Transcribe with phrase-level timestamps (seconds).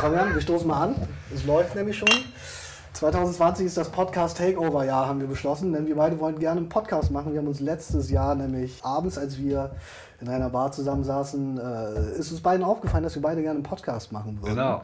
[0.00, 0.94] Komm Jan, wir stoßen mal an.
[1.34, 2.08] Es läuft nämlich schon.
[2.94, 6.70] 2020 ist das Podcast Takeover Jahr, haben wir beschlossen, denn wir beide wollen gerne einen
[6.70, 7.32] Podcast machen.
[7.32, 9.72] Wir haben uns letztes Jahr nämlich abends, als wir
[10.22, 14.10] in einer Bar zusammensaßen, äh, ist uns beiden aufgefallen, dass wir beide gerne einen Podcast
[14.10, 14.54] machen würden.
[14.54, 14.82] Genau.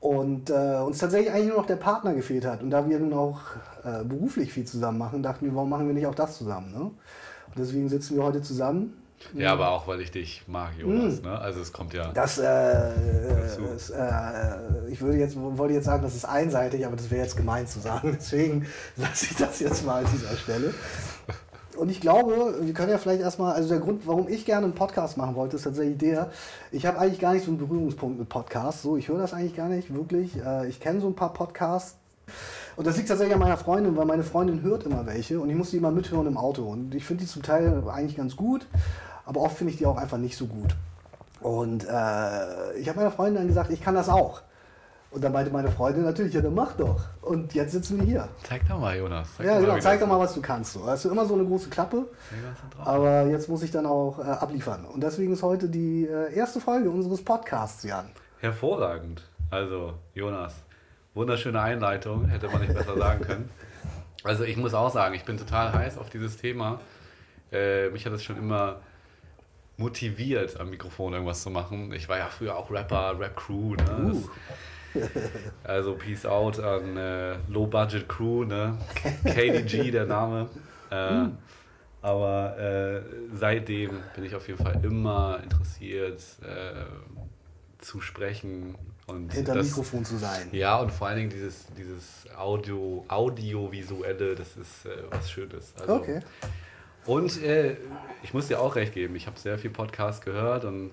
[0.00, 2.62] Und äh, uns tatsächlich eigentlich nur noch der Partner gefehlt hat.
[2.62, 3.40] Und da wir nun auch
[3.84, 6.72] äh, beruflich viel zusammen machen, dachten wir, warum machen wir nicht auch das zusammen?
[6.72, 6.80] Ne?
[6.80, 8.99] Und deswegen sitzen wir heute zusammen.
[9.34, 11.22] Ja, aber auch weil ich dich mag, Jonas.
[11.22, 11.38] Ne?
[11.38, 12.10] Also es kommt ja.
[12.12, 12.92] Das, äh,
[13.76, 17.36] ist, äh, ich würde jetzt, wollte jetzt sagen, das ist einseitig, aber das wäre jetzt
[17.36, 18.16] gemein zu sagen.
[18.20, 20.74] Deswegen lasse ich das jetzt mal an dieser Stelle.
[21.76, 24.74] Und ich glaube, wir können ja vielleicht erstmal, also der Grund, warum ich gerne einen
[24.74, 26.30] Podcast machen wollte, ist tatsächlich der,
[26.72, 28.82] ich habe eigentlich gar nicht so einen Berührungspunkt mit Podcasts.
[28.82, 30.36] So, ich höre das eigentlich gar nicht wirklich.
[30.44, 31.96] Äh, ich kenne so ein paar Podcasts.
[32.76, 35.56] Und das liegt tatsächlich an meiner Freundin, weil meine Freundin hört immer welche und ich
[35.56, 36.64] muss die immer mithören im Auto.
[36.64, 38.66] Und ich finde die zum Teil eigentlich ganz gut,
[39.24, 40.76] aber oft finde ich die auch einfach nicht so gut.
[41.40, 44.42] Und äh, ich habe meiner Freundin dann gesagt, ich kann das auch.
[45.10, 47.00] Und dann meinte meine Freundin natürlich, ja, dann mach doch.
[47.20, 48.28] Und jetzt sitzen wir hier.
[48.44, 49.28] Zeig doch mal, Jonas.
[49.36, 50.74] Zeig ja, genau, zeig doch mal, was du kannst.
[50.74, 50.86] So.
[50.86, 52.06] Hast du immer so eine große Klappe.
[52.84, 54.84] Aber jetzt muss ich dann auch äh, abliefern.
[54.84, 58.08] Und deswegen ist heute die äh, erste Folge unseres Podcasts, Jan.
[58.38, 59.22] Hervorragend.
[59.50, 60.54] Also, Jonas,
[61.14, 63.50] wunderschöne Einleitung, hätte man nicht besser sagen können.
[64.22, 66.78] Also, ich muss auch sagen, ich bin total heiß auf dieses Thema.
[67.50, 68.76] Äh, mich hat es schon immer
[69.80, 71.92] motiviert, am Mikrofon irgendwas zu machen.
[71.92, 73.74] Ich war ja früher auch Rapper, Rap-Crew.
[73.74, 74.12] Ne?
[74.12, 74.28] Uh.
[75.64, 78.76] Also Peace Out an äh, Low Budget Crew, ne?
[79.24, 80.48] KDG der Name.
[80.90, 81.38] Äh, hm.
[82.02, 86.84] aber äh, seitdem bin ich auf jeden Fall immer interessiert äh,
[87.78, 88.74] zu sprechen
[89.06, 90.48] und hinter das, Mikrofon zu sein.
[90.50, 95.72] Ja, und vor allen Dingen dieses, dieses Audio, Audiovisuelle, das ist äh, was Schönes.
[95.80, 96.20] Also, okay.
[97.06, 97.76] Und äh,
[98.22, 100.90] ich muss dir auch recht geben, ich habe sehr viel Podcast gehört und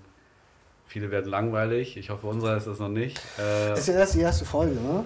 [0.88, 1.97] Viele werden langweilig.
[1.97, 3.17] Ich hoffe, unserer ist das noch nicht.
[3.38, 5.03] Äh, das ist ja erst die erste Folge, ne?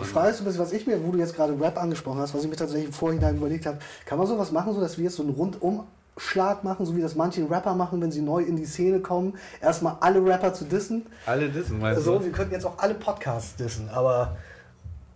[0.00, 2.34] Die Frage ist ein bisschen, was ich mir, wo du jetzt gerade Rap angesprochen hast,
[2.34, 5.04] was ich mir tatsächlich im Vorhinein überlegt habe, kann man sowas machen, so dass wir
[5.04, 8.54] jetzt so einen Rundumschlag machen, so wie das manche Rapper machen, wenn sie neu in
[8.54, 11.06] die Szene kommen, erstmal alle Rapper zu dissen.
[11.26, 12.18] Alle dissen, meinst so, du?
[12.18, 14.36] So, wir könnten jetzt auch alle Podcasts dissen, aber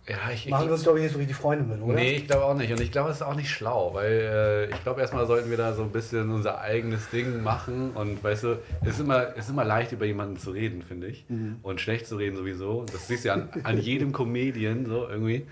[0.07, 1.95] ja, ich, Machen wir uns, glaube ich, nicht so richtig Freunde mit, oder?
[1.95, 2.71] Nee, ich glaube auch nicht.
[2.71, 5.57] Und ich glaube, es ist auch nicht schlau, weil äh, ich glaube, erstmal sollten wir
[5.57, 7.91] da so ein bisschen unser eigenes Ding machen.
[7.91, 11.07] Und weißt du, es ist immer, es ist immer leicht, über jemanden zu reden, finde
[11.07, 11.25] ich.
[11.27, 11.57] Mhm.
[11.63, 12.85] Und schlecht zu reden sowieso.
[12.91, 15.47] Das siehst du ja an, an jedem Comedian so irgendwie.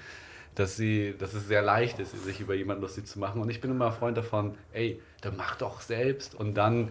[0.53, 3.41] Dass, sie, dass es sehr leicht ist, sich über jemanden lustig zu machen.
[3.41, 6.35] Und ich bin immer Freund davon, ey, dann mach doch selbst.
[6.35, 6.89] Und dann,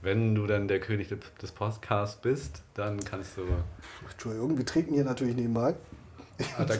[0.00, 1.08] wenn du dann der König
[1.42, 3.42] des Podcasts bist, dann kannst du.
[4.10, 5.74] Entschuldigung, wir trinken hier natürlich nebenbei.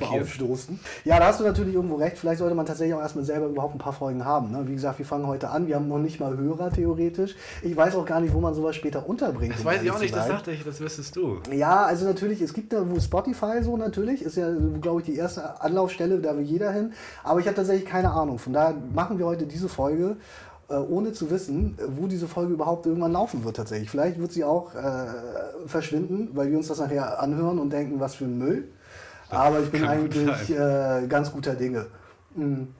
[0.00, 0.78] Aufstoßen.
[1.04, 2.18] Ja, da hast du natürlich irgendwo recht.
[2.18, 4.50] Vielleicht sollte man tatsächlich auch erstmal selber überhaupt ein paar Folgen haben.
[4.50, 4.66] Ne?
[4.66, 5.66] Wie gesagt, wir fangen heute an.
[5.66, 7.34] Wir haben noch nicht mal Hörer theoretisch.
[7.62, 9.54] Ich weiß auch gar nicht, wo man sowas später unterbringt.
[9.54, 11.38] Das weiß ich auch nicht, das dachte ich, das wüsstest du.
[11.52, 14.48] Ja, also natürlich, es gibt da wo Spotify so natürlich, ist ja,
[14.80, 16.92] glaube ich, die erste Anlaufstelle, da will jeder hin.
[17.22, 18.38] Aber ich habe tatsächlich keine Ahnung.
[18.38, 20.16] Von daher machen wir heute diese Folge
[20.72, 23.90] äh, ohne zu wissen, wo diese Folge überhaupt irgendwann laufen wird tatsächlich.
[23.90, 24.78] Vielleicht wird sie auch äh,
[25.66, 28.68] verschwinden, weil wir uns das nachher anhören und denken, was für ein Müll.
[29.32, 31.86] Aber ich bin eigentlich äh, ganz guter Dinge,
[32.34, 32.74] hm,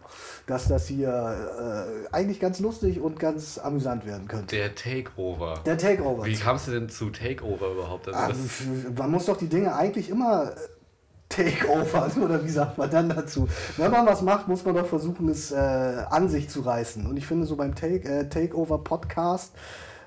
[0.47, 4.57] dass das hier äh, eigentlich ganz lustig und ganz amüsant werden könnte.
[4.57, 5.61] Der Takeover.
[5.65, 6.25] Der Takeover.
[6.25, 8.09] Wie kamst du denn zu Takeover überhaupt?
[8.09, 10.53] Also Ach, man muss doch die Dinge eigentlich immer
[11.29, 13.49] Takeover, oder wie sagt man dann dazu?
[13.77, 17.07] Wenn man was macht, muss man doch versuchen, es äh, an sich zu reißen.
[17.07, 19.55] Und ich finde so beim Take, äh, Takeover Podcast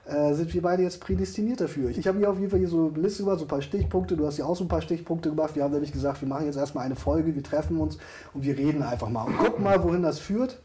[0.06, 1.90] äh, sind wir beide jetzt prädestiniert dafür.
[1.90, 4.16] Ich habe hier auf jeden Fall hier so eine Liste über so ein paar Stichpunkte.
[4.16, 5.56] Du hast ja auch so ein paar Stichpunkte gemacht.
[5.56, 7.98] Wir haben nämlich gesagt, wir machen jetzt erstmal eine Folge, wir treffen uns
[8.34, 10.62] und wir reden einfach mal und gucken mal, wohin das führt.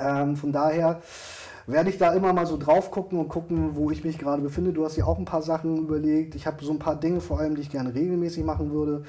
[0.00, 1.02] Ähm, von daher
[1.66, 4.72] werde ich da immer mal so drauf gucken und gucken, wo ich mich gerade befinde.
[4.72, 6.34] Du hast ja auch ein paar Sachen überlegt.
[6.34, 9.04] Ich habe so ein paar Dinge vor allem, die ich gerne regelmäßig machen würde.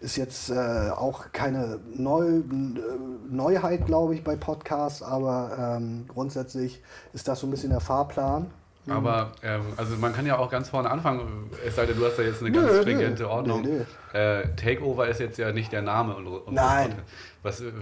[0.00, 2.42] Ist jetzt äh, auch keine Neu äh,
[3.28, 8.50] Neuheit, glaube ich, bei Podcasts, aber ähm, grundsätzlich ist das so ein bisschen der Fahrplan.
[8.86, 8.92] Mhm.
[8.92, 12.18] Aber ähm, also man kann ja auch ganz vorne anfangen, es sei denn, du hast
[12.18, 13.28] da jetzt eine ganz nö, stringente nö.
[13.28, 13.62] Ordnung.
[13.62, 16.94] Nö, äh, Takeover ist jetzt ja nicht der Name unseres Nein.
[17.42, 17.72] Was, äh,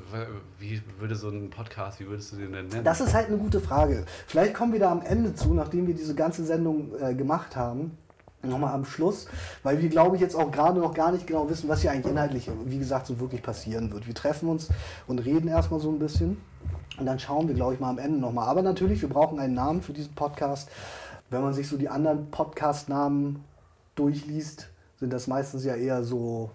[0.58, 2.84] wie würde so ein Podcast, wie würdest du den denn nennen?
[2.84, 4.05] Das ist halt eine gute Frage.
[4.26, 7.99] Vielleicht kommen wir da am Ende zu, nachdem wir diese ganze Sendung äh, gemacht haben.
[8.43, 9.26] Nochmal am Schluss,
[9.62, 12.12] weil wir, glaube ich, jetzt auch gerade noch gar nicht genau wissen, was hier eigentlich
[12.12, 14.06] inhaltlich, wie gesagt, so wirklich passieren wird.
[14.06, 14.69] Wir treffen uns
[15.06, 16.37] und reden erstmal so ein bisschen.
[16.99, 18.49] Und dann schauen wir, glaube ich, mal am Ende nochmal.
[18.49, 20.69] Aber natürlich, wir brauchen einen Namen für diesen Podcast.
[21.34, 23.42] Wenn man sich so die anderen Podcast-Namen
[23.96, 24.69] durchliest,
[25.00, 26.52] sind das meistens ja eher so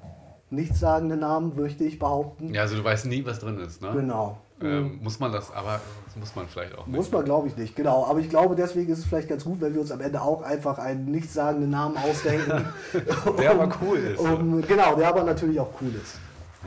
[0.51, 2.53] nichtssagende Namen, möchte ich behaupten.
[2.53, 3.91] Ja, also du weißt nie, was drin ist, ne?
[3.93, 4.37] Genau.
[4.61, 6.95] Ähm, muss man das, aber das muss man vielleicht auch nicht.
[6.95, 8.05] Muss man, glaube ich, nicht, genau.
[8.05, 10.43] Aber ich glaube, deswegen ist es vielleicht ganz gut, wenn wir uns am Ende auch
[10.43, 12.65] einfach einen nichtssagenden Namen ausdenken.
[13.37, 14.19] der aber cool ist.
[14.21, 16.19] Um, genau, der aber natürlich auch cool ist.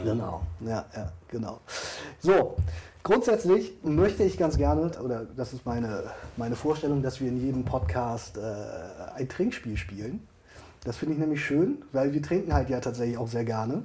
[0.05, 1.61] Genau, ja, ja, genau.
[2.19, 2.57] So,
[3.03, 6.05] grundsätzlich möchte ich ganz gerne, oder das ist meine,
[6.37, 8.41] meine Vorstellung, dass wir in jedem Podcast äh,
[9.17, 10.27] ein Trinkspiel spielen.
[10.85, 13.85] Das finde ich nämlich schön, weil wir trinken halt ja tatsächlich auch sehr gerne.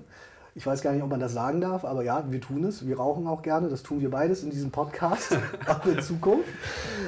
[0.56, 2.88] Ich weiß gar nicht, ob man das sagen darf, aber ja, wir tun es.
[2.88, 3.70] Wir rauchen auch gerne.
[3.70, 5.38] Das tun wir beides in diesem Podcast,
[5.68, 6.50] auch in Zukunft.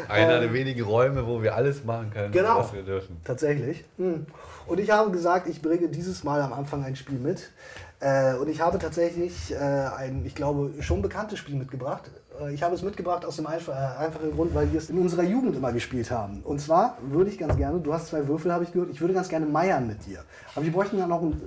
[0.08, 3.18] Einer ähm, der wenigen Räume, wo wir alles machen können, genau, was wir dürfen.
[3.24, 3.86] Tatsächlich.
[3.98, 4.28] Hm.
[4.68, 7.50] Und ich habe gesagt, ich bringe dieses Mal am Anfang ein Spiel mit.
[8.00, 12.10] Äh, und ich habe tatsächlich äh, ein, ich glaube, schon bekanntes Spiel mitgebracht.
[12.42, 14.98] Äh, ich habe es mitgebracht aus dem einfach, äh, einfachen Grund, weil wir es in
[15.00, 16.42] unserer Jugend immer gespielt haben.
[16.44, 19.13] Und zwar würde ich ganz gerne, du hast zwei Würfel, habe ich gehört, ich würde
[19.13, 20.24] ganz gerne meiern mit dir.
[20.56, 21.42] Aber wir bräuchten ja noch ein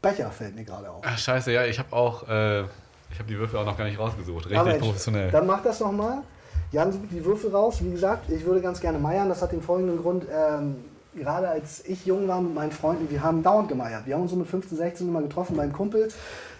[0.00, 1.02] Becher fällt mir gerade auf.
[1.04, 2.60] Ach, scheiße, ja, ich habe auch, äh,
[3.10, 4.46] ich habe die Würfel auch noch gar nicht rausgesucht.
[4.46, 5.30] Richtig Mensch, professionell.
[5.30, 6.18] Dann mach das nochmal.
[6.70, 7.82] Jan sucht die Würfel raus.
[7.82, 9.28] Wie gesagt, ich würde ganz gerne meiern.
[9.28, 10.26] Das hat den folgenden Grund.
[10.30, 10.76] Ähm,
[11.16, 14.06] gerade als ich jung war mit meinen Freunden, wir haben dauernd gemeiert.
[14.06, 16.08] Wir haben uns so mit 15, 16 immer getroffen beim Kumpel.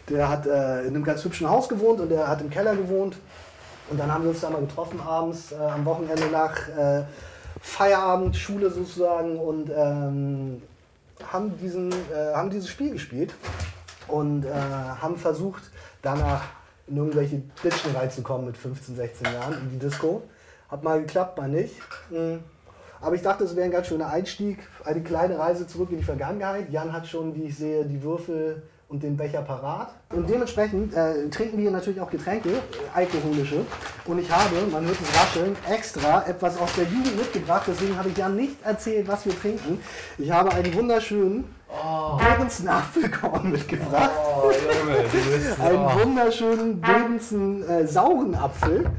[0.09, 3.17] Der hat äh, in einem ganz hübschen Haus gewohnt und der hat im Keller gewohnt.
[3.91, 7.05] Und dann haben wir uns da mal getroffen abends, äh, am Wochenende nach äh,
[7.61, 9.39] Feierabend, Schule sozusagen.
[9.39, 10.63] Und ähm,
[11.33, 13.35] haben, diesen, äh, haben dieses Spiel gespielt
[14.09, 15.63] und äh, haben versucht,
[16.03, 16.43] danach
[16.87, 20.23] in irgendwelche Bitchen reinzukommen mit 15, 16 Jahren in die Disco.
[20.69, 21.75] Hat mal geklappt, mal nicht.
[22.11, 22.41] Mhm.
[23.01, 26.05] Aber ich dachte, es wäre ein ganz schöner Einstieg, eine kleine Reise zurück in die
[26.05, 26.71] Vergangenheit.
[26.71, 29.93] Jan hat schon, wie ich sehe, die Würfel und den Becher parat.
[30.11, 32.53] Und dementsprechend äh, trinken wir natürlich auch Getränke, äh,
[32.95, 33.67] alkoholische.
[34.05, 37.65] Und ich habe, man hört es rascheln, extra etwas aus der Jugend mitgebracht.
[37.67, 39.81] Deswegen habe ich ja nicht erzählt, was wir trinken.
[40.19, 42.19] Ich habe einen wunderschönen oh.
[42.19, 44.11] Davidson Apfelkorn mitgebracht.
[44.17, 44.99] Oh, Junge,
[45.61, 46.01] einen oh.
[46.01, 48.91] wunderschönen Davidson äh, sauren Apfel.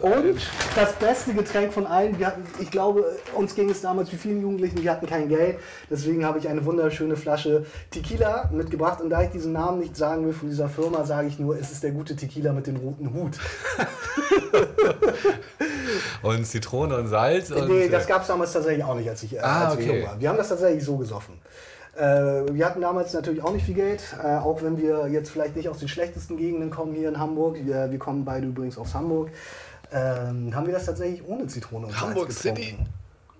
[0.00, 0.36] Und
[0.76, 4.42] das beste Getränk von allen, wir hatten, ich glaube, uns ging es damals wie vielen
[4.42, 5.56] Jugendlichen, wir hatten kein Geld.
[5.90, 9.00] Deswegen habe ich eine wunderschöne Flasche Tequila mitgebracht.
[9.00, 11.72] Und da ich diesen Namen nicht sagen will von dieser Firma, sage ich nur, es
[11.72, 13.38] ist der gute Tequila mit dem roten Hut.
[16.22, 17.50] und Zitrone und Salz?
[17.50, 19.86] Und nee, das gab es damals tatsächlich auch nicht, als ich, äh, ah, als okay.
[19.86, 20.20] jung war.
[20.20, 21.40] Wir haben das tatsächlich so gesoffen.
[21.96, 25.56] Äh, wir hatten damals natürlich auch nicht viel Geld, äh, auch wenn wir jetzt vielleicht
[25.56, 27.56] nicht aus den schlechtesten Gegenden kommen hier in Hamburg.
[27.64, 29.30] Wir, wir kommen beide übrigens aus Hamburg.
[29.92, 32.86] Ähm, haben wir das tatsächlich ohne Zitrone und Hamburg Salz getrunken.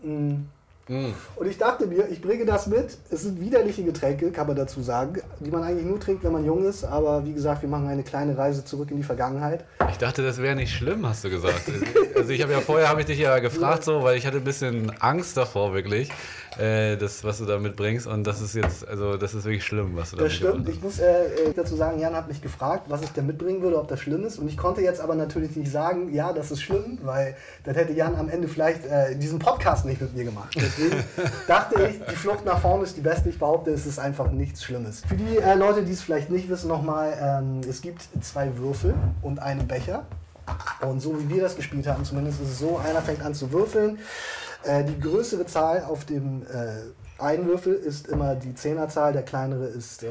[0.02, 0.08] City.
[0.08, 0.46] Mhm.
[0.88, 1.14] Mm.
[1.36, 2.98] Und ich dachte mir, ich bringe das mit.
[3.10, 6.44] Es sind widerliche Getränke, kann man dazu sagen, die man eigentlich nur trinkt, wenn man
[6.44, 6.84] jung ist.
[6.84, 9.64] Aber wie gesagt, wir machen eine kleine Reise zurück in die Vergangenheit.
[9.90, 11.62] Ich dachte, das wäre nicht schlimm, hast du gesagt.
[12.14, 14.44] also ich habe ja vorher habe ich dich ja gefragt so, weil ich hatte ein
[14.44, 16.10] bisschen Angst davor wirklich
[16.58, 18.06] äh, das, was du da mitbringst.
[18.06, 20.68] Und das ist jetzt, also das ist wirklich schlimm, was du da Das stimmt.
[20.68, 23.88] Ich muss äh, dazu sagen, Jan hat mich gefragt, was ich da mitbringen würde, ob
[23.88, 24.38] das schlimm ist.
[24.38, 27.92] Und ich konnte jetzt aber natürlich nicht sagen, ja, das ist schlimm, weil dann hätte
[27.92, 30.54] Jan am Ende vielleicht äh, diesen Podcast nicht mit mir gemacht.
[30.56, 31.02] Deswegen
[31.48, 33.28] dachte ich, die Flucht nach vorne ist die beste.
[33.28, 35.02] Ich behaupte, es ist einfach nichts Schlimmes.
[35.06, 38.94] Für die äh, Leute, die es vielleicht nicht wissen, nochmal, ähm, es gibt zwei Würfel
[39.22, 40.04] und einen Becher.
[40.80, 43.50] Und so wie wir das gespielt haben, zumindest ist es so, einer fängt an zu
[43.52, 43.98] würfeln.
[44.64, 49.66] Äh, die größere Zahl auf dem äh, einen Würfel ist immer die Zehnerzahl, der kleinere
[49.66, 50.08] ist äh,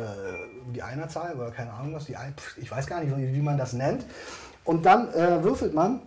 [0.74, 3.58] die Einerzahl oder keine Ahnung was, die Ein ich weiß gar nicht, wie, wie man
[3.58, 4.06] das nennt.
[4.64, 6.02] Und dann äh, würfelt man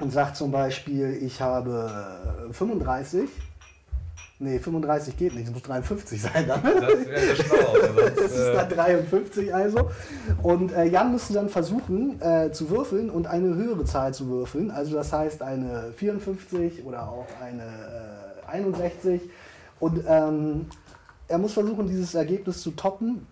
[0.00, 3.28] und sagt zum Beispiel, ich habe 35
[4.40, 6.60] Nee, 35 geht nicht, es muss 53 sein dann.
[6.62, 7.76] Das wäre schlau.
[8.16, 9.90] Es ist dann 53 äh, also.
[10.42, 14.72] Und äh, Jan müsste dann versuchen äh, zu würfeln und eine höhere Zahl zu würfeln.
[14.72, 19.22] Also das heißt eine 54 oder auch eine äh, 61.
[19.78, 20.66] Und ähm,
[21.28, 23.26] er muss versuchen, dieses Ergebnis zu toppen.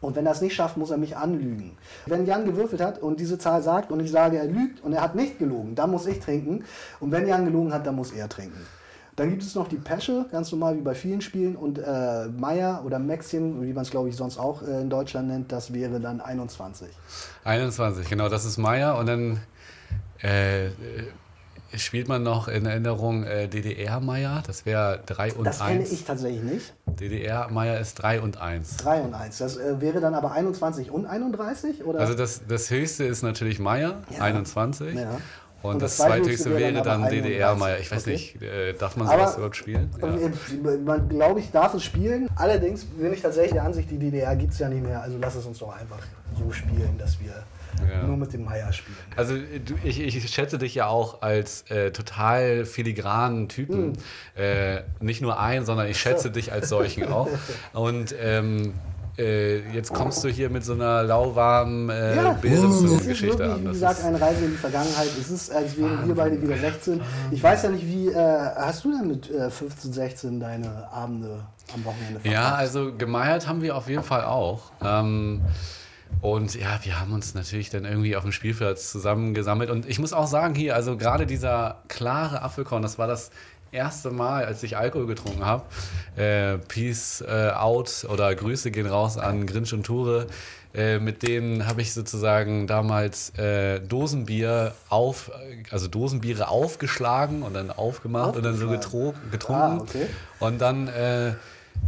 [0.00, 1.76] Und wenn er es nicht schafft, muss er mich anlügen.
[2.06, 5.02] Wenn Jan gewürfelt hat und diese Zahl sagt und ich sage, er lügt und er
[5.02, 6.64] hat nicht gelogen, dann muss ich trinken.
[6.98, 8.66] Und wenn Jan gelogen hat, dann muss er trinken.
[9.16, 11.54] Dann gibt es noch die Pesche, ganz normal wie bei vielen Spielen.
[11.56, 15.28] Und äh, Meier oder Maxim, wie man es glaube ich sonst auch äh, in Deutschland
[15.28, 16.88] nennt, das wäre dann 21.
[17.44, 18.96] 21, genau, das ist Meier.
[18.96, 19.40] Und dann
[20.20, 20.70] äh,
[21.78, 25.80] spielt man noch in Erinnerung äh, DDR-Meier, das wäre 3 und das 1.
[25.80, 26.74] Das kenne ich tatsächlich nicht.
[26.86, 28.76] DDR-Meier ist 3 und 1.
[28.78, 29.38] 3 und 1.
[29.38, 31.84] Das äh, wäre dann aber 21 und 31?
[31.84, 32.00] Oder?
[32.00, 34.22] Also das, das höchste ist natürlich Meier, ja.
[34.22, 34.94] 21.
[34.94, 35.18] Ja.
[35.62, 37.78] Und, und das, das zweithöchste wäre dann, dann DDR-Meier.
[37.78, 38.12] Ich weiß okay.
[38.12, 39.90] nicht, äh, darf man sowas überhaupt spielen?
[40.00, 40.76] Ja.
[40.84, 42.28] Man, glaube ich, darf es spielen.
[42.34, 45.00] Allerdings bin ich tatsächlich der Ansicht, die DDR gibt es ja nicht mehr.
[45.00, 46.00] Also lass es uns doch einfach
[46.36, 47.44] so spielen, dass wir
[47.88, 48.02] ja.
[48.02, 48.96] nur mit dem Meier spielen.
[49.16, 53.90] Also du, ich, ich schätze dich ja auch als äh, total filigranen Typen.
[53.90, 53.96] Mhm.
[54.34, 57.28] Äh, nicht nur ein, sondern ich schätze dich als solchen auch.
[57.72, 58.74] Und ähm,
[59.22, 63.64] äh, jetzt kommst du hier mit so einer lauwarmen äh, Ja, wirklich, an.
[63.64, 65.08] wie gesagt, eine Reise in die Vergangenheit.
[65.20, 67.00] Es ist, als wären wir beide wieder 16.
[67.30, 68.14] Ich weiß ja nicht, wie äh,
[68.56, 73.62] hast du denn mit äh, 15, 16 deine Abende am Wochenende ja, also gemeiert haben
[73.62, 74.72] wir auf jeden Fall auch.
[74.82, 75.42] Ähm,
[76.20, 79.70] und ja, wir haben uns natürlich dann irgendwie auf dem Spielplatz zusammengesammelt.
[79.70, 83.30] Und ich muss auch sagen, hier, also gerade dieser klare Apfelkorn, das war das
[83.72, 85.64] erste Mal, als ich Alkohol getrunken habe.
[86.16, 90.26] Äh, Peace äh, out oder Grüße gehen raus an Grinch und Ture.
[90.74, 95.30] Äh, mit denen habe ich sozusagen damals äh, Dosenbier auf,
[95.70, 99.78] also Dosenbiere aufgeschlagen und dann aufgemacht und dann so getro getrunken.
[99.78, 100.06] Ah, okay.
[100.40, 101.32] Und dann, äh,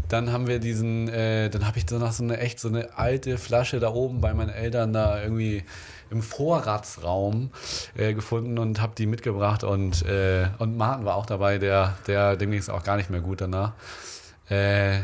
[0.08, 2.98] dann haben wir diesen, äh, dann habe ich so noch so eine echt so eine
[2.98, 5.64] alte Flasche da oben bei meinen Eltern da irgendwie
[6.10, 7.50] im Vorratsraum
[7.96, 12.36] äh, gefunden und habe die mitgebracht und, äh, und Martin war auch dabei, der, der
[12.36, 13.72] dem ging es auch gar nicht mehr gut danach.
[14.48, 15.00] Äh,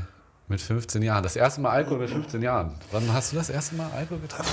[0.51, 1.23] mit 15 Jahren.
[1.23, 2.75] Das erste Mal Alkohol mit 15 Jahren.
[2.91, 4.51] Wann hast du das erste Mal Alkohol getrunken?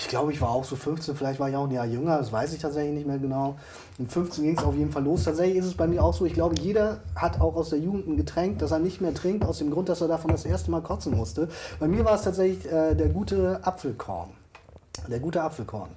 [0.00, 2.30] Ich glaube, ich war auch so 15, vielleicht war ich auch ein Jahr jünger, das
[2.30, 3.56] weiß ich tatsächlich nicht mehr genau.
[3.98, 5.24] Mit 15 ging es auf jeden Fall los.
[5.24, 8.06] Tatsächlich ist es bei mir auch so, ich glaube, jeder hat auch aus der Jugend
[8.06, 10.70] ein Getränk, das er nicht mehr trinkt, aus dem Grund, dass er davon das erste
[10.70, 11.48] Mal kotzen musste.
[11.80, 14.30] Bei mir war es tatsächlich äh, der gute Apfelkorn.
[15.06, 15.90] Der gute Apfelkorn.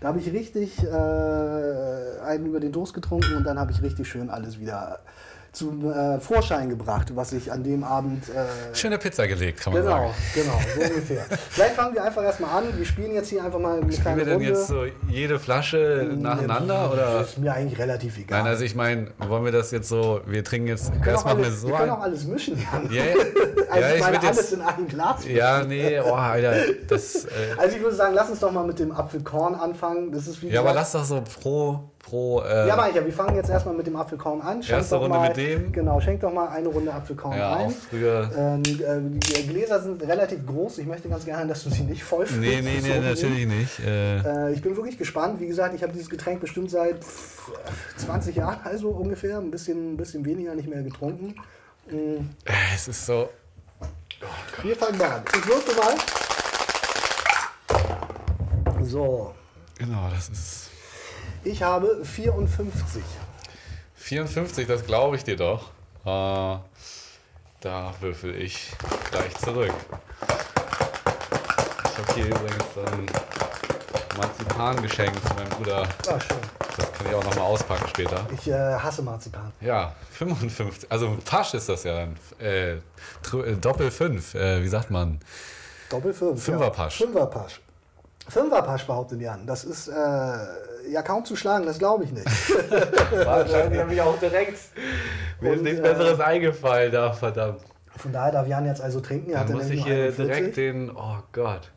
[0.00, 4.08] Da habe ich richtig äh, einen über den Durst getrunken und dann habe ich richtig
[4.08, 5.00] schön alles wieder
[5.58, 9.82] zum äh, Vorschein gebracht, was ich an dem Abend äh, Schöne Pizza gelegt, kann man
[9.82, 10.14] Genau, sagen.
[10.34, 11.24] genau, so ungefähr.
[11.50, 12.64] Vielleicht fangen wir einfach erstmal an.
[12.76, 14.48] Wir spielen jetzt hier einfach mal eine Spielen kleine wir denn Runde.
[14.48, 16.92] jetzt so jede Flasche nacheinander?
[16.92, 17.12] Oder?
[17.20, 18.38] Das ist mir eigentlich relativ egal.
[18.42, 21.76] Nein, also ich meine, wollen wir das jetzt so, wir trinken jetzt erstmal so wir
[21.76, 22.90] können auch alles mischen, Jan.
[22.92, 23.14] Ja, ja.
[23.70, 24.52] Also ja, ich meine, alles jetzt.
[24.54, 25.28] in einem Glas.
[25.28, 26.54] Ja, nee, oh, Alter,
[26.88, 27.26] das.
[27.26, 30.10] Äh, Also ich würde sagen, lass uns doch mal mit dem Apfelkorn anfangen.
[30.10, 31.90] Das ist wie ja, aber gesagt, lass doch so pro.
[32.08, 33.04] Pro äh, ja, mach ich ja.
[33.04, 34.62] Wir fangen jetzt erstmal mit dem Apfelkorn an.
[34.62, 35.72] Schenk Erste doch Runde mal, mit dem.
[35.72, 37.66] Genau, schenk doch mal eine Runde Apfelkorn ja, ein.
[37.66, 38.30] auch früher.
[38.36, 40.78] Ähm, äh, die Gläser sind relativ groß.
[40.78, 42.40] Ich möchte ganz gerne, dass du sie nicht voll füllst.
[42.40, 43.04] Nee, nee, So nee, rum.
[43.04, 43.80] natürlich nicht.
[43.80, 45.40] Äh, Äh, ich bin wirklich gespannt.
[45.40, 47.52] Wie gesagt, ich habe dieses Getränk bestimmt seit pff,
[47.98, 51.34] 20 Jahren, also ungefähr, ein bisschen, ein bisschen weniger nicht mehr getrunken.
[51.90, 52.30] Mm,
[52.74, 53.28] es ist so.
[54.62, 55.22] Wir fangen mal an.
[55.36, 55.94] Ich würfel mal.
[58.84, 59.34] So,
[59.78, 60.67] Genau, das ist.
[61.44, 63.02] Ich habe 54.
[63.94, 65.70] 54, das glaube ich dir doch.
[66.04, 66.58] Äh,
[67.60, 68.70] da würfel ich
[69.10, 69.74] gleich zurück.
[71.84, 73.06] Ich habe hier übrigens ein
[74.16, 75.88] Marzipan geschenkt von meinem Bruder.
[76.08, 76.38] Ah, schön.
[76.76, 78.24] Das kann ich auch nochmal auspacken später.
[78.32, 79.52] Ich äh, hasse Marzipan.
[79.60, 80.90] Ja, 55.
[80.90, 82.16] Also Pasch ist das ja dann.
[82.40, 82.80] Äh, äh,
[83.60, 85.18] Doppel 5, äh, wie sagt man?
[85.90, 86.42] Doppel 5.
[86.42, 87.00] Fünferpasch.
[87.00, 87.06] Ja.
[87.06, 87.60] Fünferpasch.
[88.28, 89.46] Fünferpasch behauptet Jan.
[89.46, 89.92] Das ist äh,
[90.90, 92.26] ja kaum zu schlagen, das glaube ich nicht.
[93.12, 94.58] Wahrscheinlich habe ich auch direkt.
[95.40, 97.60] Mir ist nichts äh, Besseres eingefallen da, verdammt.
[97.96, 99.32] Von daher darf Jan jetzt also trinken.
[99.32, 100.26] Er Dann muss ich hier 41.
[100.26, 100.90] direkt den.
[100.90, 101.70] Oh Gott.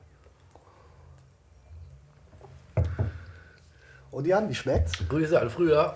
[4.12, 4.94] Und Jan, wie schmeckt's?
[5.08, 5.96] Grüße an früher.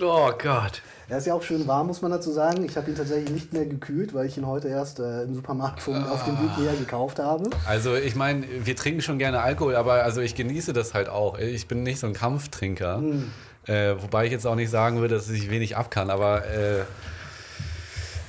[0.00, 0.82] Oh Gott.
[1.08, 2.64] Er ist ja auch schön warm, muss man dazu sagen.
[2.64, 5.80] Ich habe ihn tatsächlich nicht mehr gekühlt, weil ich ihn heute erst äh, im Supermarkt
[5.80, 7.50] von, auf dem Weg hierher gekauft habe.
[7.66, 11.38] Also ich meine, wir trinken schon gerne Alkohol, aber also ich genieße das halt auch.
[11.38, 13.02] Ich bin nicht so ein Kampftrinker.
[13.66, 16.84] Äh, wobei ich jetzt auch nicht sagen würde, dass ich wenig ab kann, aber äh,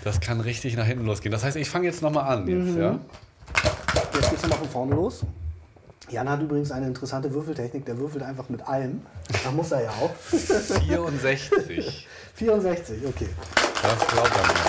[0.03, 1.31] das kann richtig nach hinten losgehen.
[1.31, 2.47] Das heißt, ich fange jetzt nochmal an.
[2.47, 2.99] Jetzt, ja?
[4.13, 5.25] Jetzt geht's nochmal von vorne los.
[6.09, 7.85] Jan hat übrigens eine interessante Würfeltechnik.
[7.85, 9.01] Der würfelt einfach mit allem.
[9.43, 10.13] Da muss er ja auch.
[10.31, 12.07] 64.
[12.35, 13.29] 64, okay.
[13.81, 14.59] Das glaubt er mir.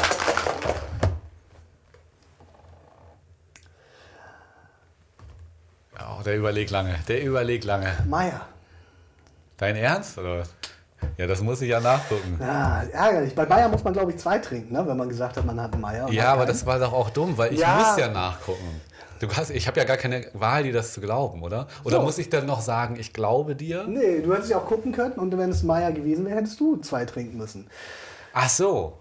[5.98, 6.94] Ja, der überlegt lange.
[7.08, 7.92] Der überlegt lange.
[8.06, 8.40] Meier.
[9.56, 10.18] Dein Ernst?
[10.18, 10.44] Oder?
[11.16, 12.38] Ja, das muss ich ja nachgucken.
[12.40, 13.34] Ja, ärgerlich.
[13.34, 14.86] Bei Meier muss man, glaube ich, zwei trinken, ne?
[14.86, 16.08] wenn man gesagt hat, man hat einen Meier.
[16.10, 17.76] Ja, aber das war doch auch dumm, weil ich Ja.
[17.76, 18.80] muss ja nachgucken.
[19.20, 21.66] Du hast, ich habe ja gar keine Wahl, dir das zu glauben, oder?
[21.84, 22.02] Oder So.
[22.02, 23.84] muss ich dann noch sagen, ich glaube dir?
[23.88, 26.76] Nee, du hättest ja auch gucken können und wenn es Meier gewesen wäre, hättest du
[26.78, 27.66] zwei trinken müssen.
[28.32, 28.94] Ach so.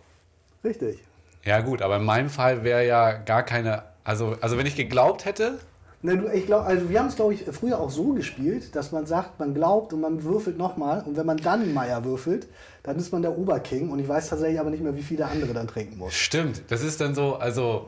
[0.64, 1.00] Richtig.
[1.44, 3.84] Ja gut, aber in meinem Fall wäre ja gar keine.
[4.04, 5.60] Also, also wenn ich geglaubt hätte,
[6.02, 8.92] Ne, du, ich glaub, also wir haben es, glaube ich, früher auch so gespielt, dass
[8.92, 11.02] man sagt, man glaubt und man würfelt nochmal.
[11.04, 12.46] Und wenn man dann Meier würfelt,
[12.84, 13.90] dann ist man der Oberking.
[13.90, 16.14] Und ich weiß tatsächlich aber nicht mehr, wie viele andere dann trinken muss.
[16.14, 16.62] stimmt.
[16.68, 17.88] Das ist dann so, also,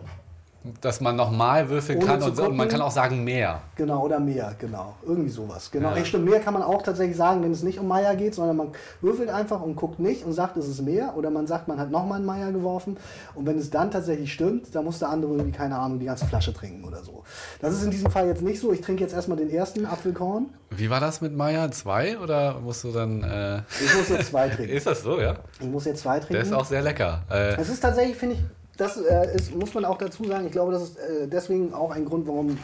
[0.82, 3.62] dass man nochmal würfeln Ohne kann und, und man kann auch sagen mehr.
[3.76, 4.96] Genau, oder mehr, genau.
[5.06, 5.70] Irgendwie sowas.
[5.72, 5.96] Genau.
[5.96, 6.06] Ja.
[6.06, 8.70] Stimmt, mehr kann man auch tatsächlich sagen, wenn es nicht um Meier geht, sondern man
[9.02, 11.16] würfelt einfach und guckt nicht und sagt, es ist mehr.
[11.18, 12.98] Oder man sagt, man hat nochmal einen Meier geworfen.
[13.36, 16.26] Und wenn es dann tatsächlich stimmt, dann muss der andere irgendwie, keine Ahnung, die ganze
[16.26, 17.24] Flasche trinken oder so.
[17.62, 18.72] Das ist in diesem Fall jetzt nicht so.
[18.72, 20.48] Ich trinke jetzt erstmal den ersten Apfelkorn.
[20.70, 21.72] Wie war das mit Meier?
[21.72, 22.18] Zwei?
[22.20, 23.24] Oder musst du dann.
[23.24, 24.74] Äh, Ich muss jetzt zwei trinken.
[24.76, 25.36] ist das so, ja?
[25.60, 26.34] Ich muss jetzt zwei trinken.
[26.34, 27.24] Der ist auch sehr lecker.
[27.30, 28.42] Äh, Es ist tatsächlich, finde ich,
[28.78, 30.46] das äh, ist, muss man auch dazu sagen.
[30.46, 32.58] Ich glaube, das ist äh, deswegen auch ein Grund, warum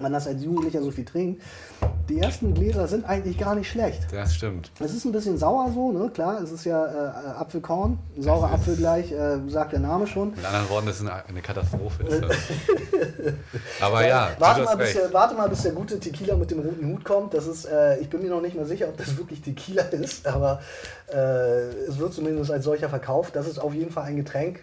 [0.00, 1.42] man das als Jugendlicher so viel trinkt.
[2.08, 4.06] Die ersten Gläser sind eigentlich gar nicht schlecht.
[4.12, 4.70] Das stimmt.
[4.80, 6.10] Es ist ein bisschen sauer so, ne?
[6.10, 10.30] Klar, es ist ja äh, Apfelkorn, saurer Apfel gleich, äh, sagt der Name schon.
[10.30, 12.04] Mit anderen Worten, das ist eine, eine Katastrophe.
[12.04, 12.36] Ist das.
[13.80, 16.86] Aber ja, warte, mal, bis der, warte mal, bis der gute Tequila mit dem roten
[16.86, 17.34] Hut kommt.
[17.34, 20.26] Das ist, äh, ich bin mir noch nicht mal sicher, ob das wirklich Tequila ist,
[20.26, 20.60] aber
[21.12, 23.36] äh, es wird zumindest als solcher verkauft.
[23.36, 24.60] Das ist auf jeden Fall ein Getränk.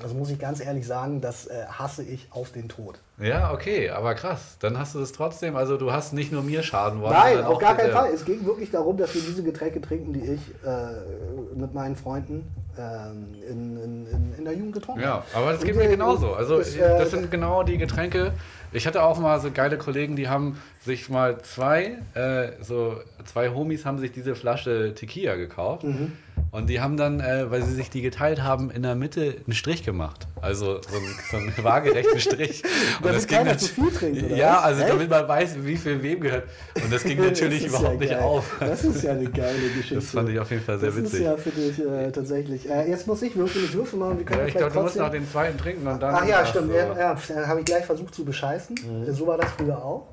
[0.00, 2.98] Das muss ich ganz ehrlich sagen, das äh, hasse ich auf den Tod.
[3.18, 4.56] Ja, okay, aber krass.
[4.60, 5.54] Dann hast du es trotzdem.
[5.54, 7.12] Also du hast nicht nur mir Schaden wollen.
[7.12, 8.10] Nein, auf gar keinen Fall.
[8.12, 12.50] Es ging wirklich darum, dass wir diese Getränke trinken, die ich äh, mit meinen Freunden
[12.78, 15.24] ähm, in, in, in, der Jugend getrunken Ja, habe.
[15.34, 16.32] aber das geht mir genauso.
[16.32, 18.32] Also das, äh, das sind genau die Getränke.
[18.72, 23.50] Ich hatte auch mal so geile Kollegen, die haben sich mal zwei, äh, so zwei
[23.50, 25.84] Homies haben sich diese Flasche Tequila gekauft.
[25.84, 26.12] Mhm.
[26.52, 29.52] Und die haben dann, äh, weil sie sich die geteilt haben, in der Mitte einen
[29.54, 30.26] Strich gemacht.
[30.42, 32.64] Also so, ein, so einen waagerechten Strich.
[32.98, 34.62] Und Damit keiner nat- zu viel trinkt, oder Ja, was?
[34.64, 34.92] also Echt?
[34.92, 36.48] damit man weiß, wie viel wem gehört.
[36.82, 38.56] Und das ging natürlich Das überhaupt ja nicht auf.
[38.58, 39.94] Das ist ja eine geile Geschichte.
[39.94, 41.20] Das fand ich auf jeden Fall sehr das witzig.
[41.20, 42.68] ist ja für dich äh, tatsächlich.
[42.68, 44.80] Äh, jetzt muss ich würfeln, ich würfel mal und wir können Ja, ich glaube, du
[44.82, 46.16] musst noch den zweiten trinken und dann.
[46.16, 46.72] Ach ja, stimmt.
[46.72, 48.74] du- Ja, ja, dann habe ich gleich versucht zu bescheißen.
[49.06, 49.12] Mhm.
[49.14, 50.08] So war das früher auch.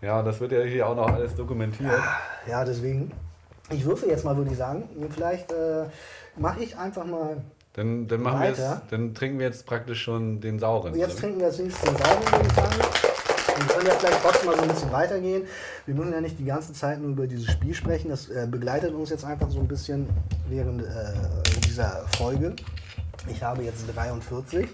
[0.00, 1.90] Ja, das wird ja hier auch noch alles dokumentiert.
[2.48, 3.12] Ja, deswegen.
[3.70, 4.88] Ich würfel jetzt mal, würde ich sagen.
[5.10, 5.84] Vielleicht äh,
[6.36, 7.38] mache ich einfach mal.
[7.74, 10.94] Dann, dann, machen wir jetzt, dann trinken wir jetzt praktisch schon den sauren.
[10.94, 11.20] Jetzt oder?
[11.20, 12.74] trinken wir als nächstes den Sauren, würde ich sagen.
[13.58, 15.42] Wir können ja vielleicht trotzdem mal so ein bisschen weitergehen.
[15.86, 18.08] Wir müssen ja nicht die ganze Zeit nur über dieses Spiel sprechen.
[18.08, 20.08] Das äh, begleitet uns jetzt einfach so ein bisschen
[20.48, 20.86] während äh,
[21.66, 22.54] dieser Folge.
[23.28, 24.68] Ich habe jetzt 43.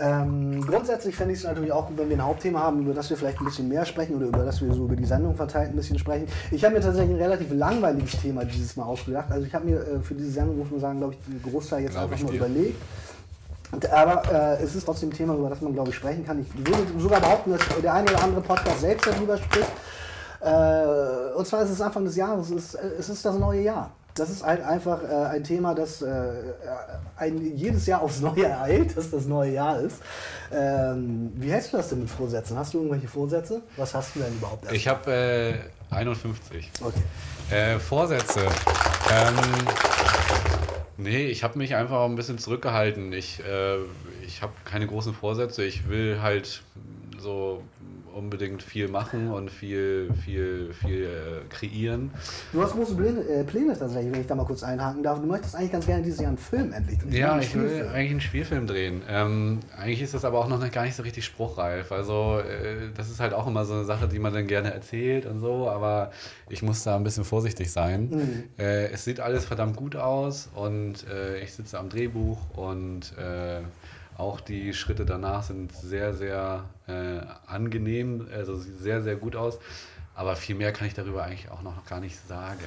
[0.00, 3.10] Ähm, grundsätzlich fände ich es natürlich auch gut, wenn wir ein Hauptthema haben, über das
[3.10, 5.70] wir vielleicht ein bisschen mehr sprechen oder über das wir so über die Sendung verteilt
[5.70, 6.26] ein bisschen sprechen.
[6.50, 9.30] Ich habe mir tatsächlich ein relativ langweiliges Thema dieses Mal ausgedacht.
[9.30, 11.82] Also ich habe mir äh, für diese Sendung, muss man sagen, glaube ich, den Großteil
[11.82, 12.82] jetzt Glaub einfach mal überlegt.
[13.92, 16.40] Aber äh, es ist trotzdem ein Thema, über das man, glaube ich, sprechen kann.
[16.40, 19.70] Ich würde sogar behaupten, dass der eine oder andere Podcast selbst darüber spricht.
[20.40, 23.62] Äh, und zwar ist es Anfang des Jahres, es ist, äh, es ist das neue
[23.62, 23.90] Jahr.
[24.14, 26.32] Das ist halt einfach äh, ein Thema, das äh,
[27.16, 29.96] ein, jedes Jahr aufs Neue ereilt, dass das neue Jahr ist.
[30.52, 32.56] Ähm, wie hältst du das denn mit Vorsätzen?
[32.56, 33.62] Hast du irgendwelche Vorsätze?
[33.76, 34.64] Was hast du denn überhaupt?
[34.64, 34.76] erst?
[34.76, 35.12] Ich habe
[35.90, 36.70] äh, 51.
[36.80, 37.02] okay.
[37.50, 38.40] Äh, Vorsätze.
[38.40, 39.34] Ähm,
[40.96, 43.12] nee, ich habe mich einfach ein bisschen zurückgehalten.
[43.12, 43.78] Ich, äh,
[44.24, 45.64] ich habe keine großen Vorsätze.
[45.64, 46.62] Ich will halt
[47.18, 47.62] so
[48.14, 52.10] unbedingt viel machen und viel, viel, viel äh, kreieren.
[52.52, 55.20] Du hast große Pläne, äh, Pläne tatsächlich, wenn ich da mal kurz einhaken darf.
[55.20, 57.12] Du möchtest eigentlich ganz gerne dieses Jahr einen Film endlich drehen.
[57.12, 59.02] Ja, ich will eigentlich einen Spielfilm drehen.
[59.08, 61.90] Ähm, eigentlich ist das aber auch noch gar nicht so richtig spruchreif.
[61.92, 65.26] Also äh, das ist halt auch immer so eine Sache, die man dann gerne erzählt
[65.26, 66.12] und so, aber
[66.48, 68.10] ich muss da ein bisschen vorsichtig sein.
[68.10, 68.44] Mhm.
[68.58, 73.60] Äh, es sieht alles verdammt gut aus und äh, ich sitze am Drehbuch und äh,
[74.16, 79.58] auch die Schritte danach sind sehr, sehr äh, angenehm, also sieht sehr, sehr gut aus.
[80.14, 82.60] Aber viel mehr kann ich darüber eigentlich auch noch gar nicht sagen.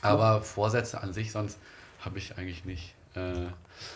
[0.00, 1.58] Aber Vorsätze an sich sonst
[2.00, 2.94] habe ich eigentlich nicht.
[3.14, 3.46] Äh,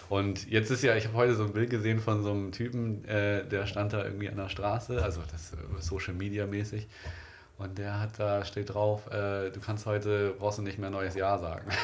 [0.09, 3.05] Und jetzt ist ja, ich habe heute so ein Bild gesehen von so einem Typen,
[3.05, 6.87] äh, der stand da irgendwie an der Straße, also das äh, Social Media mäßig.
[7.59, 11.15] Und der hat da steht drauf, äh, du kannst heute, brauchst du nicht mehr neues
[11.15, 11.69] Jahr sagen.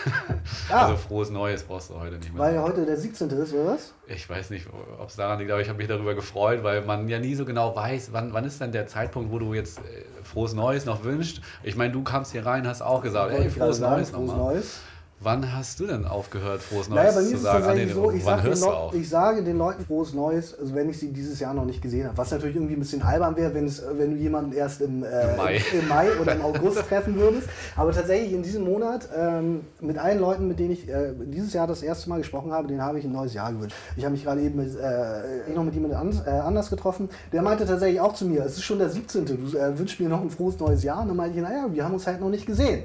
[0.71, 0.85] Ah.
[0.85, 2.43] Also frohes Neues brauchst du heute nicht mehr.
[2.43, 2.67] Weil sagen.
[2.67, 3.31] heute der 17.
[3.31, 3.93] ist, oder was?
[4.07, 4.67] Ich weiß nicht,
[4.99, 7.45] ob es daran liegt, aber ich habe mich darüber gefreut, weil man ja nie so
[7.45, 11.03] genau weiß, wann, wann ist denn der Zeitpunkt, wo du jetzt äh, frohes Neues noch
[11.03, 11.41] wünschst.
[11.63, 14.55] Ich meine, du kamst hier rein, hast auch gesagt, ey, frohes Neues frohes nochmal.
[14.55, 14.81] Neues.
[15.25, 17.65] Wann hast du denn aufgehört, frohes Naja, Neues bei mir zu ist sagen?
[17.67, 18.95] Ah, nee, so, ich, wann sag den hörst du auf?
[18.95, 22.07] ich sage den Leuten frohes Neues, also wenn ich sie dieses Jahr noch nicht gesehen
[22.07, 22.19] habe.
[22.19, 25.31] Was natürlich irgendwie ein bisschen albern wäre, wenn, es, wenn du jemanden erst im, äh,
[25.31, 25.63] Im Mai.
[25.73, 27.49] im Mai oder im August treffen würdest.
[27.75, 31.67] Aber tatsächlich in diesem Monat ähm, mit allen Leuten, mit denen ich äh, dieses Jahr
[31.67, 33.75] das erste Mal gesprochen habe, denen habe ich ein neues Jahr gewünscht.
[33.97, 37.09] Ich habe mich gerade eben mit, äh, noch mit jemandem an, äh, anders getroffen.
[37.33, 39.25] Der meinte tatsächlich auch zu mir, es ist schon der 17.
[39.25, 41.01] Du äh, wünschst mir noch ein frohes neues Jahr.
[41.01, 42.83] Und dann meinte ich, naja, wir haben uns halt noch nicht gesehen.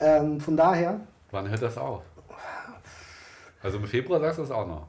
[0.00, 2.02] Ähm, von daher, Wann hört das auf?
[3.62, 4.86] Also im Februar sagst du es auch noch.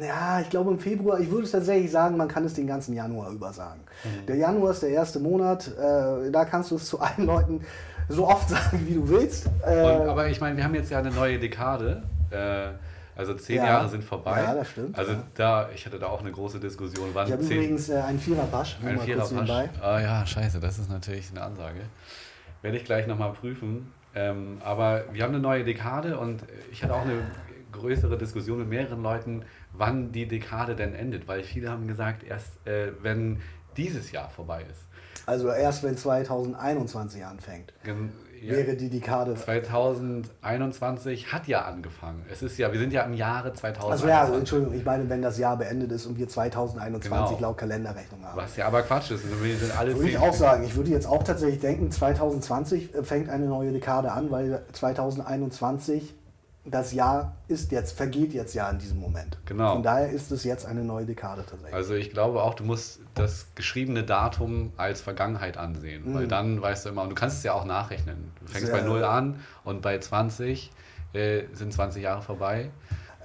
[0.00, 3.30] Ja, ich glaube im Februar, ich würde tatsächlich sagen, man kann es den ganzen Januar
[3.30, 3.80] über sagen.
[4.26, 7.64] Der Januar ist der erste Monat, äh, da kannst du es zu allen Leuten
[8.08, 9.46] so oft sagen, wie du willst.
[9.66, 12.02] Äh, Und, aber ich meine, wir haben jetzt ja eine neue Dekade.
[12.30, 12.68] Äh,
[13.16, 13.66] also zehn Ja.
[13.66, 14.42] Jahre sind vorbei.
[14.42, 15.22] Ja, das stimmt, Also ja.
[15.34, 17.10] da, ich hatte da auch eine große Diskussion.
[17.12, 19.50] Wann ich habe übrigens äh, einen Viererpasch, ein Viererpasch.
[19.82, 21.80] Ah ja, scheiße, das ist natürlich eine Ansage.
[22.62, 23.92] Werde ich gleich nochmal prüfen.
[24.16, 27.20] Ähm, aber wir haben eine neue Dekade und ich hatte auch eine
[27.70, 31.28] größere Diskussion mit mehreren Leuten, wann die Dekade denn endet.
[31.28, 33.42] Weil viele haben gesagt, erst äh, wenn
[33.76, 34.86] dieses Jahr vorbei ist.
[35.26, 37.74] Also erst wenn 2021 anfängt.
[37.84, 38.10] Gen-
[38.42, 39.34] wäre die Dekade.
[39.34, 42.24] 2021 hat ja angefangen.
[42.30, 43.90] Es ist ja, wir sind ja im Jahre 2021.
[43.90, 47.48] Also ja, Entschuldigung, ich meine, wenn das Jahr beendet ist und wir 2021 Genau.
[47.48, 48.36] laut Kalenderrechnung haben.
[48.36, 49.24] Was ja aber Quatsch ist.
[49.42, 50.64] Wir sind alle Würde ich auch sagen.
[50.64, 56.14] Ich würde jetzt auch tatsächlich denken, 2020 fängt eine neue Dekade an, weil 2021
[56.68, 59.38] das Jahr ist jetzt, vergeht jetzt ja in diesem Moment.
[59.46, 59.74] Genau.
[59.74, 61.74] Von daher ist es jetzt eine neue Dekade tatsächlich.
[61.74, 66.84] Also ich glaube auch, du musst das geschriebene Datum als Vergangenheit ansehen, weil dann weißt
[66.84, 68.32] du immer, und du kannst es ja auch nachrechnen.
[68.40, 70.72] Du fängst Sehr- bei 0 an und bei 20
[71.12, 72.70] äh, sind 20 Jahre vorbei.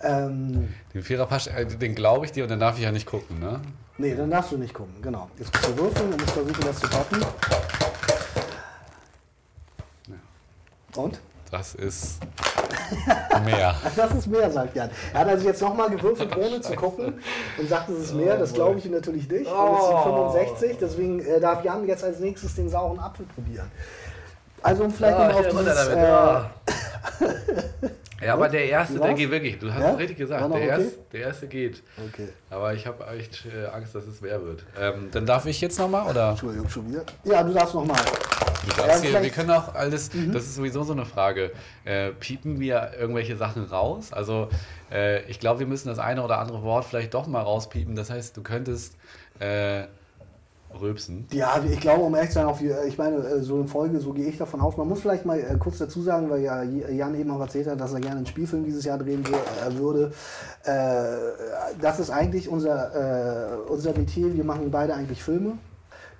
[0.03, 3.39] ähm, Den Viererpasch, äh, den glaube ich dir und dann darf ich ja nicht gucken,
[3.39, 3.59] ne?
[3.97, 4.95] nee, dann darfst du nicht gucken.
[5.01, 5.29] Genau.
[5.37, 7.25] Jetzt musst du würfeln und musst versuchen, das zu toppen.
[10.95, 11.19] Und?
[11.51, 12.17] Das ist
[13.45, 13.75] mehr.
[13.95, 14.89] Das ist mehr, sagt Jan.
[15.13, 17.21] Er hat also jetzt nochmal gewürfelt, ohne zu gucken
[17.57, 18.37] und sagt, es ist mehr.
[18.37, 19.47] Das glaube ich ihm natürlich nicht.
[19.51, 20.31] Und es sind Oh.
[20.31, 23.69] 65, deswegen äh, darf Jan jetzt als nächstes den sauren Apfel probieren.
[24.63, 25.89] Also um vielleicht Ah, nochmal auf dieses...
[28.23, 29.57] Ja, aber der erste, der geht wirklich.
[29.59, 29.91] Du hast Ja?
[29.93, 30.41] es richtig gesagt.
[30.41, 30.67] Der, okay?
[30.67, 31.81] erste, der erste geht.
[32.07, 32.29] okay.
[32.49, 34.63] Aber ich habe echt äh, Angst, dass es mehr wird.
[34.79, 36.29] Ähm, dann darf ich jetzt nochmal, oder?
[36.31, 37.03] Entschuldigung, schon wieder.
[37.23, 37.97] Ja, du darfst nochmal.
[37.97, 41.51] Du Ja, darfst hier, vielleicht- wir können auch alles, das ist sowieso so eine Frage.
[41.83, 44.13] Äh, piepen wir irgendwelche Sachen raus?
[44.13, 44.49] Also
[44.91, 47.95] äh, ich glaube, wir müssen das eine oder andere Wort vielleicht doch mal rauspiepen.
[47.95, 48.95] Das heißt, du könntest
[49.39, 49.85] äh,
[50.79, 51.27] rülpsen.
[51.31, 53.99] Ja, ich glaube, um ehrlich zu sein, auch, wie- ich meine, äh, so in Folge,
[53.99, 54.77] so gehe ich davon aus.
[54.77, 57.79] Man muss vielleicht mal äh, kurz dazu sagen, weil ja Jan eben auch erzählt hat,
[57.79, 60.11] dass er gerne einen Spielfilm dieses Jahr drehen wür- äh, würde.
[60.63, 64.33] Äh, das ist eigentlich unser, äh, unser Metier.
[64.33, 65.53] Wir machen beide eigentlich Filme.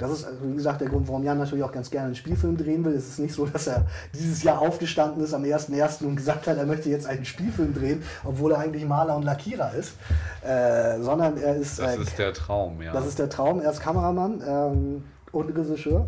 [0.01, 2.57] Das ist, also, wie gesagt, der Grund, warum Jan natürlich auch ganz gerne einen Spielfilm
[2.57, 2.93] drehen will.
[2.93, 6.03] Es ist nicht so, dass er dieses Jahr aufgestanden ist am 1.1.
[6.03, 9.73] und gesagt hat, er möchte jetzt einen Spielfilm drehen, obwohl er eigentlich Maler und Lackierer
[9.73, 9.93] ist.
[10.41, 12.91] Äh, sondern er ist, Das äh, ist der Traum, ja.
[12.93, 13.61] das ist der Traum.
[13.61, 16.07] Er ist Kameramann ähm, und Regisseur.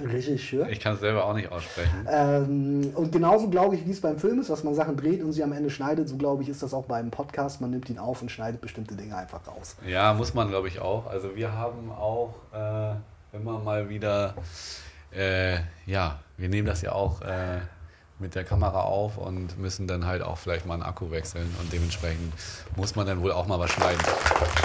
[0.00, 0.68] Regisseur.
[0.68, 2.06] ich kann es selber auch nicht aussprechen.
[2.10, 5.32] Ähm, und genauso glaube ich, wie es beim Film ist, dass man Sachen dreht und
[5.32, 7.60] sie am Ende schneidet, so glaube ich, ist das auch beim Podcast.
[7.60, 9.76] Man nimmt ihn auf und schneidet bestimmte Dinge einfach raus.
[9.86, 11.06] Ja, muss man, glaube ich, auch.
[11.06, 12.94] Also wir haben auch äh,
[13.32, 14.34] immer mal wieder,
[15.10, 17.60] äh, ja, wir nehmen das ja auch äh,
[18.22, 21.72] mit der Kamera auf und müssen dann halt auch vielleicht mal einen Akku wechseln und
[21.72, 22.32] dementsprechend
[22.76, 24.00] muss man dann wohl auch mal was schneiden.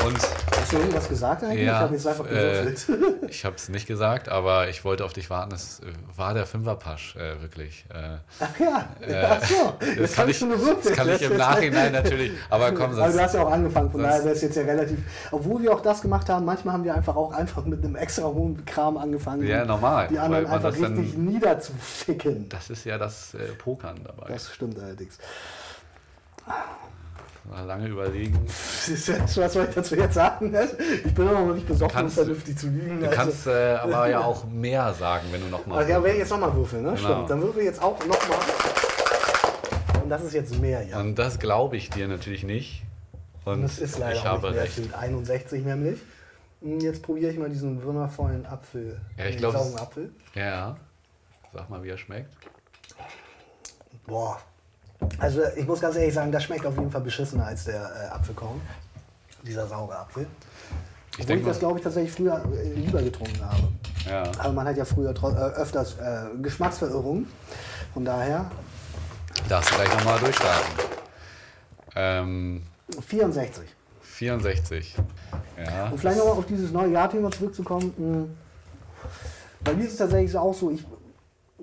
[0.06, 0.18] Und
[0.56, 1.66] Hast du irgendwas gesagt eigentlich?
[1.66, 3.30] Ja, ich habe jetzt einfach äh, gewürfelt.
[3.30, 5.50] ich habe es nicht gesagt, aber ich wollte auf dich warten.
[5.50, 5.86] Das äh,
[6.18, 7.86] war der Fünferpasch, äh, wirklich.
[7.94, 9.74] Äh, Ach ja, äh, ach so.
[9.80, 10.86] das Jetzt kann ich, gewürfelt.
[10.86, 12.32] das kann ich im Nachhinein natürlich.
[12.50, 14.64] Aber komm, Aber sonst, du hast ja auch angefangen, von daher wäre es jetzt ja
[14.64, 15.00] relativ.
[15.32, 18.24] Obwohl wir auch das gemacht haben, manchmal haben wir einfach auch einfach mit einem extra
[18.26, 19.46] hohen Kram angefangen.
[19.48, 22.50] Ja, normal, Die anderen einfach das dann- richtig niederzuficken.
[22.50, 24.28] das ist ja das äh, Pokern dabei.
[24.30, 25.18] Das stimmt allerdings.
[27.66, 28.36] Lange überlegen.
[28.48, 30.54] Was soll ich dazu jetzt sagen?
[31.06, 33.00] Ich bin immer noch nicht besoffen, um Kannst du- vernünftig zu liegen.
[33.00, 35.80] Du kannst äh, aber ja auch mehr sagen, wenn du nochmal.
[35.80, 36.94] Also ja, werde ich jetzt nochmal würfeln, ne?
[36.96, 37.08] Genau.
[37.14, 37.30] Stimmt.
[37.30, 38.38] Dann würfel ich jetzt auch nochmal.
[40.04, 41.00] Und das ist jetzt mehr, ja.
[41.00, 42.84] Und das glaube ich dir natürlich nicht.
[43.46, 44.64] Und Und das ist leider ich habe nicht mehr.
[44.64, 44.78] recht.
[44.78, 46.00] Es sind 61 nämlich.
[46.60, 49.00] Und Jetzt probiere ich mal diesen wundervollen Apfel.
[49.18, 50.12] Ja, ich den glaub, sauren es- Apfel.
[50.36, 50.76] Ja.
[51.54, 52.34] Sag mal, wie er schmeckt.
[54.08, 54.40] Boah.
[55.20, 58.16] Also ich muss ganz ehrlich sagen, das schmeckt auf jeden Fall beschissener als der äh,
[58.16, 58.60] Apfelkorn.
[59.46, 60.26] Dieser saure Apfel.
[61.18, 63.68] Ich Obwohl ich das, glaube ich, tatsächlich früher äh, lieber getrunken habe.
[64.10, 64.24] Ja.
[64.40, 67.28] Aber man hat ja früher äh, öfters äh, Geschmacksverirrungen.
[67.94, 68.50] Von daher
[69.50, 70.68] Darfst du gleich nochmal durchstarten.
[71.96, 72.64] Ähm,
[73.08, 73.64] 64.
[74.02, 74.96] 64.
[75.64, 75.90] Ja.
[75.90, 77.94] Und vielleicht nochmal auf dieses neue Jahrthema zurückzukommen.
[77.98, 78.26] mh,
[79.64, 80.86] Bei mir ist es tatsächlich auch so, ich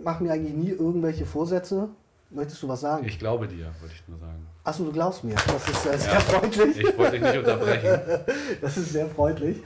[0.02, 1.88] mache mir eigentlich nie irgendwelche Vorsätze.
[2.34, 3.04] Möchtest du was sagen?
[3.06, 4.46] Ich glaube dir, würde ich nur sagen.
[4.64, 5.34] Achso, du glaubst mir.
[5.34, 6.20] Das ist äh, sehr Ja.
[6.20, 6.76] freundlich.
[6.78, 8.00] Ich wollte dich nicht unterbrechen.
[8.62, 9.58] Das ist sehr freundlich.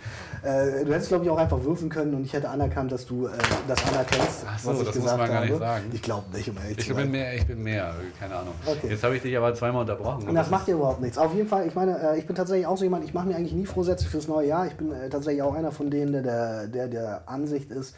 [0.43, 3.27] Äh, du hättest, glaube ich, auch einfach würfeln können und ich hätte anerkannt, dass du
[3.27, 3.31] äh,
[3.69, 5.47] das anerkennst, Ach so, was ich das muss man gar habe.
[5.47, 5.85] nicht sagen.
[5.93, 7.11] Ich glaube nicht, um ehrlich Ich zu bin sein.
[7.13, 8.55] mehr, ich bin mehr, keine Ahnung.
[8.67, 8.89] Okay.
[8.91, 10.29] Jetzt habe ich dich aber zweimal unterbrochen.
[10.29, 11.17] Und das macht ja überhaupt nichts.
[11.17, 13.37] Auf jeden Fall, ich meine, äh, ich bin tatsächlich auch so jemand, ich mache mir
[13.37, 14.67] eigentlich nie Vorsätze fürs neue Jahr.
[14.67, 17.95] Ich bin äh, tatsächlich auch einer von denen, der der, der, der Ansicht ist,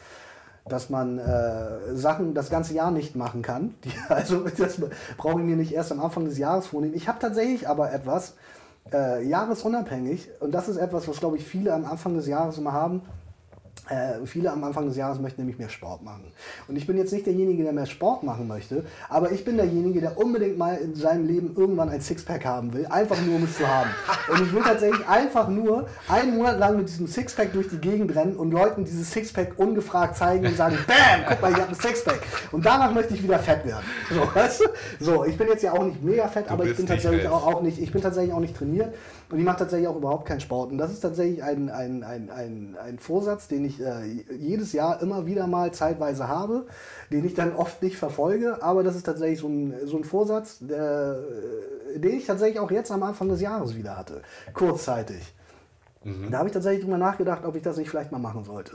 [0.72, 3.74] dass man äh, Sachen das ganze Jahr nicht machen kann.
[3.85, 4.80] Die, also das
[5.16, 6.94] brauche ich mir nicht erst am Anfang des Jahres vornehmen.
[6.94, 8.35] Ich habe tatsächlich aber etwas
[8.92, 12.72] äh, jahresunabhängig und das ist etwas, was glaube ich viele am Anfang des Jahres immer
[12.72, 13.02] haben.
[13.90, 16.33] Äh, viele am Anfang des Jahres möchten nämlich mehr Sport machen.
[16.68, 20.00] Und ich bin jetzt nicht derjenige, der mehr Sport machen möchte, aber ich bin derjenige,
[20.00, 23.57] der unbedingt mal in seinem Leben irgendwann ein Sixpack haben will, einfach nur um es
[23.57, 23.90] zu haben.
[24.31, 28.14] Und ich will tatsächlich einfach nur einen Monat lang mit diesem Sixpack durch die Gegend
[28.14, 31.74] rennen und Leuten dieses Sixpack ungefragt zeigen und sagen, Bam, guck mal, ich habe ein
[31.74, 32.20] Sixpack.
[32.53, 33.85] Und danach möchte ich wieder fett werden.
[34.09, 34.64] So, weißt du?
[35.05, 37.62] so ich bin jetzt ja auch nicht mega fett, aber ich bin tatsächlich auch, auch
[37.62, 38.94] nicht, ich bin tatsächlich auch nicht trainiert
[39.30, 40.72] und ich mache tatsächlich auch überhaupt keinen Sport.
[40.72, 45.00] Und das ist tatsächlich ein, ein, ein, ein, ein Vorsatz, den ich äh, jedes Jahr
[45.02, 46.66] immer wieder mal zeitweise habe,
[47.12, 50.58] den ich dann oft nicht verfolge, aber das ist tatsächlich so ein, so ein Vorsatz,
[50.60, 51.18] der,
[51.94, 55.34] äh, den ich tatsächlich auch jetzt am Anfang des Jahres wieder hatte, kurzzeitig.
[56.30, 58.72] Da habe ich tatsächlich drüber nachgedacht, ob ich das nicht vielleicht mal machen sollte.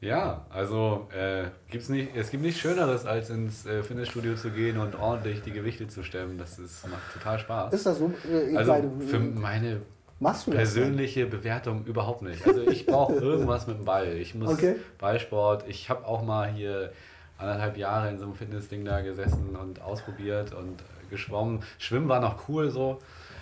[0.00, 4.78] Ja, also äh, gibt's nicht, es gibt nichts Schöneres, als ins äh, Fitnessstudio zu gehen
[4.78, 6.38] und ordentlich die Gewichte zu stemmen.
[6.38, 7.74] Das ist, macht total Spaß.
[7.74, 8.10] Ist das so?
[8.30, 9.80] Äh, also meine- für meine
[10.20, 10.44] du das?
[10.54, 12.46] persönliche Bewertung überhaupt nicht.
[12.46, 14.08] Also ich brauche irgendwas mit dem Ball.
[14.16, 14.76] Ich muss Okay.
[14.98, 15.64] Ballsport.
[15.68, 16.92] Ich habe auch mal hier
[17.36, 21.62] anderthalb Jahre in so einem Fitnessding da gesessen und ausprobiert und äh, geschwommen.
[21.78, 22.98] Schwimmen war noch cool so,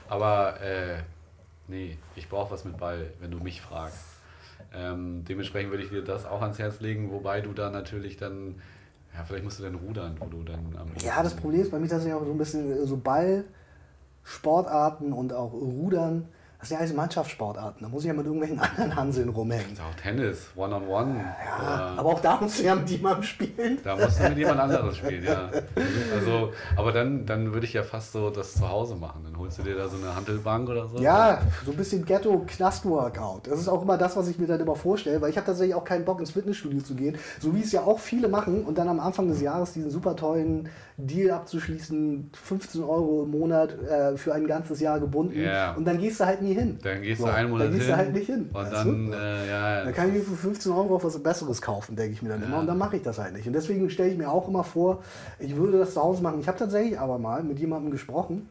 [0.08, 0.96] aber äh,
[1.68, 4.17] nee, ich brauche was mit Ball, wenn du mich fragst.
[4.74, 8.56] Ähm, dementsprechend würde ich dir das auch ans Herz legen, wobei du da natürlich dann,
[9.14, 11.78] ja, vielleicht musst du dann rudern, wo du dann am Ja, das Problem ist bei
[11.78, 13.44] mir tatsächlich auch so ein bisschen so Ball,
[14.24, 16.28] Sportarten und auch Rudern.
[16.60, 17.82] Das sind ja alles Mannschaftssportarten.
[17.82, 19.72] Da muss ich ja mit irgendwelchen anderen Hanseln rumhängen.
[19.74, 21.14] Ist auch Tennis, One-on-One.
[21.18, 23.78] Ja, oder- aber auch da musst du ja mit jemandem spielen.
[23.84, 25.48] Da musst du mit jemand anderes spielen, ja.
[26.14, 29.20] Also, aber dann, dann würde ich ja fast so das zu Hause machen.
[29.24, 30.98] Dann holst du dir da so eine Handelbank oder so.
[30.98, 33.46] Ja, so ein bisschen Ghetto-Knast-Workout.
[33.46, 35.74] Das ist auch immer das, was ich mir dann immer vorstelle, weil ich habe tatsächlich
[35.74, 38.76] auch keinen Bock ins Fitnessstudio zu gehen, so wie es ja auch viele machen und
[38.78, 40.68] dann am Anfang des Jahres diesen super tollen
[41.00, 45.74] Deal abzuschließen, 15 Euro im Monat äh, für ein ganzes Jahr gebunden Ja.
[45.74, 46.76] und dann gehst du halt nie hin.
[46.82, 47.92] Dann gehst So, du einen Monat dann gehst hin.
[47.92, 48.50] du halt nicht hin.
[48.52, 49.84] Und dann, äh, ja.
[49.84, 52.42] Da kann ich mir für 15 Euro auf was Besseres kaufen, denke ich mir dann
[52.42, 52.54] immer.
[52.54, 52.60] Ja.
[52.60, 53.46] Und dann mache ich das halt nicht.
[53.46, 55.02] Und deswegen stelle ich mir auch immer vor,
[55.38, 56.40] ich würde das zu Hause machen.
[56.40, 58.48] Ich habe tatsächlich aber mal mit jemandem gesprochen,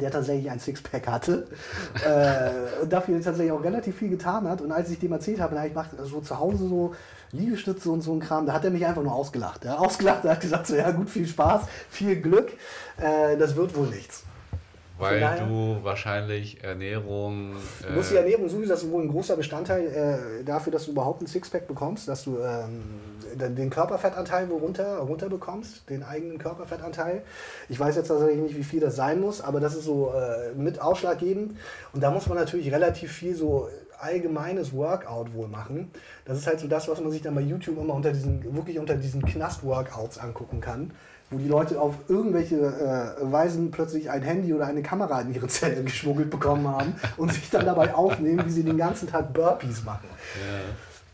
[0.00, 1.46] der tatsächlich ein Sixpack hatte
[2.04, 2.50] äh,
[2.82, 4.60] und dafür tatsächlich auch relativ viel getan hat.
[4.60, 6.94] Und als ich dem erzählt habe, na, ich mache so zu Hause so
[7.32, 9.64] Liegestütze und so ein Kram, da hat er mich einfach nur ausgelacht.
[9.64, 12.52] Ja, ausgelacht, er hat gesagt, so, ja gut, viel Spaß, viel Glück,
[12.98, 14.22] äh, das wird wohl nichts.
[14.98, 17.52] Weil daher- du wahrscheinlich Ernährung.
[17.86, 19.86] Du musst die Ernährung sowieso, das ist wohl ein großer Bestandteil
[20.40, 22.82] äh, dafür, dass du überhaupt ein Sixpack bekommst, dass du ähm,
[23.34, 27.24] den- Körperfettanteil runter, runter bekommst, den eigenen Körperfettanteil.
[27.68, 30.54] Ich weiß jetzt tatsächlich nicht, wie viel das sein muss, aber das ist so äh,
[30.54, 31.58] mit ausschlaggebend.
[31.92, 33.68] Und da muss man natürlich relativ viel so
[34.00, 35.90] allgemeines Workout wohl machen.
[36.24, 38.78] Das ist halt so das, was man sich dann bei YouTube immer unter diesen, wirklich
[38.78, 40.92] unter diesen Knast-Workouts angucken kann.
[41.30, 45.48] Wo die Leute auf irgendwelche äh, Weisen plötzlich ein Handy oder eine Kamera in ihre
[45.48, 49.84] Zelle geschmuggelt bekommen haben und sich dann dabei aufnehmen, wie sie den ganzen Tag Burpees
[49.84, 50.08] machen.
[50.36, 50.60] Ja,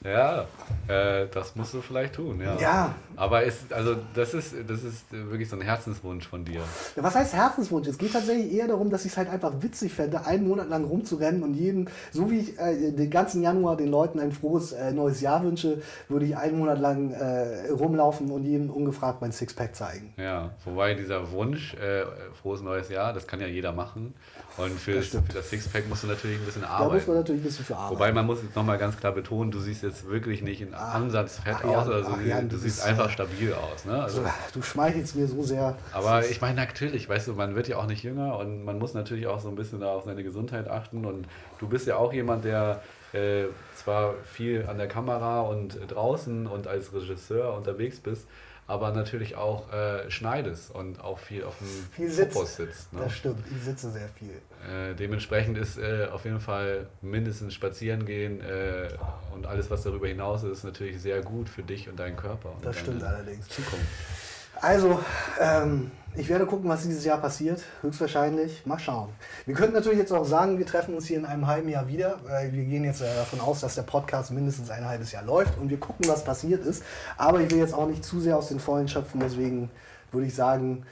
[0.04, 0.46] ja
[0.88, 2.56] äh, das musst du vielleicht tun, ja.
[2.58, 2.94] Ja.
[3.16, 6.60] Aber es, also das ist, das ist wirklich so ein Herzenswunsch von dir.
[6.96, 7.88] Ja, was heißt Herzenswunsch?
[7.88, 10.84] Es geht tatsächlich eher darum, dass ich es halt einfach witzig fände, einen Monat lang
[10.84, 14.92] rumzurennen und jeden, so wie ich äh, den ganzen Januar den Leuten ein frohes äh,
[14.92, 19.74] neues Jahr wünsche, würde ich einen Monat lang äh, rumlaufen und jedem ungefragt mein Sixpack
[19.74, 20.14] zeigen.
[20.16, 22.04] Ja, wobei dieser Wunsch, äh,
[22.40, 24.14] frohes neues Jahr, das kann ja jeder machen.
[24.58, 25.28] Und für, das, stimmt.
[25.28, 27.14] für das Sixpack musst du natürlich ein bisschen Da muss man arbeiten.
[27.14, 27.94] natürlich ein bisschen für arbeiten.
[27.94, 31.38] Wobei man muss jetzt nochmal ganz klar betonen, du siehst jetzt wirklich nicht in Ansatz
[31.38, 33.84] fett ach aus, also ach du, du siehst bist, einfach stabil aus.
[33.86, 34.02] Ne?
[34.02, 35.76] Also, so, du schmeichelst mir so sehr.
[35.92, 38.94] aber ich meine natürlich, weißt du, man wird ja auch nicht jünger und man muss
[38.94, 41.06] natürlich auch so ein bisschen da auf seine Gesundheit achten.
[41.06, 41.26] Und
[41.58, 46.46] du bist ja auch jemand, der äh, zwar viel an der Kamera und äh, draußen
[46.46, 48.26] und als Regisseur unterwegs bist,
[48.72, 51.56] aber natürlich auch äh, schneidest und auch viel auf
[51.94, 52.30] Viel dem.
[52.30, 52.90] Fokus sitzt.
[52.92, 53.00] Ne?
[53.04, 54.30] Das stimmt, ich sitze sehr viel.
[54.66, 58.88] Äh, dementsprechend ist äh, auf jeden Fall mindestens spazieren gehen äh,
[59.34, 62.52] und alles, was darüber hinaus ist, natürlich sehr gut für dich und deinen Körper.
[62.56, 63.46] Und Das stimmt allerdings.
[63.48, 63.86] Zukunft.
[64.62, 65.00] Also,
[65.40, 67.64] ähm, ich werde gucken, was dieses Jahr passiert.
[67.80, 68.64] Höchstwahrscheinlich.
[68.64, 69.08] Mal schauen.
[69.44, 72.20] Wir könnten natürlich jetzt auch sagen, wir treffen uns hier in einem halben Jahr wieder.
[72.24, 75.58] Weil wir gehen jetzt äh, davon aus, dass der Podcast mindestens ein halbes Jahr läuft
[75.58, 76.84] und wir gucken, was passiert ist.
[77.16, 79.18] Aber ich will jetzt auch nicht zu sehr aus den Vollen schöpfen.
[79.18, 79.68] Deswegen
[80.12, 80.86] würde ich sagen,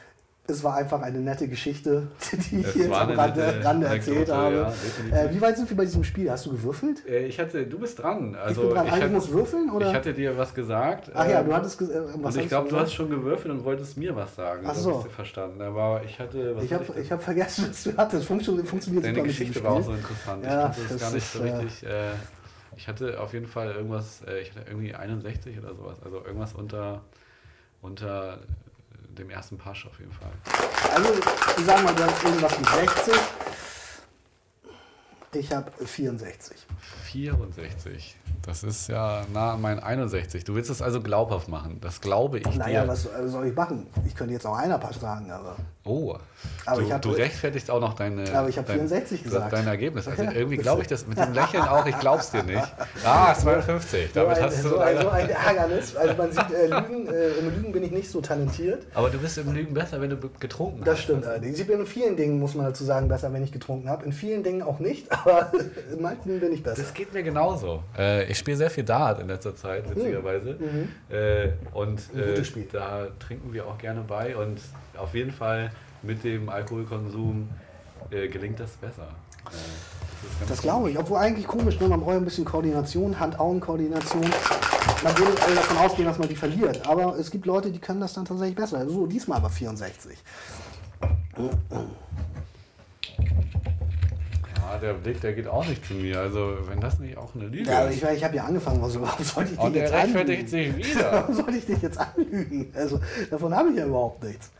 [0.50, 2.08] es war einfach eine nette Geschichte,
[2.50, 4.72] die ich Es hier jetzt am Rande, Rande erzählt Anekdote, habe.
[5.10, 6.30] ja, äh, wie weit sind wir bei diesem Spiel?
[6.30, 7.06] Hast du gewürfelt?
[7.08, 8.34] Äh, ich hatte, du bist dran.
[8.34, 8.86] Also ich bin dran.
[8.86, 9.70] ich, ich hatte, muss würfeln?
[9.70, 9.88] Oder?
[9.88, 11.10] ich hatte dir was gesagt.
[11.14, 11.86] Ach ja, ähm, du hattest äh,
[12.16, 14.66] was und ich glaube, du hast schon gewürfelt und wolltest mir was sagen.
[14.66, 15.62] Ach so ich's verstanden.
[15.62, 16.56] Aber ich hatte.
[16.56, 18.26] Was Ich habe ich hab vergessen, was du hattest.
[18.26, 20.44] Funktioniert, funktioniert Deine super mit Geschichte war auch so interessant.
[20.44, 21.88] Ja, ich konnte das gar nicht so äh, richtig.
[21.88, 22.10] Äh,
[22.76, 25.98] ich hatte auf jeden Fall irgendwas, äh, ich hatte irgendwie 61 oder sowas.
[26.02, 27.02] Also irgendwas unter,
[27.82, 28.38] unter
[29.20, 30.32] dem ersten Pasch auf jeden Fall.
[30.94, 31.12] Also,
[31.58, 33.14] ich sag mal, du hast irgendwas mit 60.
[35.32, 36.56] Ich habe 64.
[37.04, 38.16] 64.
[38.42, 40.44] Das ist ja nah an meinen 61.
[40.44, 41.78] Du willst es also glaubhaft machen.
[41.80, 42.88] Das glaube ich Naja, dir.
[42.88, 43.86] was soll ich machen?
[44.06, 45.56] Ich könnte jetzt auch einer Pasch sagen, aber.
[45.84, 46.16] Oh,
[46.66, 49.52] Aber du, hab- du rechtfertigst auch noch deine, Aber ich hab 64 dein, gesagt.
[49.52, 50.06] dein Ergebnis.
[50.08, 52.62] Also irgendwie glaube ich das mit dem Lächeln auch, ich glaube es dir nicht.
[53.04, 54.08] Ah, 52.
[54.12, 55.96] So Damit ein, hast du so, ein, so ein Ärgernis.
[55.96, 58.86] Also man sieht, äh, Lügen, äh, im Lügen bin ich nicht so talentiert.
[58.94, 61.04] Aber du bist im Lügen besser, wenn du getrunken Das hast.
[61.04, 61.58] stimmt allerdings.
[61.58, 64.04] Ich bin in vielen Dingen, muss man dazu sagen, besser, wenn ich getrunken habe.
[64.04, 65.08] In vielen Dingen auch nicht.
[65.24, 65.52] Aber
[65.92, 66.82] in manchen bin ich besser.
[66.82, 67.82] Das geht mir genauso.
[67.96, 70.56] Äh, ich spiele sehr viel Dart in letzter Zeit, witzigerweise.
[71.10, 74.36] Äh, und äh, da trinken wir auch gerne bei.
[74.36, 74.60] Und
[74.96, 75.70] auf jeden Fall
[76.02, 77.48] mit dem Alkoholkonsum
[78.10, 79.08] äh, gelingt das besser.
[79.46, 79.50] Äh,
[80.40, 80.98] das Das glaube ich.
[80.98, 81.88] Obwohl eigentlich komisch, ne?
[81.88, 84.22] man braucht ein bisschen Koordination, Hand-Augen-Koordination.
[85.02, 86.86] Man würde alle davon ausgehen, dass man die verliert.
[86.86, 88.86] Aber es gibt Leute, die können das dann tatsächlich besser.
[88.88, 90.18] So, diesmal aber 64.
[94.72, 96.20] Ja, der Blick, der geht auch nicht zu mir.
[96.20, 97.96] Also, wenn das nicht auch eine Lüge Ja, ist.
[97.96, 100.46] ich, ich habe ja angefangen, also, warum sollte ich dich Und jetzt der anlügen?
[100.46, 101.12] sich wieder.
[101.12, 102.72] Warum sollte ich dich jetzt anlügen?
[102.74, 104.50] Also, davon habe ich ja überhaupt nichts.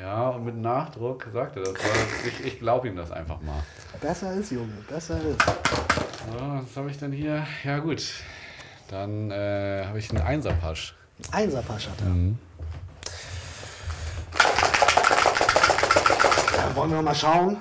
[0.00, 1.74] Ja, und mit Nachdruck sagt er das.
[2.26, 3.62] Ich, ich glaube ihm das einfach mal.
[4.00, 5.40] Besser ist, Junge, besser ist.
[5.42, 7.46] So, was habe ich denn hier?
[7.64, 8.02] Ja, gut.
[8.90, 10.94] Dann äh, habe ich einen Einserpasch.
[11.32, 12.08] Einserpasch hat er.
[12.08, 12.38] Mhm.
[16.56, 17.56] Ja, wollen wir mal schauen?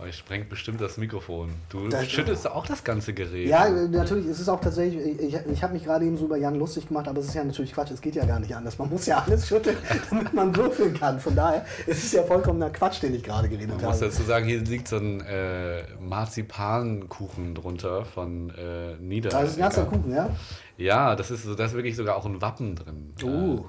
[0.00, 1.50] Oh, ich sprengt bestimmt das Mikrofon.
[1.70, 3.48] Du Das- schüttelst auch das ganze Gerät.
[3.48, 6.54] Ja, natürlich, es ist auch tatsächlich, ich, ich habe mich gerade eben so über Jan
[6.54, 8.78] lustig gemacht, aber es ist ja natürlich Quatsch, es geht ja gar nicht anders.
[8.78, 9.76] Man muss ja alles schütteln,
[10.10, 11.18] damit man würfeln kann.
[11.18, 14.04] Von daher, es ist ja vollkommener Quatsch, den ich gerade geredet Man muss habe.
[14.06, 19.30] dazu sagen, hier liegt so ein äh, Marzipankuchen drunter von äh, Nieder.
[19.30, 20.30] Das ist ein ganzer Kuchen, ja?
[20.76, 23.14] Ja, das ist, so, da ist wirklich sogar auch ein Wappen drin.
[23.24, 23.60] Oh, Äh,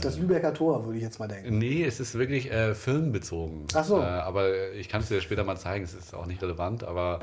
[0.00, 1.58] das Lübecker Tor, würde ich jetzt mal denken.
[1.58, 3.66] Nee, es ist wirklich äh, filmbezogen.
[3.74, 3.98] Ach so.
[4.00, 7.20] Äh, aber ich kann es dir später mal zeigen, es ist auch nicht relevant, aber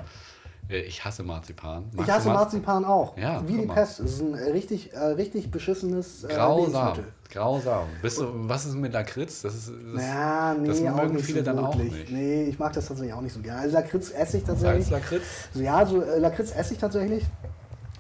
[0.69, 1.85] äh, ich hasse Marzipan.
[1.91, 3.17] Ich Magst du hasse Marz- Marzipan auch.
[3.17, 3.73] Ja, Wie die mal.
[3.73, 3.99] Pest.
[3.99, 6.99] Es ist ein richtig, äh, richtig beschissenes äh, Grausam.
[7.31, 7.87] Grausam.
[8.03, 9.41] Bist du, was ist mit Lakritz?
[9.41, 12.11] Das ist, das, Ja, nee, das mögen viele so dann auch nicht.
[12.11, 13.61] Nee, ich mag das tatsächlich auch nicht so gerne.
[13.61, 14.85] Also Lakritz esse ich tatsächlich.
[14.85, 15.23] Salzlakritz?
[15.53, 17.23] So, ja, so äh, Lakritz esse ich tatsächlich.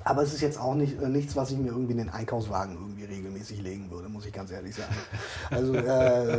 [0.03, 2.75] Aber es ist jetzt auch nicht, äh, nichts, was ich mir irgendwie in den Einkaufswagen
[2.75, 4.93] irgendwie regelmäßig legen würde, muss ich ganz ehrlich sagen.
[5.49, 6.37] Also, äh,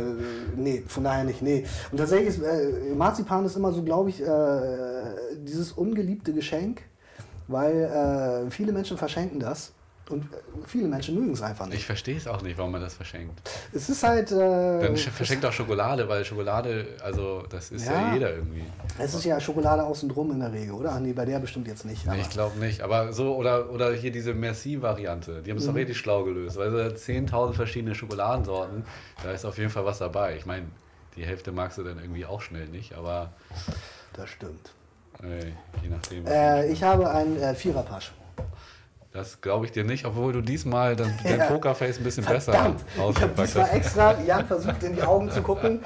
[0.55, 1.65] nee, von daher nicht, nee.
[1.91, 6.81] Und tatsächlich ist äh, Marzipan ist immer so, glaube ich, äh, dieses ungeliebte Geschenk,
[7.47, 9.71] weil äh, viele Menschen verschenken das
[10.09, 10.27] und
[10.67, 11.77] viele Menschen mögen es einfach nicht.
[11.79, 13.41] Ich verstehe es auch nicht, warum man das verschenkt.
[13.73, 14.31] es ist halt.
[14.31, 18.13] Äh, Dann sch- verschenkt auch Schokolade, weil Schokolade, also das ist ja, Ja.
[18.13, 18.63] jeder irgendwie.
[18.99, 20.91] es ist ja Schokolade außen drum in der Regel, oder?
[20.93, 22.05] Ach nee, bei der bestimmt jetzt nicht.
[22.05, 22.81] Nee, ich glaube nicht.
[22.81, 25.61] Aber so, oder, oder hier diese Merci-Variante, die haben Mhm.
[25.61, 26.57] es doch richtig schlau gelöst.
[26.57, 28.85] Weil so 10.000 verschiedene Schokoladensorten,
[29.23, 30.35] da ist auf jeden Fall was dabei.
[30.37, 30.65] Ich meine,
[31.15, 33.31] die Hälfte magst du dann irgendwie auch schnell nicht, aber
[34.13, 34.71] das stimmt.
[35.23, 35.45] äh,
[35.81, 36.25] je nachdem.
[36.27, 38.11] Äh, ich habe ein äh, Viererpasch.
[39.15, 41.45] Das glaube ich dir nicht, obwohl du diesmal dann, dein Ja.
[41.45, 42.45] Pokerface ein bisschen Verdammt!
[42.45, 43.73] besser Ich habe ausgepackt hast.
[43.73, 45.79] extra Jan versucht, in die Augen zu gucken,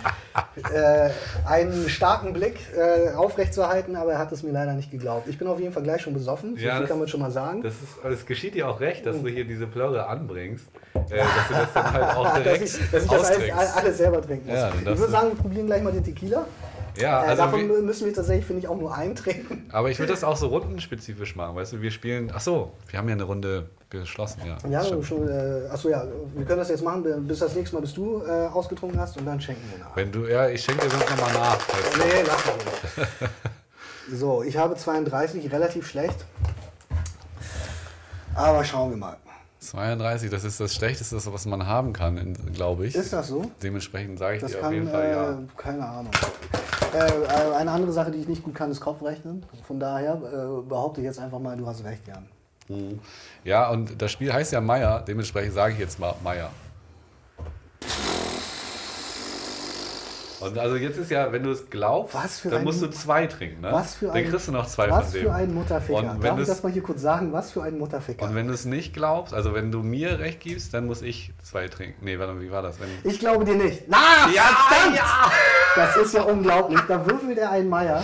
[0.74, 1.10] äh,
[1.48, 5.28] einen starken Blick äh, aufrechtzuerhalten, aber er hat es mir leider nicht geglaubt.
[5.28, 7.20] Ich bin auf jeden Fall gleich schon besoffen, so Ja, viel das- kann man schon
[7.22, 7.62] mal sagen.
[7.62, 10.66] Das, ist, es geschieht dir auch recht, dass du hier diese Plörre anbringst,
[10.96, 13.98] äh, dass du das dann halt auch dass direkt ich, dass ich das alles, alles
[13.98, 14.58] selber trinken muss.
[14.58, 16.46] Ja, ich würde sagen, wir probieren gleich mal den Tequila.
[17.00, 19.70] Ja, äh, also davon wir, müssen wir tatsächlich, finde ich, auch nur einen trinken.
[19.72, 23.00] aber ich würde das auch so rundenspezifisch machen, weißt du, wir spielen, ach so, wir
[23.00, 24.58] haben ja eine Runde geschlossen, ja.
[24.70, 25.06] Ja, stimmt.
[25.06, 26.04] schon, äh, achso, ja,
[26.36, 29.26] wir können das jetzt machen, bis das nächste Mal, bis du äh, ausgetrunken hast und
[29.26, 29.96] dann schenken wir nach.
[29.96, 31.60] Wenn du, ja, ich schenke dir sonst nochmal nach.
[31.98, 33.30] Nee, lass mal ruhig.
[34.12, 36.26] So, ich habe 32, relativ schlecht.
[38.34, 39.18] Aber schauen wir mal.
[39.60, 42.96] 32, das ist das Schlechteste, was man haben kann, glaube ich.
[42.96, 43.52] Ist das so?
[43.62, 45.40] Dementsprechend sage ich Das dir auf kann, jeden Fall äh, ja.
[45.58, 46.12] keine Ahnung.
[46.94, 49.46] Äh, eine andere Sache, die ich nicht gut kann, ist Kopfrechnen.
[49.68, 52.26] Von daher äh, behaupte ich jetzt einfach mal, du hast recht, Jan.
[53.44, 56.52] Ja, und das Spiel heißt ja Meier, dementsprechend sage ich jetzt mal Meier.
[60.42, 63.62] Und also jetzt ist ja, wenn du es glaubst, Was dann musst du zwei trinken,
[63.62, 63.72] ne?
[63.72, 65.24] Was für dann ein, kriegst du noch zwei was von dem.
[65.24, 66.00] für ein Mutterficker.
[66.00, 67.34] Und wenn Darf ich das mal hier kurz sagen?
[67.34, 68.26] Was für ein Mutterficker.
[68.26, 71.34] Und wenn du es nicht glaubst, also wenn du mir recht gibst, dann muss ich
[71.44, 72.04] zwei trinken.
[72.06, 72.80] Nee, warte mal, wie war das?
[72.80, 73.84] Wenn, ich glaube dir nicht.
[73.88, 73.98] Na,
[74.34, 74.98] ja, verdammt!
[74.98, 75.32] ja!
[75.76, 76.80] Das ist ja unglaublich.
[76.88, 78.04] Da würfelt er einen Meier.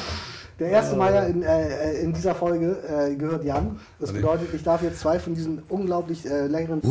[0.60, 3.80] Der erste Meier in, äh, in dieser Folge äh, gehört Jan.
[4.00, 6.82] Das bedeutet, ich darf jetzt zwei von diesen unglaublich äh, leckeren.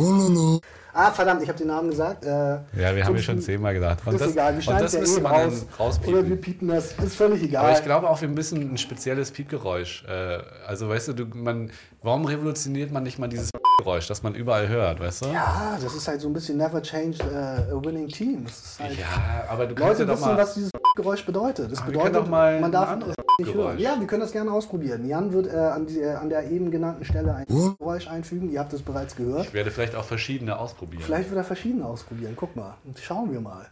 [0.93, 2.23] Ah, verdammt, ich habe den Namen gesagt.
[2.23, 3.99] Äh, Ja, wir haben ja schon zehnmal gedacht.
[4.05, 5.33] Und ist das, egal, wir schneiden das es ja eh raus.
[5.33, 6.41] dann Oder wir rauspiepen.
[6.41, 6.93] piepen das.
[6.93, 7.65] Ist völlig egal.
[7.65, 10.05] Aber ich glaube auch, wir müssen ein spezielles Piepgeräusch.
[10.07, 11.69] Äh, also, weißt du, du man,
[12.01, 13.49] warum revolutioniert man nicht mal dieses
[13.79, 15.29] Geräusch, das man überall hört, weißt du?
[15.29, 18.45] ja, das ist halt so ein bisschen never changed äh, a winning team.
[18.79, 19.05] Halt, Ja,
[19.49, 20.37] aber du kannst Leute ja doch wissen, mal.
[20.37, 21.71] was dieses Geräusch bedeutet.
[21.73, 23.79] Das bedeutet, können doch mal man ein darf anderes es nicht hören.
[23.79, 25.07] Ja, wir können das gerne ausprobieren.
[25.07, 28.51] Jan wird äh, an, die, äh, an der eben genannten Stelle ein Geräusch einfügen.
[28.51, 29.47] Ihr habt es bereits gehört.
[29.47, 31.03] Ich werde vielleicht auch verschiedene ausprobieren.
[31.03, 32.33] Vielleicht wird er verschiedene ausprobieren.
[32.35, 32.75] Guck mal.
[33.01, 33.67] Schauen wir mal.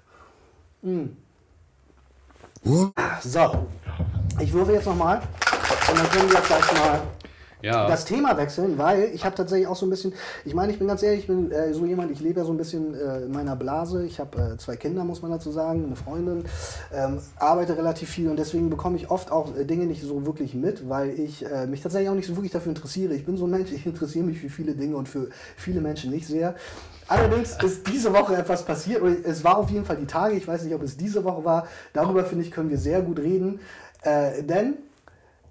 [0.83, 1.15] Hm.
[3.21, 3.67] So.
[4.39, 5.21] Ich würfe jetzt nochmal.
[5.89, 7.01] Und dann können wir vielleicht mal.
[7.63, 7.87] Ja.
[7.87, 10.87] das Thema wechseln, weil ich habe tatsächlich auch so ein bisschen, ich meine, ich bin
[10.87, 13.31] ganz ehrlich, ich bin äh, so jemand, ich lebe ja so ein bisschen äh, in
[13.31, 14.05] meiner Blase.
[14.05, 16.43] Ich habe äh, zwei Kinder, muss man dazu sagen, eine Freundin,
[16.93, 20.53] ähm, arbeite relativ viel und deswegen bekomme ich oft auch äh, Dinge nicht so wirklich
[20.55, 23.13] mit, weil ich äh, mich tatsächlich auch nicht so wirklich dafür interessiere.
[23.13, 26.11] Ich bin so ein Mensch, ich interessiere mich für viele Dinge und für viele Menschen
[26.11, 26.55] nicht sehr.
[27.07, 30.63] Allerdings ist diese Woche etwas passiert, es war auf jeden Fall die Tage, ich weiß
[30.63, 33.59] nicht, ob es diese Woche war, darüber finde ich, können wir sehr gut reden,
[34.03, 34.75] äh, denn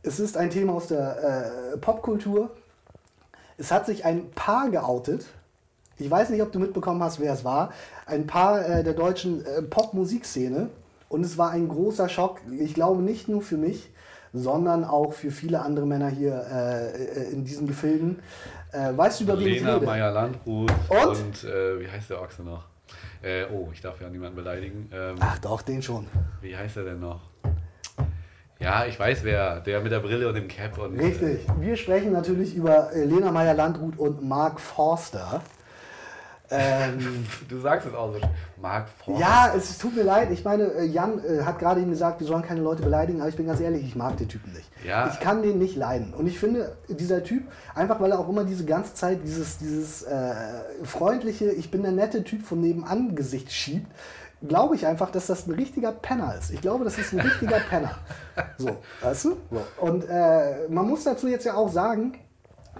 [0.03, 2.51] es ist ein Thema aus der äh, Popkultur.
[3.59, 5.27] Es hat sich ein Paar geoutet.
[5.99, 7.73] Ich weiß nicht, ob du mitbekommen hast, wer es war.
[8.07, 10.69] Ein Paar äh, der deutschen äh, Popmusikszene.
[11.09, 12.41] Und es war ein großer Schock.
[12.59, 13.91] Ich glaube nicht nur für mich,
[14.33, 18.21] sondern auch für viele andere Männer hier äh, in diesen Gefilden.
[18.73, 19.79] Äh, weißt du, über wen ich Lena?
[19.79, 21.07] Meyer-Landrut Und?
[21.07, 22.65] und, äh, wie heißt der Ochse noch?
[23.23, 24.91] Äh, oh, ich darf ja niemanden beleidigen.
[24.93, 26.07] Ähm, Ach doch, den schon.
[26.41, 27.21] wie heißt er denn noch?
[28.63, 29.61] Ja, ich weiß wer.
[29.61, 30.79] Der mit der Brille und dem Cap.
[30.79, 31.41] Und, Richtig.
[31.59, 35.43] Wir sprechen natürlich über äh, Lena Meyer-Landrut und Mark Forster.
[36.51, 38.21] Ähm, Äh, du sagst es auch so.
[38.61, 39.21] Mark Forster.
[39.21, 40.31] Ja, es tut mir leid.
[40.31, 43.29] Ich meine, äh, Jan äh, hat gerade eben gesagt, wir sollen keine Leute beleidigen, aber
[43.31, 44.71] ich bin ganz ehrlich, ich mag den Typen nicht.
[44.87, 45.09] Ja.
[45.13, 46.15] Ich kann den nicht leiden.
[46.15, 47.43] Und ich finde, dieser Typ,
[47.75, 50.35] einfach weil er auch immer diese ganze Zeit dieses, dieses äh,
[50.85, 53.91] freundliche, ich bin der nette Typ von nebenan Gesicht schiebt,
[54.47, 56.51] glaube ich einfach, dass das ein richtiger Penner ist.
[56.51, 57.97] Ich glaube, das ist ein richtiger Penner.
[58.59, 59.37] So, weißt du?
[59.79, 62.15] Und äh, man muss dazu jetzt ja auch sagen,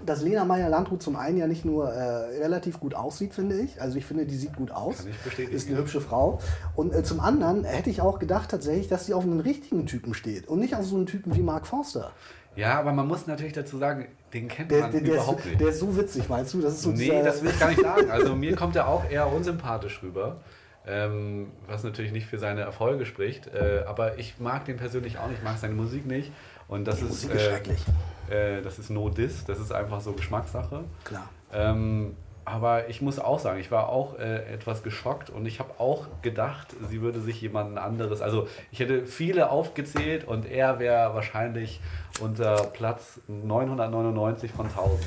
[0.05, 3.81] dass Lena Meyer-Landrut zum einen ja nicht nur äh, relativ gut aussieht, finde ich.
[3.81, 5.05] Also ich finde, die sieht gut aus.
[5.05, 6.39] Ich Ist eine hübsche Frau.
[6.75, 10.13] Und äh, zum anderen hätte ich auch gedacht tatsächlich, dass sie auf einen richtigen Typen
[10.13, 12.11] steht und nicht auf so einen Typen wie Mark Forster.
[12.55, 15.45] Ja, aber man muss natürlich dazu sagen, den kennt Der, man der, der, überhaupt ist,
[15.45, 15.61] nicht.
[15.61, 16.61] der ist so witzig, meinst du?
[16.61, 18.11] Das ist so nee, das will ich gar nicht sagen.
[18.11, 20.37] Also mir kommt er auch eher unsympathisch rüber.
[20.85, 23.47] Ähm, was natürlich nicht für seine Erfolge spricht.
[23.47, 26.31] Äh, aber ich mag den persönlich auch nicht, ich mag seine Musik nicht.
[26.67, 27.85] Und das Die ist, Musik ist schrecklich.
[28.29, 30.83] Äh, das ist no diss, das ist einfach so Geschmackssache.
[31.03, 31.29] Klar.
[31.53, 32.15] Ähm,
[32.45, 36.07] aber ich muss auch sagen, ich war auch äh, etwas geschockt und ich habe auch
[36.21, 41.79] gedacht, sie würde sich jemanden anderes, also ich hätte viele aufgezählt und er wäre wahrscheinlich
[42.19, 44.99] unter Platz 999 von 1000.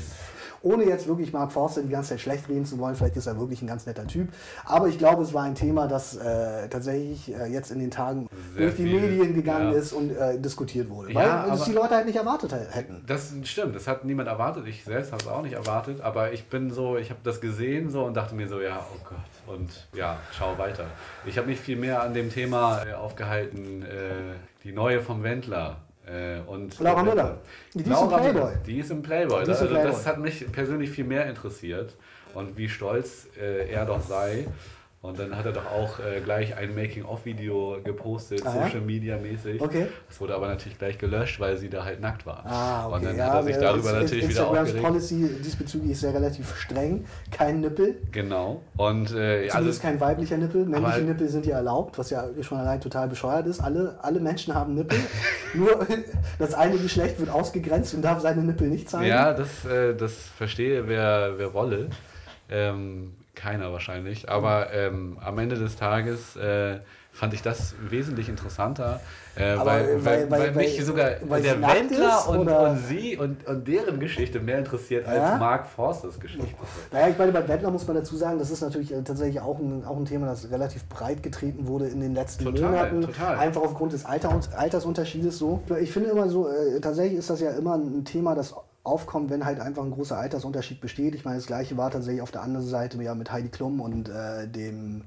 [0.61, 3.39] Ohne jetzt wirklich Mark Forster die ganze Zeit schlecht reden zu wollen, vielleicht ist er
[3.39, 4.29] wirklich ein ganz netter Typ.
[4.65, 8.27] Aber ich glaube, es war ein Thema, das äh, tatsächlich äh, jetzt in den Tagen
[8.55, 9.77] Sehr durch die viel, Medien gegangen ja.
[9.79, 11.11] ist und äh, diskutiert wurde.
[11.13, 13.03] Ja, weil das aber- die Leute halt nicht erwartet hä- hätten.
[13.07, 14.65] Das stimmt, das hat niemand erwartet.
[14.67, 17.89] Ich selbst habe es auch nicht erwartet, aber ich bin so, ich habe das gesehen
[17.89, 20.85] so und dachte mir so, ja, oh Gott, und ja, schau weiter.
[21.25, 23.87] Ich habe mich viel mehr an dem Thema äh, aufgehalten, äh,
[24.63, 25.77] die neue vom Wendler.
[26.07, 27.37] Äh, und Laura Müller.
[27.73, 28.33] Die ist im Laura Playboy.
[28.33, 29.41] Müller, Die ist im Playboy.
[29.41, 29.91] Ist im also Playboy.
[29.91, 31.95] das hat mich persönlich viel mehr interessiert
[32.33, 34.47] und wie stolz äh, er doch sei.
[35.07, 38.65] Und dann hat er doch auch äh, gleich ein Making-of-Video gepostet, Ah, ja?
[38.65, 39.61] Social Media mäßig.
[39.61, 39.87] Okay.
[40.09, 42.45] Das wurde aber natürlich gleich gelöscht, weil sie da halt nackt war.
[42.45, 42.95] Ah, okay.
[42.95, 44.85] Und dann ja, hat er sich darüber Inst- natürlich wieder Instagrams aufgeregt.
[44.87, 47.05] Policy diesbezüglich ist ja relativ streng.
[47.31, 47.95] Kein Nippel.
[48.11, 48.61] Genau.
[48.75, 50.65] Und äh, also, Zumindest kein weiblicher Nippel.
[50.65, 53.61] Männliche Nippel sind ja erlaubt, was ja schon allein total bescheuert ist.
[53.61, 54.99] Alle, alle Menschen haben Nippel.
[55.53, 55.87] Nur
[56.37, 59.07] das eine Geschlecht wird ausgegrenzt und darf seine Nippel nicht zeigen.
[59.07, 61.89] ja, das, äh, das verstehe wer, wer wolle.
[62.49, 64.29] Ähm, keiner wahrscheinlich.
[64.29, 66.79] Aber ähm, am Ende des Tages äh,
[67.13, 68.99] fand ich das wesentlich interessanter,
[69.35, 73.99] äh, weil, weil, weil- weil, mich sogar der Wendler und, und sie und, und deren
[73.99, 75.13] Geschichte mehr interessiert Ja?
[75.31, 76.45] als Mark Forsters Geschichte.
[76.91, 79.57] Naja, ich meine, bei Wendler muss man dazu sagen, das ist natürlich äh, tatsächlich auch
[79.57, 83.01] ein, auch ein Thema, das relativ breit getreten wurde in den letzten Total, Monaten.
[83.01, 83.37] total.
[83.37, 85.63] Einfach aufgrund des Alter, Altersunterschiedes so.
[85.81, 88.53] Ich finde immer so, äh, tatsächlich ist das ja immer ein Thema, das
[88.87, 91.13] aufkommt, wenn halt einfach ein großer Altersunterschied besteht.
[91.15, 94.09] Ich meine, das gleiche war tatsächlich auf der anderen Seite ja mit Heidi Klum und
[94.09, 95.03] äh, dem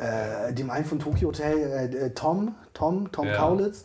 [0.00, 3.36] äh, dem einen von Tokyo Hotel, äh, äh, Tom, Tom, Tom Ja.
[3.36, 3.82] Kaulitz.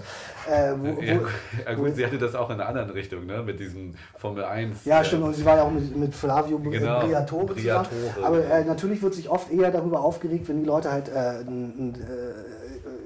[0.49, 1.29] Äh, wo, Ja, wo, gut,
[1.65, 3.43] ja gut, sie hatte das auch in einer anderen Richtung, ne?
[3.43, 4.85] Mit diesem Formel 1.
[4.85, 5.23] Ja, äh, stimmt.
[5.23, 7.87] Und sie war ja auch mit, mit Flavio Genau, Briatore zusammen.
[7.89, 8.59] Briatore, Aber ja.
[8.59, 11.11] äh, natürlich wird sich oft eher darüber aufgeregt, wenn die Leute halt.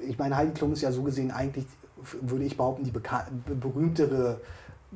[0.08, 1.66] Ich meine, Heidi Klum ist ja so gesehen eigentlich,
[2.22, 4.40] würde ich behaupten, die berühmtere,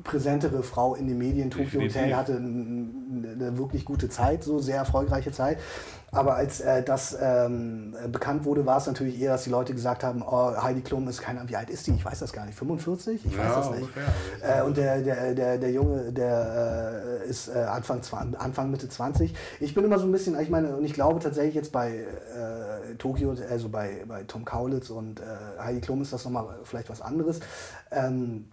[0.02, 1.50] präsentere Frau in den Medien.
[1.50, 1.80] Tokyo.
[1.80, 5.58] Hotel hatte eine wirklich gute Zeit, so sehr erfolgreiche Zeit.
[6.14, 9.74] Aber als äh, das ähm, äh, bekannt wurde, war es natürlich eher, dass die Leute
[9.74, 11.92] gesagt haben, oh, Heidi Klum ist keine, wie alt ist die?
[11.92, 13.26] Ich weiß das gar nicht, 45?
[13.26, 13.88] Ich weiß Ja, das nicht.
[14.40, 18.00] Äh, und der, der, der, der Junge, der äh, ist äh, Anfang,
[18.38, 19.34] Anfang, Mitte 20.
[19.58, 22.94] Ich bin immer so ein bisschen, ich meine, und ich glaube tatsächlich jetzt bei äh,
[22.96, 25.24] Tokio, also bei, bei Tom Kaulitz und äh,
[25.58, 27.40] Heidi Klum ist das nochmal vielleicht was anderes.
[27.90, 28.46] Ähm,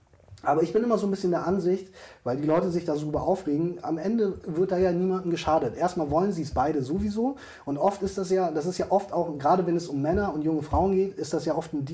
[0.44, 1.88] aber ich bin immer so ein bisschen der Ansicht,
[2.24, 5.76] weil die Leute sich darüber aufregen, am Ende wird da ja niemandem geschadet.
[5.76, 7.36] Erstmal wollen sie es beide sowieso
[7.66, 10.34] und oft ist das ja, das ist ja oft auch, gerade wenn es um Männer
[10.34, 11.86] und junge Frauen geht, ist das ja oft ein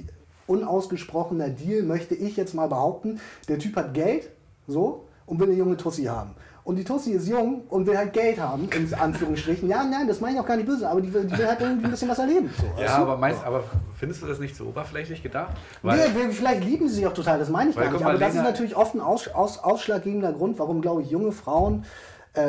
[0.48, 3.20] unausgesprochener Deal, möchte ich jetzt mal behaupten.
[3.50, 4.30] Der Typ hat Geld,
[4.68, 6.36] so, und will eine junge Tussi haben.
[6.68, 9.70] Und die Tussi ist jung und will halt Geld haben, in Anführungsstrichen.
[9.70, 11.62] Ja, nein, das meine ich auch gar nicht böse, aber die will, die will halt
[11.62, 12.50] irgendwie ein bisschen was erleben.
[12.60, 13.64] So, Ja, aber, meinst, aber
[13.98, 15.56] findest du das nicht so oberflächlich gedacht?
[15.82, 15.94] Nee,
[16.32, 18.02] vielleicht lieben sie sich auch total, das meine ich Weil, gar nicht.
[18.04, 21.10] mal, Aber das ist Lena- natürlich oft ein aus, aus, ausschlaggebender Grund, warum, glaube ich,
[21.10, 21.86] junge Frauen
[22.34, 22.42] äh,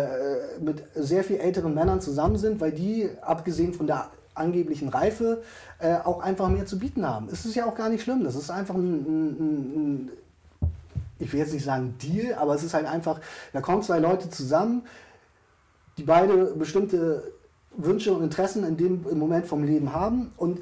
[0.60, 5.42] mit sehr viel älteren Männern zusammen sind, weil die, abgesehen von der angeblichen Reife,
[5.78, 7.28] äh, auch einfach mehr zu bieten haben.
[7.30, 8.24] Es ist ja auch gar nicht schlimm.
[8.24, 10.10] Das ist einfach ein, ein, ein, ein
[11.18, 13.20] ich will jetzt nicht sagen Deal, aber es ist halt einfach,
[13.52, 14.82] da kommen zwei Leute zusammen,
[15.96, 17.32] die beide bestimmte
[17.76, 20.60] Wünsche und Interessen in dem im Moment vom Leben haben und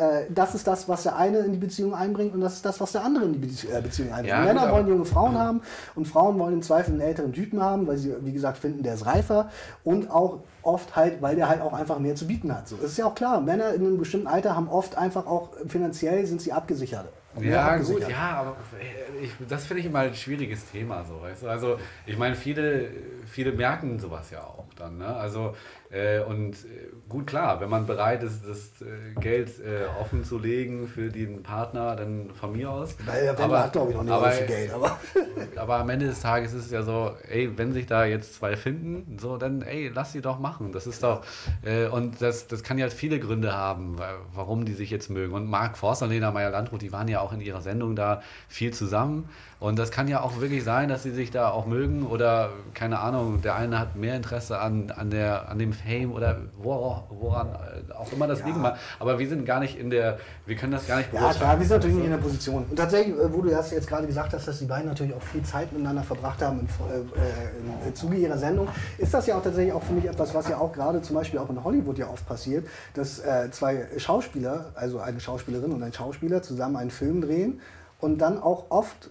[0.00, 2.80] äh, das ist das, was der eine in die Beziehung einbringt und das ist das,
[2.80, 4.28] was der andere in die Bezie äh, Beziehung einbringt.
[4.28, 5.60] Ja, Männer wollen junge Frauen haben
[5.94, 8.94] und Frauen wollen im Zweifel einen älteren Typen haben, weil sie, wie gesagt, finden, der
[8.94, 9.50] ist reifer
[9.84, 12.68] und auch oft halt, weil der halt auch einfach mehr zu bieten hat.
[12.68, 15.50] So, es ist ja auch klar, Männer in einem bestimmten Alter haben oft einfach auch
[15.68, 17.08] finanziell sind sie abgesichert.
[17.38, 21.44] Ja, gut, ja, aber äh, ich, das finde ich immer ein schwieriges Thema, so, weißt
[21.44, 21.48] du?
[21.48, 22.90] Also, ich meine, viele,
[23.26, 25.06] viele merken sowas ja auch dann, ne?
[25.06, 25.54] Also,
[25.90, 30.38] äh, und äh, gut, klar, wenn man bereit ist, das äh, Geld äh, offen zu
[30.38, 32.94] legen für den Partner, dann von mir aus.
[33.04, 34.98] Weil der Wendler hat, glaube ich, noch nicht aber, so viel Geld, aber.
[35.56, 38.56] aber am Ende des Tages ist es ja so, ey, wenn sich da jetzt zwei
[38.56, 40.70] finden, so, dann, ey, lass sie doch machen.
[40.72, 41.22] Das ist doch,
[41.62, 45.34] äh, und das, das kann ja viele Gründe haben, wa- warum die sich jetzt mögen.
[45.34, 48.72] Und Marc Forster und Lena Meyer-Landrut, die waren ja auch in ihrer Sendung da viel
[48.72, 49.28] zusammen.
[49.58, 52.98] Und das kann ja auch wirklich sein, dass sie sich da auch mögen oder, keine
[53.00, 57.92] Ahnung, der eine hat mehr Interesse an, an, der, an dem Fame oder woran, äh,
[57.92, 58.46] auch immer das Ja.
[58.46, 58.76] liegen mag.
[58.98, 61.66] Aber wir sind gar nicht in der, wir können das gar nicht Ja, klar, wir
[61.66, 62.66] sind natürlich nicht in der Position.
[62.68, 65.22] Und tatsächlich, äh, wo du das jetzt gerade gesagt hast, dass die beiden natürlich auch
[65.22, 68.68] viel Zeit miteinander verbracht haben im, äh, äh, im Zuge ihrer Sendung,
[68.98, 71.38] ist das ja auch tatsächlich auch, finde ich, etwas, was ja auch gerade zum Beispiel
[71.38, 75.92] auch in Hollywood ja oft passiert, dass äh, zwei Schauspieler, also eine Schauspielerin und ein
[75.92, 77.60] Schauspieler, zusammen einen Film drehen
[78.00, 79.10] und dann auch oft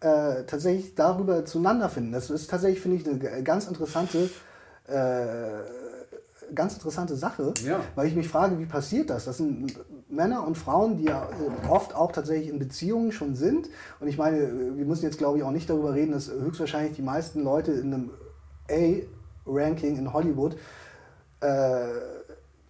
[0.00, 2.12] äh, tatsächlich darüber zueinander finden.
[2.12, 4.30] Das ist tatsächlich, finde ich, eine ganz interessante
[4.88, 4.92] äh,
[6.54, 7.80] ganz interessante Sache, Ja.
[7.94, 9.24] weil ich mich frage, wie passiert das?
[9.24, 9.74] Das sind
[10.08, 13.68] Männer und Frauen, die ja äh, oft auch tatsächlich in Beziehungen schon sind.
[14.00, 14.38] Und ich meine,
[14.76, 17.92] wir müssen jetzt, glaube ich, auch nicht darüber reden, dass höchstwahrscheinlich die meisten Leute in
[17.92, 18.10] einem
[18.70, 20.56] A-Ranking in Hollywood
[21.40, 21.86] äh,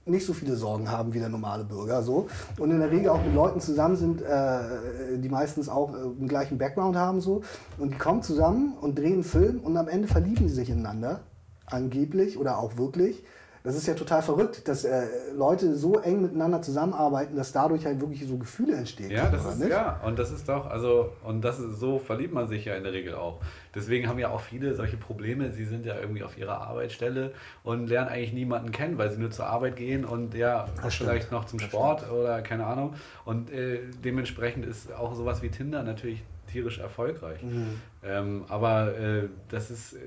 [0.09, 2.03] nicht so viele Sorgen haben wie der normale Bürger.
[2.03, 2.29] So.
[2.59, 6.29] Und in der Regel auch mit Leuten zusammen sind, äh, die meistens auch äh, den
[6.29, 7.20] gleichen Background haben.
[7.20, 7.43] So.
[7.79, 11.20] Und die kommen zusammen und drehen einen Film und am Ende verlieben sie sich ineinander.
[11.66, 13.24] Angeblich oder auch wirklich.
[13.66, 18.00] Das ist ja total verrückt, dass äh, Leute so eng miteinander zusammenarbeiten, dass dadurch halt
[18.00, 19.10] wirklich so Gefühle entstehen.
[19.10, 19.70] Ja, das ist, nicht?
[19.70, 22.84] ja, und das ist doch, also, und das ist, so verliebt man sich ja in
[22.84, 23.40] der Regel auch.
[23.74, 25.50] Deswegen haben ja auch viele solche Probleme.
[25.50, 27.32] Sie sind ja irgendwie auf ihrer Arbeitsstelle
[27.64, 31.46] und lernen eigentlich niemanden kennen, weil sie nur zur Arbeit gehen und ja, vielleicht noch
[31.46, 32.94] zum Sport oder keine Ahnung.
[33.24, 37.42] Und äh, dementsprechend ist auch sowas wie Tinder natürlich tierisch erfolgreich.
[37.42, 37.80] Mhm.
[38.05, 39.99] Ähm, aber äh, das ist, äh,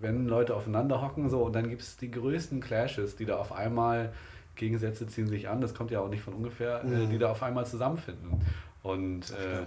[0.00, 3.52] wenn Leute aufeinander hocken so und dann gibt es die größten Clashes, die da auf
[3.52, 4.12] einmal,
[4.56, 7.10] Gegensätze ziehen sich an, das kommt ja auch nicht von ungefähr, äh, Mhm.
[7.10, 8.40] die da auf einmal zusammenfinden.
[8.82, 9.62] Und äh,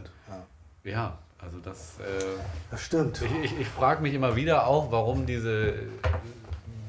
[0.86, 0.91] ja.
[0.91, 2.03] ja, also das, äh,
[2.71, 3.21] Das stimmt.
[3.21, 5.73] ich, ich, ich frage mich immer wieder auch, warum diese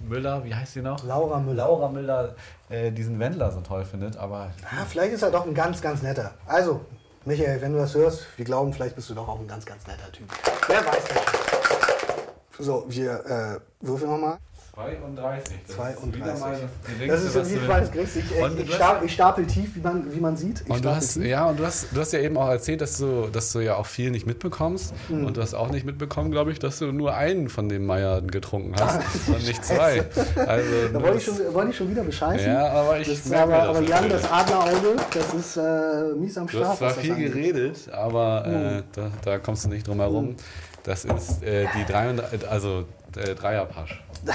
[0.09, 1.05] Müller, wie heißt sie noch?
[1.05, 1.65] Laura Müller.
[1.67, 2.35] Laura Müller
[2.71, 6.03] äh, diesen Wendler so toll findet, aber Ja, vielleicht ist er doch ein ganz, ganz
[6.03, 6.33] netter.
[6.47, 6.81] Also,
[7.25, 9.87] Michael, wenn du das hörst, wir glauben, vielleicht bist du doch auch ein ganz, ganz
[9.87, 10.29] netter Typ.
[10.67, 12.67] Wer weiß das?
[12.67, 14.39] So, wir äh, würfeln nochmal.
[14.79, 15.55] 32.
[15.67, 16.15] Das ist 32.
[16.15, 18.17] wieder mal die Das längste, ist wie du- mal das Gericht.
[18.17, 18.29] Ich,
[18.67, 20.61] du stapel, ich stapel tief, wie man, wie man sieht.
[20.61, 21.25] Ich Und du hast, tief.
[21.27, 23.75] ja, und du hast, du hast ja eben auch erzählt, dass du, dass du ja
[23.75, 24.95] auch viel nicht mitbekommst.
[25.09, 25.25] Mhm.
[25.27, 28.21] Und du hast auch nicht mitbekommen, glaube ich, dass du nur einen von den Meier
[28.23, 30.05] getrunken hast und nicht zwei.
[30.47, 32.47] Also, Da du wollte ich, schon, wollte ich schon wieder bescheißen.
[32.47, 35.57] Ja, aber ich das ist merke aber, mir das aber Jan, das Adlerauge, das ist
[35.57, 36.69] äh, mies am Du Start.
[36.69, 37.33] hast zwar viel angeht.
[37.33, 38.55] geredet, aber Mhm.
[38.79, 40.37] äh, da, da kommst du nicht drum herum.
[40.85, 42.85] Das ist äh, die 33, also
[43.17, 44.03] äh, Dreierpasch.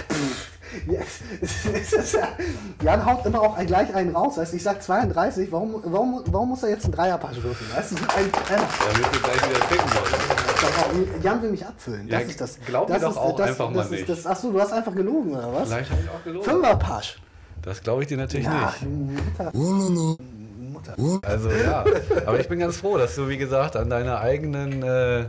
[2.82, 4.38] Jan haut immer auch gleich einen raus.
[4.38, 7.70] Weißt, ich sag 32, warum, warum, warum muss er jetzt einen Dreierpasch würfeln?
[7.76, 8.32] Weißt du, ein.
[8.32, 11.24] Damit du gleich wieder trinken sollst.
[11.24, 12.08] Jan will mich abfüllen.
[12.08, 12.60] Ja, Das ist das.
[12.66, 14.10] glaub mir das doch ist, auch das, einfach das mal nicht.
[14.10, 15.68] Das, achso, du hast einfach gelogen, oder was?
[15.70, 16.46] Vielleicht habe ich auch gelogen.
[16.50, 17.18] Fünferpasch.
[17.62, 18.86] Das glaube ich dir natürlich Ja, nicht.
[19.52, 19.52] Mutter.
[20.98, 21.30] Mutter.
[21.30, 21.86] Also ja,
[22.26, 25.26] aber ich bin ganz froh, dass du, wie gesagt, an deiner eigenen, äh,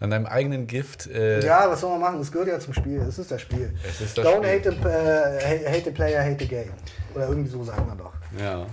[0.00, 1.06] an deinem eigenen Gift.
[1.06, 2.20] Äh, Ja, was soll man machen?
[2.20, 3.00] Es gehört ja zum Spiel.
[3.08, 3.72] Es ist das Spiel.
[3.88, 4.48] Es ist das Don't Spiel.
[4.50, 6.70] Hate, the, äh, hate the player, hate the game.
[7.14, 8.12] Oder irgendwie so sagt man doch.
[8.38, 8.66] ja.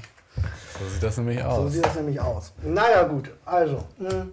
[0.80, 1.72] So sieht das nämlich So aus.
[1.72, 2.54] sieht das nämlich aus.
[2.64, 3.30] Naja, gut.
[3.46, 3.84] Also.
[4.00, 4.26] mh.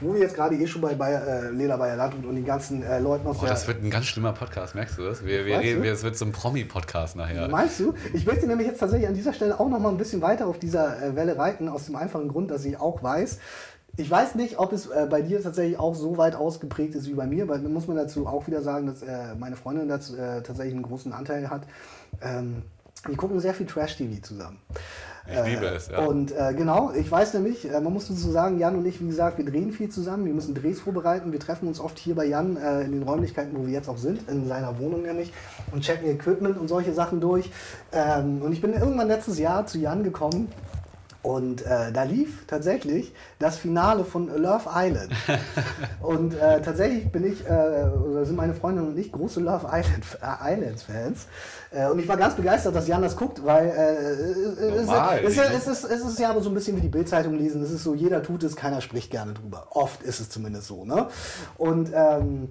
[0.00, 2.82] Wo wir jetzt gerade eh schon bei Bayer, äh, Lela Bayer Landrut und den ganzen
[2.82, 3.50] äh, Leuten aus Oh, der...
[3.50, 5.24] das wird ein ganz schlimmer Podcast, merkst du das?
[5.24, 5.90] Wir, wir reden, du?
[5.90, 7.48] es wird so ein Promi-Podcast nachher.
[7.48, 7.92] Meinst du?
[8.14, 10.58] Ich möchte nämlich jetzt tatsächlich an dieser Stelle auch noch mal ein bisschen weiter auf
[10.58, 13.38] dieser äh, Welle reiten, aus dem einfachen Grund, dass ich auch weiß,
[13.98, 17.14] Ich weiß nicht, ob es äh, bei dir tatsächlich auch so weit ausgeprägt ist wie
[17.14, 20.16] bei mir, weil dann muss man dazu auch wieder sagen, dass äh, meine Freundin dazu,
[20.16, 21.62] äh, tatsächlich einen großen Anteil hat.
[22.20, 22.62] Ähm,
[23.06, 24.58] wir gucken sehr viel Trash-TV zusammen.
[25.28, 25.98] Ich liebe es, ja.
[25.98, 29.08] Und äh, genau, ich weiß nämlich, äh, man muss dazu sagen, Jan und ich, wie
[29.08, 32.26] gesagt, wir drehen viel zusammen, wir müssen Drehs vorbereiten, wir treffen uns oft hier bei
[32.26, 35.32] Jan äh, in den Räumlichkeiten, wo wir jetzt auch sind, in seiner Wohnung nämlich,
[35.72, 37.50] und checken Equipment und solche Sachen durch.
[37.92, 40.48] Ähm, und ich bin irgendwann letztes Jahr zu Jan gekommen
[41.26, 45.10] und äh, da lief tatsächlich das Finale von Love Island.
[46.00, 50.04] und äh, tatsächlich bin ich, äh, oder sind meine Freundin und ich große Love Island,
[50.22, 51.26] äh, Islands Fans.
[51.72, 55.66] Äh, und ich war ganz begeistert, dass Jan das guckt, weil äh, es, es, es,
[55.66, 57.60] ist, es ist ja aber so ein bisschen wie die Bildzeitung lesen.
[57.60, 59.66] Es ist so, jeder tut es, keiner spricht gerne drüber.
[59.70, 60.84] Oft ist es zumindest so.
[60.84, 61.08] Ne?
[61.58, 62.50] Und ähm,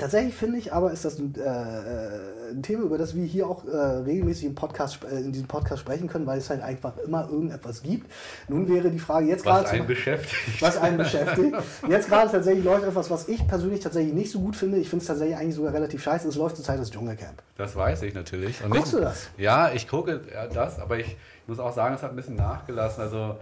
[0.00, 3.64] Tatsächlich finde ich aber, ist das ein, äh, ein Thema, über das wir hier auch
[3.66, 7.28] äh, regelmäßig im Podcast, äh, in diesem Podcast sprechen können, weil es halt einfach immer
[7.30, 8.10] irgendetwas gibt.
[8.48, 9.68] Nun wäre die Frage jetzt Was gerade.
[9.70, 10.60] einen zum- beschäftigt.
[10.60, 11.54] was einen beschäftigt.
[11.88, 14.78] Jetzt gerade tatsächlich läuft etwas, was ich persönlich tatsächlich nicht so gut finde.
[14.78, 16.26] Ich finde es tatsächlich eigentlich sogar relativ scheiße.
[16.28, 17.40] Es läuft zurzeit das Dschungelcamp.
[17.56, 18.62] Das weiß ich natürlich.
[18.64, 19.28] Und Guckst nicht- du das?
[19.38, 21.16] Ja, ich gucke ja, das, aber ich
[21.46, 23.04] muss auch sagen, es hat ein bisschen nachgelassen.
[23.04, 23.36] Also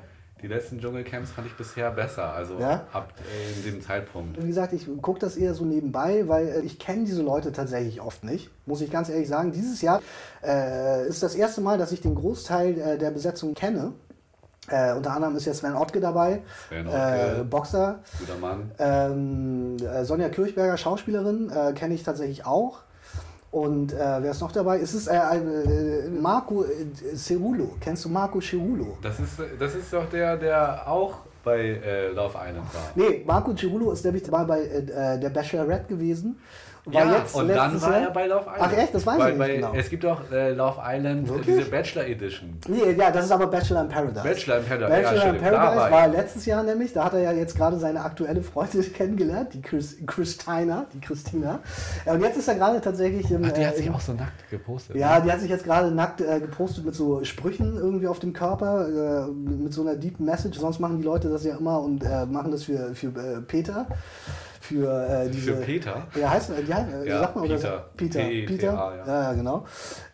[0.44, 2.34] die letzten Dschungelcamps fand ich bisher besser.
[2.34, 2.84] Also Ja?
[2.92, 4.42] ab äh, in dem Zeitpunkt.
[4.42, 8.02] Wie gesagt, ich gucke das eher so nebenbei, weil äh, ich kenne diese Leute tatsächlich
[8.02, 8.50] oft nicht.
[8.66, 9.52] Muss ich ganz ehrlich sagen.
[9.52, 10.02] Dieses Jahr
[10.44, 13.92] äh, ist das erste Mal, dass ich den Großteil äh, der Besetzung kenne.
[14.68, 17.42] Äh, unter anderem ist jetzt Sven Ottke dabei, Sven äh.
[17.48, 18.00] Boxer.
[18.18, 18.70] Guter Mann.
[18.78, 22.80] Ähm, äh, Sonja Kirchberger, Schauspielerin, äh, kenne ich tatsächlich auch.
[23.54, 24.80] Und äh, wer ist noch dabei?
[24.80, 27.76] Es ist äh, äh, Marco äh, Cerulo.
[27.78, 28.98] Kennst du Marco Cerulo?
[29.00, 32.90] Das ist, das ist doch der, der auch bei äh, Love Island war.
[32.96, 36.36] Nee, Marco Cerulo ist nämlich mal bei äh, der Bachelorette gewesen.
[36.86, 38.58] Und war ja, jetzt und dann war Jahr- er bei Love Island.
[38.60, 38.94] Ach echt?
[38.94, 39.72] Das weiß Weil ich nicht bei, genau.
[39.74, 41.56] Es gibt auch äh, Love Island, äh, Wirklich?
[41.56, 42.58] diese Bachelor Edition.
[42.68, 44.22] Nee, ja, das ist aber Bachelor in Paradise.
[44.22, 46.92] Bachelor in Paradise, Bachelor ja, in Paradise war war letztes Jahr nämlich.
[46.92, 51.60] Da hat er ja jetzt gerade seine aktuelle Freundin kennengelernt, die Chris, Christina, die Christina.
[52.04, 53.44] Und jetzt ist er gerade tatsächlich im.
[53.46, 54.96] Ach, die hat äh, sich auch so nackt gepostet.
[54.96, 55.24] Ja, ne?
[55.24, 59.26] die hat sich jetzt gerade nackt äh, gepostet mit so Sprüchen irgendwie auf dem Körper,
[59.26, 60.58] äh, mit, so einer Deep Message.
[60.58, 63.10] Sonst machen die Leute das ja immer und äh, machen das für, für
[63.46, 63.86] Peter.
[64.68, 66.06] Für, äh, diese, Für Peter?
[66.18, 67.84] Ja, heißt äh, ja, äh, Ja, sagt man oder Peter.
[67.98, 68.18] Peter.
[68.20, 68.72] P-E-T-A, Peter.
[68.72, 69.06] ja.
[69.06, 69.64] ja, ja, genau.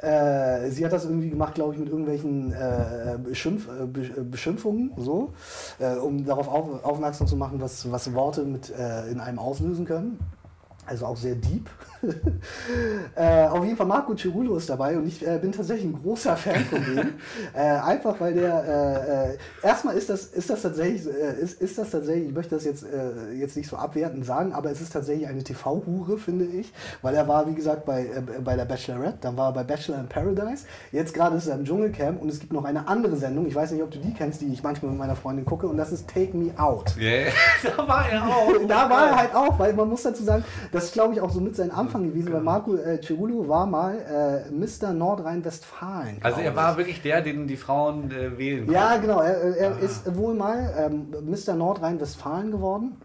[0.01, 4.93] Äh, sie hat das irgendwie gemacht, glaube ich, mit irgendwelchen äh, Beschimpf, äh, äh, Beschimpfungen,
[4.97, 5.33] so,
[6.03, 8.71] um darauf auf, aufmerksam zu machen, was, was Worte mit
[9.11, 10.19] in einem auslösen können.
[10.87, 11.71] Also auch sehr deep.
[13.15, 16.37] äh, auf jeden Fall Marco Cirulo ist dabei und ich äh, bin tatsächlich ein großer
[16.37, 16.99] Fan von dem.
[17.55, 21.79] äh, einfach weil der äh, äh, erstmal ist das, ist das tatsächlich, äh, ist, ist
[21.79, 22.85] das tatsächlich, ich möchte das jetzt,
[23.35, 26.73] jetzt nicht so abwertend sagen, aber es ist tatsächlich eine TV-Hure, finde ich.
[27.03, 28.07] Weil er war, wie gesagt, bei,
[28.43, 31.65] bei der Bachelorette, dann war er bei Bachelor in Paradise, jetzt gerade ist er im
[31.65, 34.41] Dschungelcamp und es gibt noch eine andere Sendung, ich weiß nicht, ob du die kennst,
[34.41, 36.97] die ich manchmal mit meiner Freundin gucke und das ist Take Me Out.
[36.99, 37.33] Yeah.
[37.77, 38.53] da war er auch.
[38.67, 41.31] Da war er halt auch, weil man muss dazu sagen, das ist glaube ich auch
[41.31, 43.95] so mit sein Anfang gewesen, weil Marco äh, Cirulo war mal
[44.49, 44.93] äh, Mr.
[44.93, 46.19] Nordrhein-Westfalen.
[46.23, 49.03] Also er war wirklich der, den die Frauen äh, wählen Ja, konnten.
[49.03, 49.79] genau, er, er Ah.
[49.79, 51.55] ist wohl mal ähm, Mr.
[51.55, 52.97] Nordrhein-Westfalen geworden.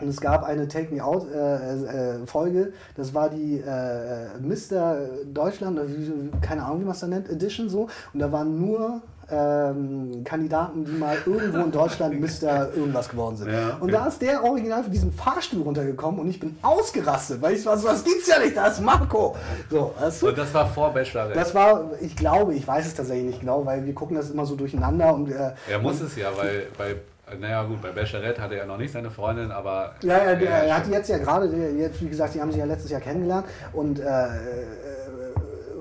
[0.00, 4.96] Und es gab eine Take Me Out äh, äh, Folge, das war die äh, Mr.
[5.32, 7.86] Deutschland, wie, keine Ahnung, wie man es da nennt, Edition so.
[8.12, 12.68] Und da waren nur ähm, Kandidaten, die mal irgendwo in Deutschland Mr.
[12.74, 13.50] irgendwas geworden sind.
[13.52, 13.92] Ja, Und okay.
[13.92, 17.76] da ist der original von diesem Fahrstuhl runtergekommen und ich bin ausgerastet, weil ich war
[17.78, 19.36] so, das gibt's ja nicht, da ist Marco.
[19.70, 20.28] So, weißt du?
[20.28, 21.34] Und das war vor Bachelorette.
[21.38, 24.44] Das war, ich glaube, ich weiß es tatsächlich nicht genau, weil wir gucken das immer
[24.46, 26.96] so durcheinander und äh, er muss es ja, weil bei,
[27.38, 29.94] naja gut, bei Bachelorette hatte er noch nicht seine Freundin, aber...
[30.02, 31.46] Ja, er, Ja, er hat jetzt ja gerade,
[31.78, 34.28] jetzt wie gesagt, die haben sich ja letztes Jahr kennengelernt und äh, äh,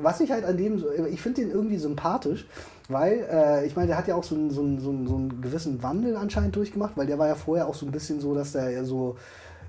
[0.01, 2.45] was ich halt an dem, so- ich finde den irgendwie sympathisch,
[2.89, 5.15] weil äh, ich meine, der hat ja auch so einen, so, einen, so, einen, so
[5.15, 8.33] einen gewissen Wandel anscheinend durchgemacht, weil der war ja vorher auch so ein bisschen so,
[8.33, 9.17] dass der ja so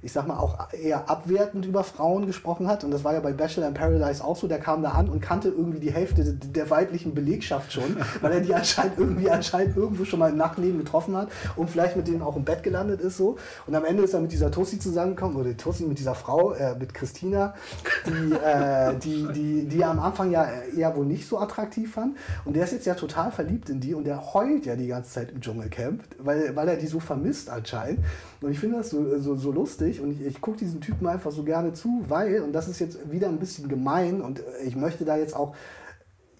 [0.04, 2.84] ich sag mal, auch eher abwertend über Frauen gesprochen hat.
[2.84, 4.46] Und das war ja bei Bachelor in Paradise auch so.
[4.46, 8.32] Der kam da an und kannte irgendwie die Hälfte de- der weiblichen Belegschaft schon, weil
[8.32, 12.06] er die anscheinend irgendwie anscheinend irgendwo schon mal im Nachtleben getroffen hat und vielleicht mit
[12.06, 13.36] denen auch im Bett gelandet ist so.
[13.66, 16.76] Und am Ende ist er mit dieser Tussi zusammengekommen, oder Tussi mit dieser Frau, äh,
[16.78, 17.54] mit Christina,
[18.06, 20.46] die, äh, die, die, die er am Anfang ja
[20.76, 22.16] eher wohl nicht so attraktiv fand.
[22.44, 25.10] Und der ist jetzt ja total verliebt in die und der heult ja die ganze
[25.12, 28.00] Zeit im Dschungelcamp, weil, weil er die so vermisst anscheinend.
[28.42, 29.52] Und ich finde das so, so, so
[29.94, 32.78] lustig und ich, ich gucke diesen Typen einfach so gerne zu, weil, und das ist
[32.78, 35.54] jetzt wieder ein bisschen gemein und ich möchte da jetzt auch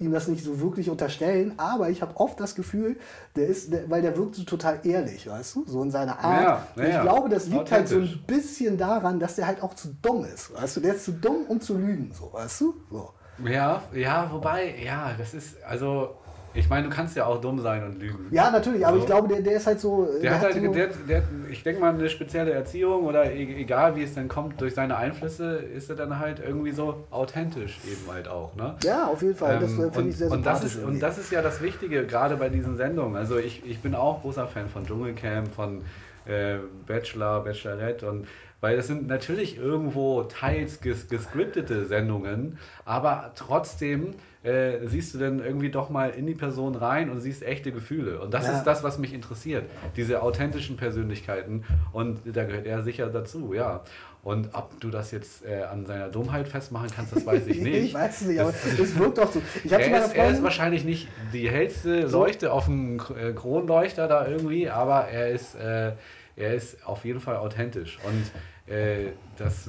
[0.00, 2.96] ihm das nicht so wirklich unterstellen, aber ich habe oft das Gefühl,
[3.36, 6.66] der ist, der, weil der wirkt so total ehrlich, weißt du, so in seiner Art.
[6.76, 9.74] Ja, ja, ich glaube, das liegt halt so ein bisschen daran, dass der halt auch
[9.74, 12.74] zu dumm ist, weißt du, der ist zu dumm, um zu lügen, so, weißt du,
[12.90, 13.10] so.
[13.44, 16.16] Ja, ja, wobei, ja, das ist, also,
[16.56, 18.26] Ich meine, du kannst ja auch dumm sein und lügen.
[18.30, 19.00] Ja, natürlich, aber So.
[19.02, 20.08] ich glaube, der, der ist halt so.
[20.22, 23.96] Der, hat halt, so, der, der, ich denke mal, eine spezielle Erziehung oder e- egal
[23.96, 28.12] wie es dann kommt, durch seine Einflüsse ist er dann halt irgendwie so authentisch eben
[28.12, 28.54] halt auch.
[28.54, 28.74] Ne?
[28.84, 29.58] ja, auf jeden Fall.
[29.58, 32.06] Das Ähm, äh, finde ich sehr und, das ist, und das ist ja das Wichtige,
[32.06, 33.16] gerade bei diesen Sendungen.
[33.16, 35.82] Also ich, ich bin auch großer Fan von Dschungelcamp, von
[36.26, 38.26] äh, Bachelor, Bachelorette und
[38.64, 45.38] weil das sind natürlich irgendwo teils ges gescriptete Sendungen, aber trotzdem äh, siehst du dann
[45.44, 48.20] irgendwie doch mal in die Person rein und siehst echte Gefühle.
[48.22, 48.56] Und das Ja.
[48.58, 49.64] ist das, was mich interessiert.
[49.96, 51.64] Diese authentischen Persönlichkeiten.
[51.92, 53.82] Und da gehört er sicher dazu, ja.
[54.22, 57.84] Und ob du das jetzt äh, an seiner Dummheit festmachen kannst, das weiß ich nicht.
[57.84, 59.42] ich weiß es nicht, aber Das- es wirkt doch so.
[59.62, 60.42] Ich er ist, er ist Freundin.
[60.42, 62.06] wahrscheinlich nicht die hellste.
[62.06, 65.92] Leuchte auf dem äh, Kronleuchter da irgendwie, aber er ist, äh,
[66.36, 67.98] er ist auf jeden Fall authentisch.
[68.06, 68.30] Und
[68.66, 69.68] äh, das,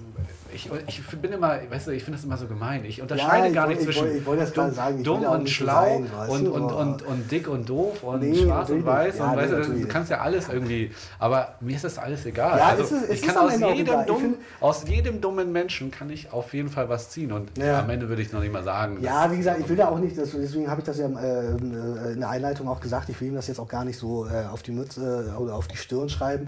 [0.53, 2.86] ich, ich bin immer, weißt du, ich finde das immer so gemein.
[2.86, 6.53] Ich unterscheide ich gar nicht ich zwischen ich dumm, sagen, und schlau sein, und, du,
[6.53, 9.18] und, und, und dick und doof und Nee, schwarz und weiß.
[9.18, 9.89] Ja, und nee, weißt du, natürlich du nicht.
[9.89, 12.57] kannst ja alles irgendwie, aber mir ist das alles egal.
[12.59, 16.09] Ja, also, es ist- es ich kann aus jedem, dummen, aus jedem dummen Menschen kann
[16.09, 17.32] ich auf jeden Fall was ziehen.
[17.32, 17.80] Und Ja.
[17.80, 19.99] am Ende würde ich noch nicht mal sagen, Ja, wie gesagt, ich will da auch
[19.99, 23.30] nicht, deswegen habe ich das ja äh, äh, in der Einleitung auch gesagt, ich will
[23.30, 25.78] ihm das jetzt auch gar nicht so äh, auf die Mütze äh, oder auf die
[25.78, 26.47] Stirn schreiben.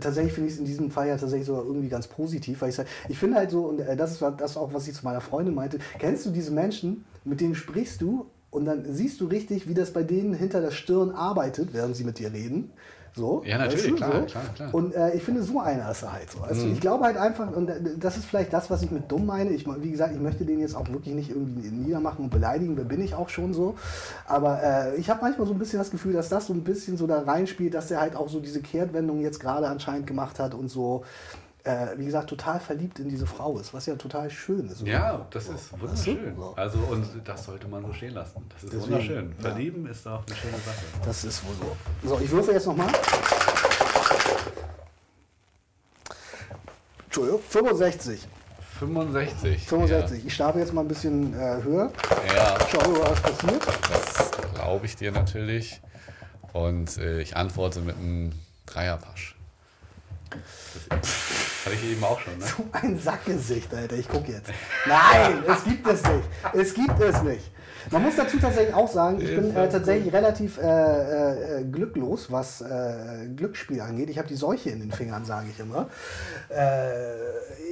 [0.00, 2.27] Tatsächlich finde ich es in diesem Fall ja tatsächlich so irgendwie ganz positiv,
[2.60, 4.94] weil ich sage, ich finde halt so, und äh, das ist das auch, was ich
[4.94, 9.20] zu meiner Freundin meinte, kennst du diese Menschen, mit denen sprichst du und dann siehst
[9.20, 12.70] du richtig, wie das bei denen hinter der Stirn arbeitet, während sie mit dir reden.
[13.14, 14.26] So, Ja, natürlich, weißt du, klar, so.
[14.26, 14.74] klar, klar.
[14.74, 16.40] Und äh, ich finde, so einer ist er halt so.
[16.40, 19.26] Also ich glaube halt einfach, und äh, das ist vielleicht das, was ich mit dumm
[19.26, 19.50] meine.
[19.50, 22.84] Ich, wie gesagt, ich möchte den jetzt auch wirklich nicht irgendwie niedermachen und beleidigen, wer
[22.84, 23.74] bin ich auch schon so.
[24.26, 26.96] Aber äh, ich habe manchmal so ein bisschen das Gefühl, dass das so ein bisschen
[26.96, 30.54] so da reinspielt, dass er halt auch so diese Kehrtwendung jetzt gerade anscheinend gemacht hat
[30.54, 31.04] und so,
[31.68, 34.80] äh, wie gesagt, total verliebt in diese Frau ist, was ja total schön ist.
[34.86, 36.34] Ja, das ist wunderschön.
[36.34, 36.54] So.
[36.56, 38.42] Also, und das sollte man so stehen lassen.
[38.48, 39.34] Das ist Deswegen, wunderschön.
[39.36, 39.50] ja.
[39.50, 40.84] Verlieben ist auch eine schöne Sache.
[41.04, 41.54] Das ist wohl
[42.02, 42.08] so.
[42.08, 42.88] So, ich würfe jetzt nochmal.
[47.04, 48.28] Entschuldigung, 65.
[48.78, 49.66] 65.
[49.66, 50.26] 65.
[50.26, 51.92] Ich starte jetzt mal ein bisschen äh, höher.
[52.28, 53.66] Ja, ja Schauen wir mal, was passiert.
[53.66, 55.82] das glaube ich dir natürlich.
[56.54, 58.32] Und äh, ich antworte mit einem
[58.64, 59.36] Dreierpasch.
[60.90, 62.44] Das hatte ich eben auch schon, ne?
[62.44, 63.96] So ein Sackgesicht, Alter.
[63.96, 64.50] Ich gucke jetzt.
[64.86, 66.28] Nein, es gibt es nicht.
[66.52, 67.50] Es gibt es nicht.
[67.90, 72.30] Man muss dazu tatsächlich auch sagen, ich bin äh, das tatsächlich relativ äh, äh, glücklos,
[72.30, 74.10] was äh, Glücksspiel angeht.
[74.10, 75.88] Ich habe die Seuche in den Fingern, sage ich immer.
[76.50, 77.14] Äh,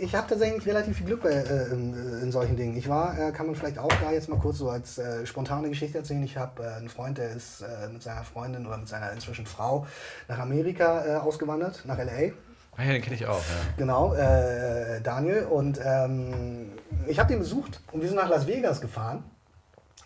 [0.01, 2.77] ich habe tatsächlich relativ viel Glück bei, äh, in, in solchen Dingen.
[2.77, 5.69] Ich war, äh, kann man vielleicht auch da jetzt mal kurz so als äh, spontane
[5.69, 6.23] Geschichte erzählen.
[6.23, 9.47] Ich habe äh, einen Freund, der ist äh, mit seiner Freundin oder mit seiner inzwischen
[9.47, 9.87] Frau
[10.29, 12.33] nach Amerika äh, ausgewandert, nach L.A.
[12.77, 13.73] Ah ja, den kenne ich auch, ja.
[13.77, 15.45] Genau, äh, Daniel.
[15.45, 16.73] Und ähm,
[17.07, 19.25] ich habe den besucht und wir sind nach Las Vegas gefahren.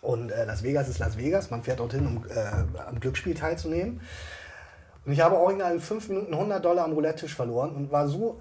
[0.02, 1.50] Und äh, Las Vegas ist Las Vegas.
[1.50, 4.00] Man fährt dorthin, um äh, am Glücksspiel teilzunehmen.
[5.04, 8.40] Und ich habe original in fünf Minuten 100 Dollar am Roulette-Tisch verloren und war so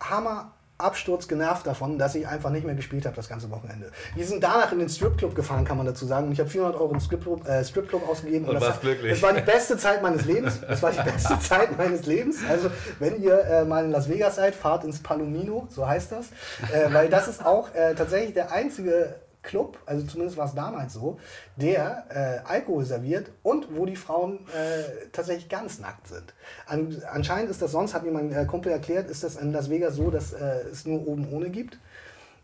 [0.00, 0.52] hammer
[0.82, 3.90] Absturz genervt davon, dass ich einfach nicht mehr gespielt habe das ganze Wochenende.
[4.14, 6.26] Wir sind danach in den Stripclub gefahren, kann man dazu sagen.
[6.26, 8.46] Und ich habe 400 Euro im Stripclub, äh, Stripclub ausgegeben.
[8.46, 9.12] Und das, warst glücklich.
[9.12, 10.60] das war die beste Zeit meines Lebens.
[10.60, 12.38] Das war die beste Zeit meines Lebens.
[12.48, 16.26] Also, wenn ihr äh, mal in Las Vegas seid, fahrt ins Palomino, so heißt das.
[16.72, 20.92] Äh, weil das ist auch äh, tatsächlich der einzige Club, also zumindest war es damals
[20.92, 21.18] so,
[21.56, 26.34] der äh, Alkohol serviert und wo die Frauen äh, tatsächlich ganz nackt sind.
[26.66, 29.70] An, anscheinend ist das sonst, hat mir mein äh, Kumpel erklärt, ist das in Las
[29.70, 31.78] Vegas so, dass äh, es nur oben ohne gibt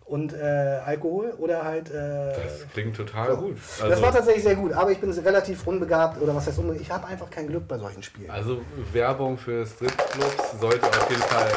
[0.07, 1.91] und äh, Alkohol oder halt.
[1.91, 1.93] Äh,
[2.33, 3.57] Das klingt total gut.
[3.81, 6.81] das war tatsächlich sehr gut, aber ich bin relativ unbegabt oder was heißt unbegabt.
[6.83, 8.31] Ich habe einfach kein Glück bei solchen Spielen.
[8.31, 8.61] Also
[8.93, 11.49] Werbung für Stripclubs sollte auf jeden Fall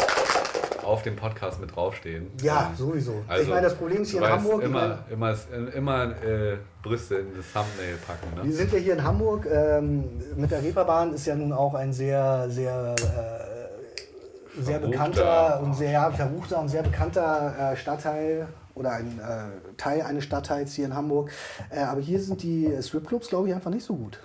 [0.89, 2.27] auf dem Podcast mit draufstehen.
[2.41, 3.23] Ja, Ähm, sowieso.
[3.27, 4.63] Also, ich meine, das Problem ist hier in Hamburg.
[4.63, 5.35] Immer, immer,
[5.75, 8.35] immer äh, Brüste in das Thumbnail packen.
[8.35, 8.51] Wir Ne?
[8.51, 9.45] sind ja hier in Hamburg.
[9.51, 10.03] Ähm,
[10.35, 14.87] mit der Reeperbahn ist ja nun auch ein sehr, sehr, äh, sehr Verruchter.
[14.89, 20.23] bekannter und sehr ja, verruchter und sehr bekannter äh, Stadtteil oder ein äh, Teil eines
[20.23, 21.31] Stadtteils hier in Hamburg.
[21.69, 24.19] Äh, aber hier sind die Stripclubs, glaube ich, einfach nicht so gut.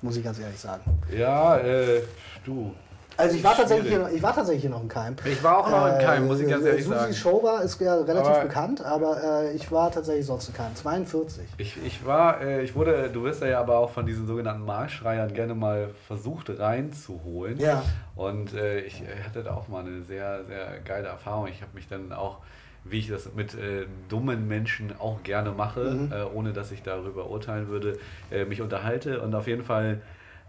[0.00, 0.82] Muss ich ganz ehrlich sagen.
[1.16, 2.02] Ja, äh,
[2.44, 2.74] du.
[3.16, 5.16] Also ich war, tatsächlich hier, ich war tatsächlich hier noch in Keim.
[5.24, 7.12] Ich war auch noch in Keim, muss ich ganz ehrlich Susi sagen.
[7.14, 10.74] Showbar ist ja relativ Aber- bekannt, aber äh, ich war tatsächlich sonst in Keim.
[10.74, 11.44] 42.
[11.58, 15.32] Ich, ich war, äh, ich wurde, du wirst ja aber auch von diesen sogenannten Marschreiern
[15.34, 17.58] gerne mal versucht reinzuholen.
[17.58, 17.82] Ja.
[18.16, 21.48] Und äh, ich äh, hatte da auch mal eine sehr, sehr geile Erfahrung.
[21.48, 22.38] Ich habe mich dann auch,
[22.84, 26.12] wie ich das mit äh, dummen Menschen auch gerne mache, Mhm.
[26.12, 27.98] äh, ohne dass ich darüber urteilen würde,
[28.30, 29.20] äh, mich unterhalte.
[29.20, 30.00] Und auf jeden Fall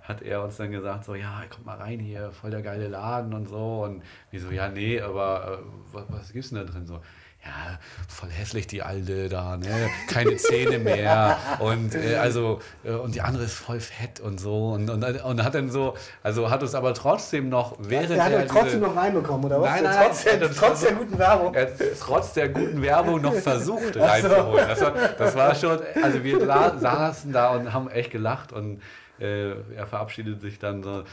[0.03, 3.33] hat er uns dann gesagt, so, ja, kommt mal rein hier, voll der geile Laden
[3.33, 3.83] und so.
[3.83, 6.85] Und wie so, ja, nee, aber äh, was, was gibt's denn da drin?
[6.85, 6.99] So,
[7.45, 7.77] ja,
[8.07, 9.67] voll hässlich die alte da, ne?
[10.09, 14.69] keine Zähne mehr und äh, also äh, und die andere ist voll fett und so
[14.71, 18.31] und, und, und hat dann so, also hat uns aber trotzdem noch während Der hat
[18.31, 19.71] er euch trotzdem diese- noch reinbekommen, oder was?
[19.71, 21.53] Nein, nein, trotz, der, trotz der guten Werbung.
[21.53, 24.65] er hat trotz der guten Werbung noch versucht reinzuholen.
[24.69, 28.81] Das war, das war schon, also wir la- saßen da und haben echt gelacht und
[29.19, 31.03] äh, er verabschiedet sich dann so.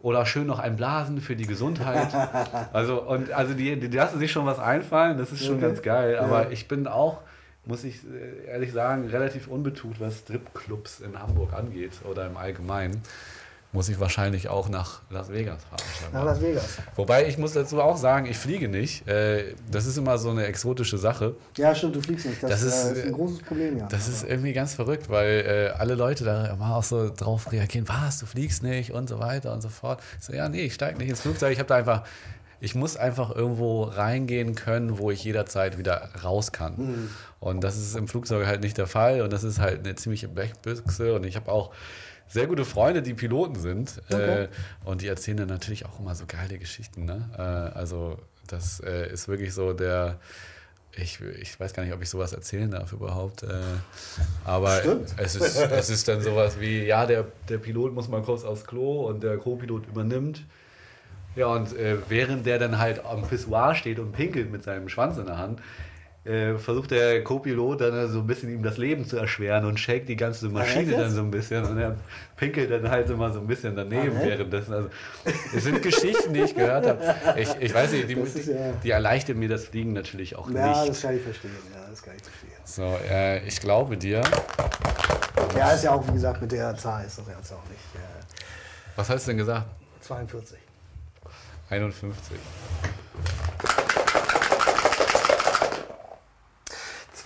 [0.00, 2.08] Oder schön noch ein Blasen für die Gesundheit.
[2.72, 5.62] Also, und, also die, die lassen sich schon was einfallen, das ist schon Okay.
[5.66, 6.18] ganz geil.
[6.18, 6.50] Aber Ja.
[6.50, 7.20] ich bin auch,
[7.64, 13.02] muss ich äh, ehrlich sagen, relativ unbetucht, was Stripclubs in Hamburg angeht oder im Allgemeinen.
[13.70, 15.82] Muss ich wahrscheinlich auch nach Las Vegas fahren.
[16.12, 16.64] Nach Las Vegas.
[16.96, 19.06] Wobei ich muss dazu auch sagen, ich fliege nicht.
[19.06, 21.34] Äh, Das ist immer so eine exotische Sache.
[21.58, 22.42] Ja, stimmt, du fliegst nicht.
[22.42, 23.86] Das, Das ist, ist, äh, ist ein großes Problem, ja.
[23.86, 27.86] Das ist irgendwie ganz verrückt, weil äh, alle Leute da immer auch so drauf reagieren,
[27.88, 30.00] was, du fliegst nicht und so weiter und so fort.
[30.18, 31.52] Ich So, ja, nee, ich steige nicht ins Flugzeug.
[31.52, 32.04] Ich habe da einfach,
[32.60, 36.74] ich muss einfach irgendwo reingehen können, wo ich jederzeit wieder raus kann.
[36.78, 37.10] Mhm.
[37.38, 40.26] Und das ist im Flugzeug halt nicht der Fall und das ist halt eine ziemliche
[40.28, 41.70] Blechbüchse und ich habe auch
[42.28, 44.44] sehr gute Freunde, die Piloten sind Okay.
[44.44, 44.48] äh,
[44.84, 47.04] und die erzählen dann natürlich auch immer so geile Geschichten.
[47.04, 47.28] Ne?
[47.36, 50.18] Äh, also das äh, ist wirklich so der,
[50.96, 53.42] ich, ich weiß gar nicht, ob ich sowas erzählen darf überhaupt.
[53.42, 53.48] Äh,
[54.44, 55.14] aber Stimmt.
[55.16, 58.64] es ist, es ist dann sowas wie, ja, der, der Pilot muss mal kurz aufs
[58.64, 60.44] Klo und der Co-Pilot übernimmt.
[61.36, 65.18] Ja, und äh, während der dann halt am Pissoir steht und pinkelt mit seinem Schwanz
[65.18, 65.60] in der Hand,
[66.24, 70.08] äh, versucht der Co-Pilot dann so ein bisschen ihm das Leben zu erschweren und shakt
[70.08, 71.00] die ganze Maschine jetzt?
[71.00, 71.96] dann so ein bisschen und er
[72.36, 74.74] pinkelt dann halt immer so ein bisschen daneben Ah, währenddessen.
[74.74, 74.88] Also
[75.54, 77.14] es sind Geschichten, die ich gehört habe.
[77.36, 80.78] Ich, ich weiß nicht, die, ist ja- die erleichtern mir das Fliegen natürlich auch ja,
[80.80, 80.90] nicht.
[80.90, 81.50] das kann ich verstehen.
[81.74, 82.50] Ja, das kann ich verstehen.
[82.64, 84.20] So, äh, ich glaube dir.
[85.56, 87.98] Ja, ist ja auch, wie gesagt, mit der Zahl ist das jetzt auch nicht äh,
[88.96, 89.66] Was hast du denn gesagt?
[90.02, 90.58] 42.
[91.70, 92.36] 51.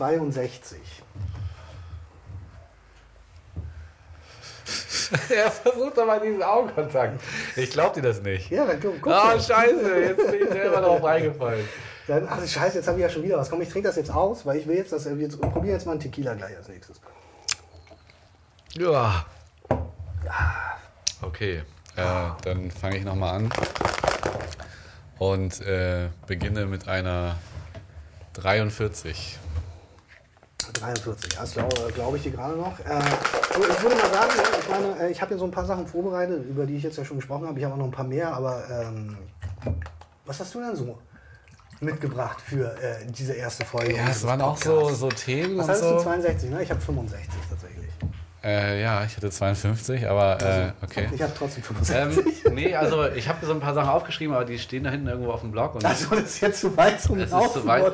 [0.03, 0.81] 62.
[5.29, 7.21] er versucht aber diesen Augenkontakt.
[7.55, 8.51] Ich glaube dir das nicht.
[8.51, 9.41] Ja, dann guck, guck Ah, mal.
[9.41, 11.69] scheiße, jetzt bin ich selber drauf reingefallen.
[12.09, 13.49] Dann, ach, scheiße, jetzt habe ich ja schon wieder was.
[13.49, 15.87] Komm, ich trinke das jetzt aus, weil ich will jetzt, dass wir jetzt, probieren jetzt
[15.87, 17.01] mal einen Tequila gleich als nächstes.
[18.75, 19.25] Ja.
[21.21, 21.63] Okay,
[21.95, 22.03] äh,
[22.43, 23.53] dann fange ich nochmal an
[25.21, 27.37] und äh, beginne mit einer
[28.33, 29.39] 43.
[30.73, 32.79] 43, das glaube glaub ich dir gerade noch.
[32.81, 32.99] Äh,
[33.51, 35.87] ich würde mal sagen, ja, ich meine, äh, ich habe ja so ein paar Sachen
[35.87, 37.59] vorbereitet, über die ich jetzt ja schon gesprochen habe.
[37.59, 39.17] Ich habe auch noch ein paar mehr, aber ähm,
[40.25, 40.99] was hast du denn so
[41.81, 43.97] mitgebracht für äh, diese erste Folge?
[43.97, 45.99] Ja, es waren auch so, so Themen Was und hattest du?
[45.99, 46.05] so.
[46.05, 46.63] 62, ne?
[46.63, 47.82] Ich habe 65 tatsächlich.
[48.45, 51.09] Äh, ja, ich hatte 52, aber äh, okay.
[51.15, 51.63] Ich habe trotzdem
[51.95, 52.53] Ähm, 65.
[52.53, 55.31] nee, also ich habe so ein paar Sachen aufgeschrieben, aber die stehen da hinten irgendwo
[55.31, 55.77] auf dem Blog.
[55.77, 57.93] Und Also das ist jetzt zu weit zum ist Laufen, zu weit.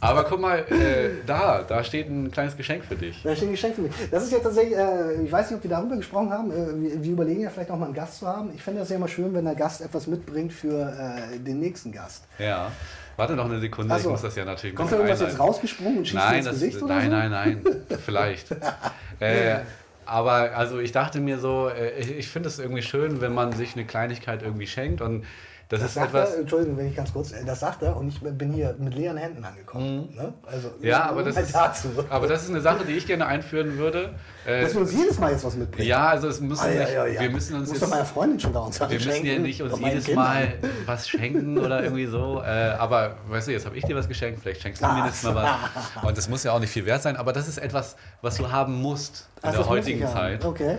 [0.00, 3.22] Aber guck mal, äh, da, da steht ein kleines Geschenk für dich.
[3.22, 3.92] Da steht ein Geschenk für mich.
[4.10, 6.50] Das ist ja tatsächlich, äh, ich weiß nicht, ob wir darüber gesprochen haben.
[6.50, 8.50] Äh, wir, wir überlegen ja vielleicht auch mal einen Gast zu haben.
[8.54, 10.90] Ich fände das ja immer schön, wenn der Gast etwas mitbringt für
[11.34, 12.24] äh, den nächsten Gast.
[12.38, 12.72] Ja.
[13.18, 14.10] Warte noch eine Sekunde, Ach ich so.
[14.10, 16.82] muss das ja natürlich Kommt da irgendwas jetzt rausgesprungen und schießt Nein, ins das, Gesicht
[16.82, 17.10] oder nein, so?
[17.10, 18.50] nein, nein, vielleicht.
[19.20, 19.58] äh,
[20.04, 23.52] aber also ich dachte mir so, äh, ich, ich finde es irgendwie schön, wenn man
[23.52, 25.00] sich eine Kleinigkeit irgendwie schenkt.
[25.00, 25.24] Und
[25.72, 26.34] das, Das ist sagt etwas.
[26.34, 28.94] er, Entschuldigung, wenn ich ganz kurz, äh, das sagt er und ich bin hier mit
[28.94, 30.14] leeren Händen angekommen.
[30.14, 30.32] Ne?
[30.46, 30.86] Also, Mhm.
[30.86, 31.88] Ja, aber das, ist, dazu.
[32.10, 34.10] aber das ist eine Sache, die ich gerne einführen würde.
[34.44, 35.88] Äh, Dass wir uns jedes Mal jetzt was mitbringen.
[35.88, 37.20] ja, also es müssen Ah, ja, ja, ja.
[37.22, 39.62] wir müssen uns Muss jetzt doch meiner Freundin schon da uns Wir müssen ja nicht
[39.62, 40.54] uns jedes Mal
[40.86, 42.42] was schenken oder irgendwie so.
[42.44, 45.24] Äh, aber weißt du, jetzt habe ich dir was geschenkt, vielleicht schenkst du mir nächstes
[45.32, 46.04] Mal was.
[46.04, 48.50] Und das muss ja auch nicht viel wert sein, aber das ist etwas, was du
[48.52, 50.44] haben musst in der heutigen Zeit.
[50.44, 50.78] Okay.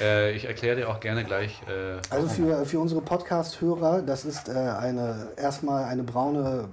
[0.00, 1.60] Äh, ich erkläre dir auch gerne gleich.
[1.68, 6.68] Äh, Also für, für unsere Podcast-Hörer, das ist äh, eine erstmal eine braune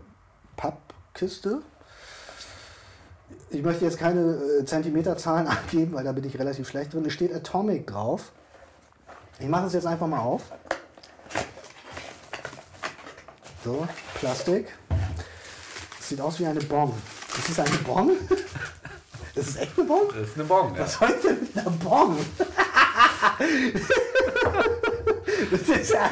[0.57, 1.61] Pappkiste.
[3.49, 7.05] Ich möchte jetzt keine äh, Zentimeterzahlen angeben, weil da bin ich relativ schlecht drin.
[7.05, 8.31] Es steht Atomic drauf.
[9.39, 10.43] Ich mache es jetzt einfach mal auf.
[13.63, 14.73] So, Plastik.
[15.97, 16.93] Das sieht aus wie eine Bon.
[17.37, 18.11] Ist das eine Bon?
[19.33, 20.07] Das ist echt eine Bon?
[20.07, 20.73] das ist eine Bon.
[20.75, 20.79] Ja.
[20.79, 22.15] Was soll ich denn mit einer Bon?
[25.51, 26.09] das ist ja,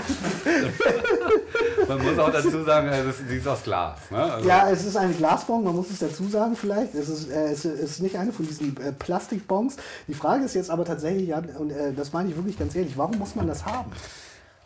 [1.87, 3.99] Man muss auch dazu sagen, äh, das, die ist aus Glas.
[4.11, 4.17] Ne?
[4.23, 6.93] Also, ja, es ist eine Glasbon, man muss es dazu sagen vielleicht.
[6.95, 9.77] Es ist, äh, es ist nicht eine von diesen äh, Plastikbons.
[10.07, 12.97] Die Frage ist jetzt aber tatsächlich, ja, und äh, das meine ich wirklich ganz ehrlich,
[12.97, 13.91] warum muss man das haben?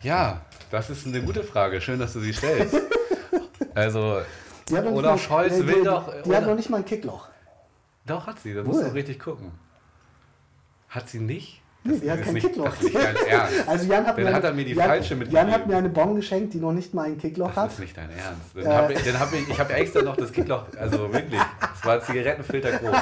[0.00, 1.80] ja, das ist eine gute Frage.
[1.80, 2.76] Schön, dass du sie stellst.
[3.74, 4.20] Also,
[4.68, 6.06] Die hat oder mal- Scholz äh, die, will doch.
[6.12, 7.28] Die hat oder- noch nicht mal ein Kickloch.
[8.06, 8.54] Doch, hat sie.
[8.54, 9.50] Da musst du richtig gucken.
[10.88, 11.60] Hat sie nicht?
[11.84, 12.64] Nee, die hat ist kein nicht- Kickloch.
[12.66, 13.68] das ist nicht dein Ernst.
[13.68, 15.52] Also Jan hat, Dann mir, hat er mir die Jan, falsche Jan mitgegeben.
[15.52, 17.70] hat mir eine Bon geschenkt, die noch nicht mal ein Kickloch Das hat.
[17.72, 18.42] ist nicht dein Ernst.
[18.54, 18.68] Dann Äh.
[18.74, 21.40] hab ich, dann hab ich, ich habe extra noch das Kickloch, also wirklich,
[21.78, 22.96] es war Zigarettenfilter groß.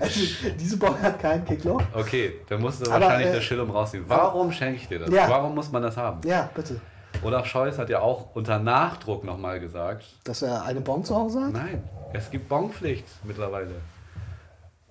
[0.00, 0.20] Also,
[0.58, 1.82] diese Bon hat kein Kickloch.
[1.92, 4.04] Okay, dann musst du Aber, wahrscheinlich äh, das Schillum rausziehen.
[4.06, 5.10] Warum schenke ich dir das?
[5.10, 5.28] Ja.
[5.28, 6.20] Warum muss man das haben?
[6.26, 6.80] Ja, bitte.
[7.22, 11.40] Olaf Scholz hat ja auch unter Nachdruck nochmal gesagt, Dass er eine Bon zu Hause
[11.46, 11.52] hat?
[11.52, 13.70] nein, es gibt Bonpflicht mittlerweile.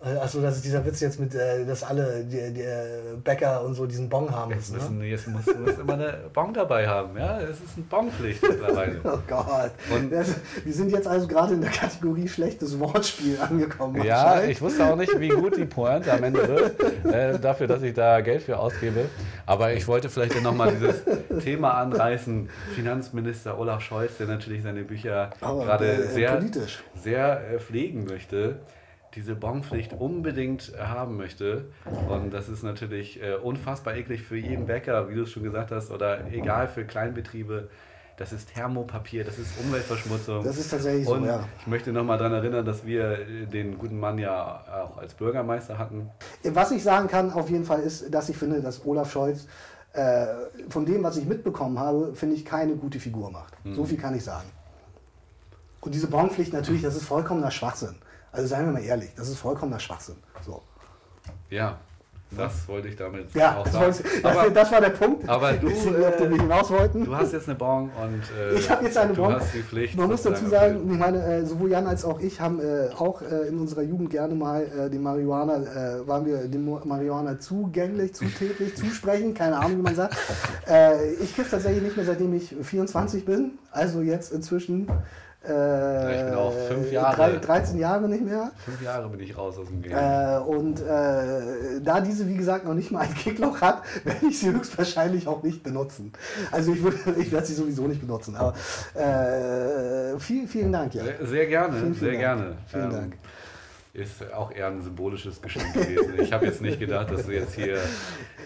[0.02, 3.74] Achso, das ist dieser Witz jetzt mit, äh, dass alle die, die äh, Bäcker und
[3.74, 4.98] so diesen Bon haben Jetzt, müssen.
[5.00, 5.06] Ne?
[5.06, 7.18] müssen, jetzt musst musst immer eine Bon dabei haben.
[7.18, 9.00] Ja, es ist eine Bonpflicht mittlerweile.
[9.06, 9.72] Oh Gott.
[9.91, 14.04] Und- das, wir sind jetzt also gerade in der Kategorie schlechtes Wortspiel angekommen.
[14.04, 17.82] Ja, ich wusste auch nicht, wie gut die Pointe am Ende wird, äh, dafür, dass
[17.82, 19.06] ich da Geld für ausgebe.
[19.48, 21.04] Aber ich wollte vielleicht nochmal dieses
[21.43, 22.50] Thema anreißen.
[22.76, 26.84] Finanzminister Olaf Scholz, der natürlich seine Bücher Aber, gerade äh, sehr, politisch.
[27.02, 28.58] sehr äh, pflegen möchte,
[29.16, 31.66] diese Bonpflicht unbedingt haben möchte.
[32.09, 35.72] Und das ist natürlich äh, unfassbar eklig für jeden Bäcker, wie du es schon gesagt
[35.72, 37.70] hast, oder egal für Kleinbetriebe.
[38.18, 40.43] Das ist Thermopapier, das ist Umweltverschmutzung.
[40.43, 41.43] Das ist tatsächlich so, Und ja.
[41.59, 45.78] ich möchte nochmal daran erinnern, dass wir äh, den guten Mann ja auch als Bürgermeister
[45.78, 46.09] hatten.
[46.43, 49.47] Was ich sagen kann auf jeden Fall ist, dass ich finde, dass Olaf Scholz
[49.93, 50.28] äh,
[50.70, 53.53] von dem, was ich mitbekommen habe, finde ich keine gute Figur macht.
[53.63, 53.76] Hm.
[53.76, 54.49] So viel kann ich sagen.
[55.82, 57.95] Und diese Bonpflicht natürlich, das ist vollkommener Schwachsinn.
[58.36, 60.16] Also seien wir mal ehrlich, das ist vollkommener Schwachsinn.
[60.46, 60.62] So.
[61.50, 61.78] Ja,
[62.32, 63.96] das wollte ich damit Ja, auch das, sagen.
[64.24, 67.06] das, Aber das war der Punkt, aber du, auf den wir äh, hinaus wollten.
[67.06, 69.34] du hast jetzt eine Bon und äh, Ich habe jetzt eine du Bon.
[69.34, 69.98] hast die Pflicht.
[69.98, 73.22] Man muss dazu sagen, ich meine, äh, sowohl Jan als auch ich haben äh, auch
[73.22, 79.34] äh, in unserer Jugend gerne mal den Marihuana, waren wir dem Marihuana zugänglich, zutäglich, zusprechen,
[79.34, 80.18] keine Ahnung, wie man sagt.
[81.22, 84.88] Ich kiff tatsächlich nicht mehr, seitdem ich 24 bin, also jetzt inzwischen
[85.48, 87.16] äh, ich bin auch fünf Jahre.
[87.16, 88.52] drei- 13 Jahre nicht mehr.
[88.64, 89.91] Fünf Jahre bin ich raus aus dem Game.
[89.93, 94.39] Äh, und äh, da diese, wie gesagt, noch nicht mal ein Kickloch hat, werde ich
[94.39, 96.12] sie höchstwahrscheinlich auch nicht benutzen.
[96.52, 98.36] Also ich, würde- ich werde sie sowieso nicht benutzen.
[98.36, 98.54] Aber
[98.93, 101.04] äh, vielen, vielen Dank, ja.
[101.04, 102.39] Sehr, sehr gerne, Vielen, vielen sehr Dank.
[102.39, 102.43] gerne.
[102.52, 103.14] Ähm, Vielen Dank.
[103.96, 106.20] Ist auch eher ein symbolisches Geschenk gewesen.
[106.20, 107.78] Ich habe jetzt nicht gedacht, dass du jetzt hier.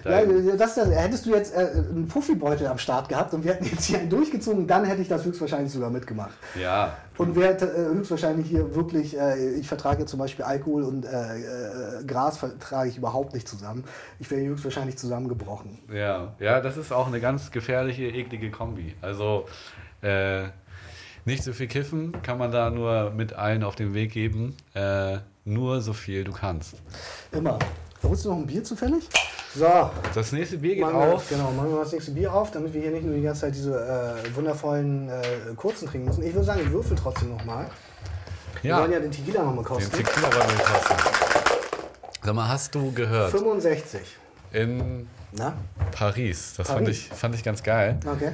[0.06, 0.24] Ja,
[0.56, 3.86] das, das, hättest du jetzt äh, einen Puffibeutel am Start gehabt und wir hätten jetzt
[3.86, 6.32] hier einen durchgezogen, dann hätte ich das höchstwahrscheinlich sogar mitgemacht.
[6.62, 11.06] ja, Und wer hätte, äh, höchstwahrscheinlich hier wirklich, äh, ich vertrage zum Beispiel Alkohol und
[11.06, 13.84] äh, äh, Gras vertrage ich überhaupt nicht zusammen.
[14.20, 15.80] Ich wäre höchstwahrscheinlich zusammengebrochen.
[15.91, 18.95] Ja, ja, das ist auch eine ganz gefährliche, eklige Kombi.
[19.02, 19.47] Also
[20.02, 20.43] äh,
[21.26, 24.55] nicht so viel kiffen kann man da nur mit allen auf den Weg geben.
[24.74, 26.76] Äh, nur so viel du kannst.
[27.32, 27.57] Immer.
[28.03, 29.07] Holst du noch ein Bier zufällig?
[29.55, 31.28] So, Das nächste Bier geht machen wir, auf.
[31.28, 33.55] genau, machen wir das nächste Bier auf, damit wir hier nicht nur die ganze Zeit
[33.55, 33.74] diese
[34.26, 35.22] äh, wundervollen äh,
[35.55, 36.24] kurzen trinken müssen.
[36.24, 37.65] Ich würde sagen, ich würfel trotzdem nochmal.
[38.61, 39.91] Wir Ja, wollen ja den Tequila nochmal den kosten.
[39.97, 40.93] Tequila wollen wir kosten.
[42.24, 43.32] Sag mal, hast du gehört?
[43.32, 44.01] 65.
[44.53, 45.53] In Na?
[45.91, 46.97] Paris, das fand Paris.
[46.97, 47.97] ich, fand ich ganz geil.
[48.05, 48.32] Okay.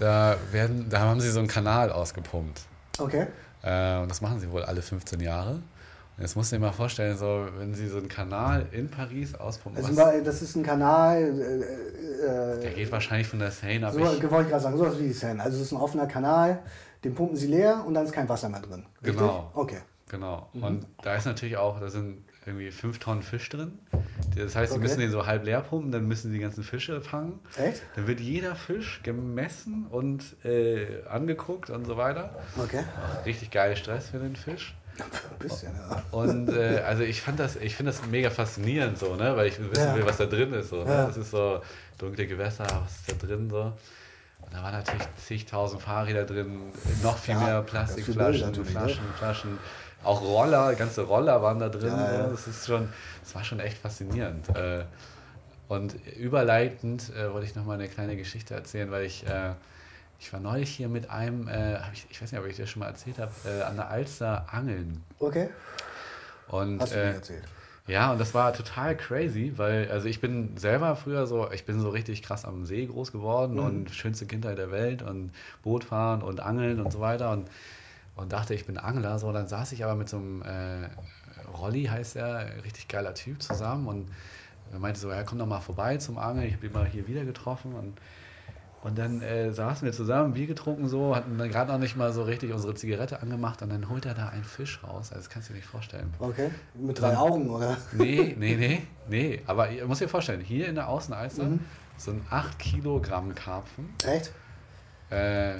[0.00, 2.62] Da, werden, da haben sie so einen Kanal ausgepumpt.
[2.98, 3.26] Okay.
[3.62, 5.50] Äh, und das machen sie wohl alle 15 Jahre.
[5.52, 9.34] Und jetzt musst du dir mal vorstellen, so, wenn sie so einen Kanal in Paris
[9.34, 11.22] auspumpen, Also, was, das ist ein Kanal.
[11.22, 13.92] Äh, der äh, geht wahrscheinlich von der Seine ab.
[13.92, 15.42] so, Ich, wollte ich gerade sagen, sowas wie die Seine.
[15.42, 16.62] Also, es ist ein offener Kanal,
[17.04, 18.86] den pumpen sie leer und dann ist kein Wasser mehr drin.
[19.02, 19.18] Richtig?
[19.18, 19.50] Genau.
[19.54, 19.80] Okay.
[20.08, 20.48] genau.
[20.54, 20.62] Mhm.
[20.62, 23.78] Und da ist natürlich auch, da sind irgendwie 5 Tonnen Fisch drin.
[24.36, 24.86] Das heißt, sie Okay.
[24.86, 27.38] müssen den so halb leer pumpen, dann müssen sie die ganzen Fische fangen.
[27.56, 27.82] Echt?
[27.96, 32.30] Dann wird jeder Fisch gemessen und äh, angeguckt und so weiter.
[32.62, 32.84] Okay.
[33.24, 34.74] Richtig geil Stress für den Fisch.
[34.98, 36.02] Ein bisschen, ja.
[36.10, 39.34] Und äh, also ich fand das, ich finde das mega faszinierend so, ne?
[39.36, 39.94] Weil ich wissen Ja.
[39.94, 40.68] will, was da drin ist.
[40.70, 40.90] So, ne?
[40.92, 41.06] Ja.
[41.06, 41.62] Das ist so
[41.98, 43.72] dunkle Gewässer, was ist da drin so?
[44.42, 46.72] Und da waren natürlich zigtausend Fahrräder drin,
[47.02, 48.64] noch viel Ja, mehr Plastikflaschen, ne?
[48.64, 49.58] Flaschen, Flaschen.
[50.02, 51.88] Auch Roller, ganze Roller waren da drin.
[51.96, 52.24] Ja, ja.
[52.26, 52.30] So.
[52.32, 52.88] Das ist schon,
[53.22, 54.48] das war schon echt faszinierend.
[54.56, 54.84] Äh,
[55.68, 59.52] und überleitend äh, wollte ich noch mal eine kleine Geschichte erzählen, weil ich, äh,
[60.18, 61.48] ich war neulich hier mit einem,
[61.92, 63.30] ich, ich weiß nicht, ob ich dir schon mal erzählt habe,
[63.66, 65.02] an der Alster angeln.
[65.18, 65.48] Okay.
[66.48, 67.44] Und Hast du mir äh, erzählt.
[67.86, 71.80] ja, und das war total crazy, weil, also ich bin selber früher so, ich bin
[71.80, 73.64] so richtig krass am See groß geworden Mhm.
[73.64, 75.30] und schönste Kindheit der Welt und
[75.62, 77.48] Boot fahren und Angeln und so weiter und,
[78.20, 79.18] und dachte, ich bin Angler.
[79.18, 80.88] So, dann saß ich aber mit so einem äh,
[81.58, 84.08] Rolli, heißt er, richtig geiler Typ zusammen und
[84.72, 87.08] er meinte so, ja, komm doch mal vorbei zum Angeln, ich habe ihn mal hier
[87.08, 88.00] wieder getroffen und
[88.82, 92.14] und dann äh, saßen wir zusammen, Bier getrunken so, hatten dann gerade noch nicht mal
[92.14, 95.10] so richtig unsere Zigarette angemacht und dann holt er da einen Fisch raus.
[95.12, 96.14] Also das kannst du dir nicht vorstellen.
[96.18, 96.50] Okay.
[96.72, 97.76] Mit drei Augen, oder?
[97.92, 99.42] Nee, nee, nee, nee.
[99.46, 101.60] Aber ihr müsst dir vorstellen, hier in der Außenalster Mhm.
[101.98, 103.90] so ein 8 Kilogramm Karpfen.
[104.06, 104.32] Echt?
[105.10, 105.56] Äh,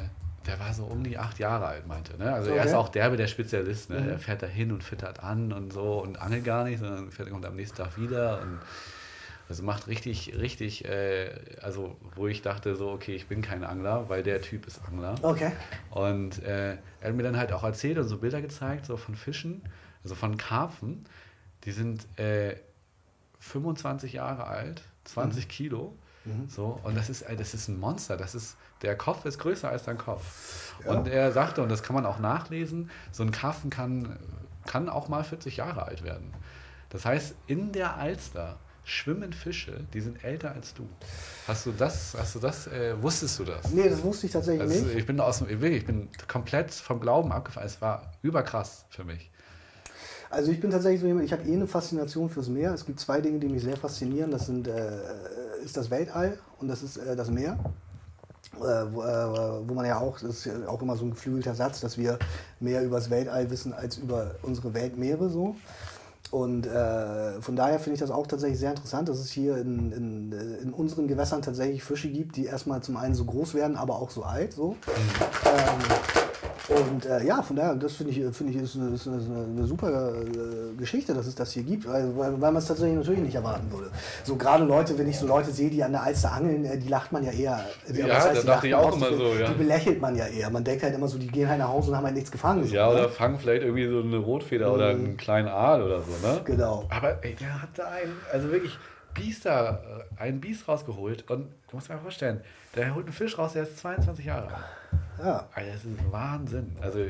[0.47, 2.17] der war so um die 8 Jahre alt, meinte.
[2.17, 2.33] Ne?
[2.33, 2.69] Also er Okay.
[2.69, 3.91] ist auch derbe der Spezialist.
[3.91, 4.01] Ne?
[4.01, 4.09] Mhm.
[4.09, 7.31] Er fährt da hin und füttert an und so und angelt gar nicht, sondern fährt,
[7.31, 8.41] kommt am nächsten Tag wieder.
[8.41, 8.59] Und,
[9.51, 11.31] Also macht richtig, richtig, äh,
[11.61, 15.17] also wo ich dachte so, okay, ich bin kein Angler, weil der Typ ist Angler.
[15.23, 15.51] Okay.
[15.91, 19.17] Und äh, er hat mir dann halt auch erzählt und so Bilder gezeigt, so von
[19.17, 19.63] Fischen,
[20.05, 21.05] also von Karpfen.
[21.65, 22.55] Die sind äh,
[23.41, 25.97] 25 Jahre alt, 20 Kilo.
[26.49, 28.17] So, und das ist, äh, das ist ein Monster.
[28.17, 30.75] Das ist, der Kopf ist größer als dein Kopf.
[30.85, 30.93] Ja.
[30.93, 34.19] Und er sagte, und das kann man auch nachlesen, so ein Karpfen kann,
[34.67, 36.33] kann auch mal 40 Jahre alt werden.
[36.89, 40.89] Das heißt, in der Alster schwimmen Fische, die sind älter als du.
[41.47, 43.71] Hast du das, hast du das, äh, wusstest du das?
[43.71, 44.97] Nee, das wusste ich tatsächlich Also nicht.
[44.97, 47.67] ich bin aus dem, wirklich, ich bin komplett vom Glauben abgefallen.
[47.67, 49.31] Es war überkrass für mich.
[50.31, 52.73] Also ich bin tatsächlich so jemand, ich habe eh eine Faszination fürs Meer.
[52.73, 54.31] Es gibt zwei Dinge, die mich sehr faszinieren.
[54.31, 55.01] Das sind, äh,
[55.65, 57.59] ist das Weltall und das ist äh, das Meer.
[58.57, 61.55] Äh, wo, äh, wo man ja auch, das ist ja auch immer so ein geflügelter
[61.55, 62.19] Satz, dass wir
[62.59, 65.57] mehr über das Weltall wissen als über unsere Weltmeere so.
[66.31, 69.93] Und äh, von daher finde ich das auch tatsächlich sehr interessant, dass es hier in,
[69.93, 70.33] in,
[70.63, 74.11] in unseren Gewässern tatsächlich Fische gibt, die erstmal zum einen so groß werden, aber auch
[74.11, 74.53] so alt.
[74.53, 74.77] So.
[75.45, 76.20] Ähm,
[76.69, 79.67] und äh, ja, von daher, das finde ich, finde ich ist, eine- ist eine, eine
[79.67, 83.35] super äh, Geschichte, dass es das hier gibt, weil, weil, man es tatsächlich natürlich nicht
[83.35, 83.91] erwarten würde.
[84.25, 86.89] So gerade Leute, wenn ich so Leute sehe, die an der Alster angeln, äh, die
[86.89, 87.65] lacht man ja eher.
[87.93, 89.49] Ja, was da die dachte ich auch immer die, so, ja.
[89.49, 90.51] Die belächelt man ja eher.
[90.51, 92.65] Man denkt halt immer so, die gehen halt nach Hause und haben halt nichts gefangen.
[92.67, 92.93] So, Ja, ne?
[92.95, 96.41] oder fangen vielleicht irgendwie so eine Rotfeder oder einen kleinen Aal oder so, ne?
[96.45, 96.85] Genau.
[96.91, 98.79] Aber ey, der hat da einen, also wirklich
[99.15, 102.41] Biester, äh, einen Biest rausgeholt und du musst dir mal vorstellen,
[102.75, 104.65] der holt einen Fisch raus, der ist 22 Jahre alt.
[105.19, 105.49] Ja.
[105.55, 106.77] Alter, das ist Wahnsinn.
[106.81, 107.01] Also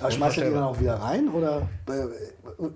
[0.00, 2.06] Aber schmeißt er die dann auch wieder rein oder äh,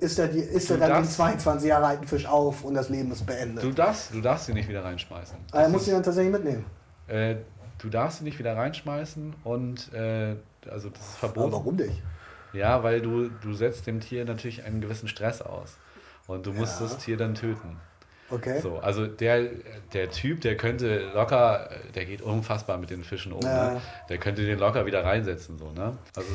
[0.05, 2.75] ist er, die, ist er Du dann den darfst- 22 Jahre alten Fisch auf und
[2.75, 3.63] das Leben ist beendet?
[3.65, 5.37] du darfst, du darfst sie nicht wieder reinschmeißen.
[5.51, 6.65] Aber er Das muss ist- sie dann tatsächlich mitnehmen.
[7.09, 7.37] Äh,
[7.79, 10.37] du darfst sie nicht wieder reinschmeißen und äh,
[10.71, 11.53] also das ist Aber verboten.
[11.53, 12.03] warum nicht?
[12.53, 15.77] Ja, weil du, du setzt dem Tier natürlich einen gewissen Stress aus.
[16.27, 16.87] Und du musst Ja.
[16.87, 17.77] das Tier dann töten.
[18.31, 18.61] Okay.
[18.61, 19.49] So, also der,
[19.93, 23.43] der Typ, der könnte locker, der geht unfassbar mit den Fischen um.
[23.43, 23.75] Ja.
[23.75, 23.81] Ne?
[24.09, 25.59] Der könnte den locker wieder reinsetzen.
[25.59, 25.97] So, ne?
[26.17, 26.31] Also.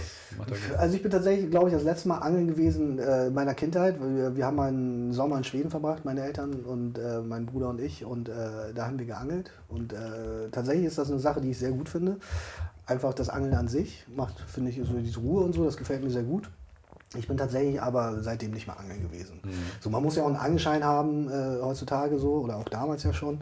[0.78, 3.96] Also ich bin tatsächlich, glaube ich, das letzte Mal angeln gewesen äh, in meiner Kindheit.
[4.00, 7.80] Wir, wir haben einen Sommer in Schweden verbracht, meine Eltern und äh, mein Bruder und
[7.80, 8.04] ich.
[8.04, 9.52] Und äh, da haben wir geangelt.
[9.70, 12.18] Und äh, tatsächlich ist das eine Sache, die ich sehr gut finde.
[12.86, 16.04] Einfach das Angeln an sich macht, finde ich, so diese Ruhe und so, das gefällt
[16.04, 16.50] mir sehr gut.
[17.18, 19.40] Ich bin tatsächlich aber seitdem nicht mehr angeln gewesen.
[19.82, 23.14] So, man muss ja auch einen Angelschein haben äh, heutzutage so oder auch damals ja
[23.14, 23.42] schon.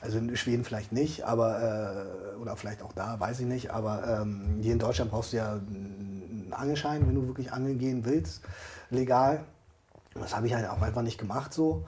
[0.00, 2.06] Also in Schweden vielleicht nicht, aber
[2.36, 3.70] äh, oder vielleicht auch da, weiß ich nicht.
[3.70, 8.04] Aber ähm, hier in Deutschland brauchst du ja einen Angelschein, wenn du wirklich angeln gehen
[8.04, 8.42] willst,
[8.90, 9.44] legal.
[10.14, 11.84] Das habe ich halt auch einfach nicht gemacht so.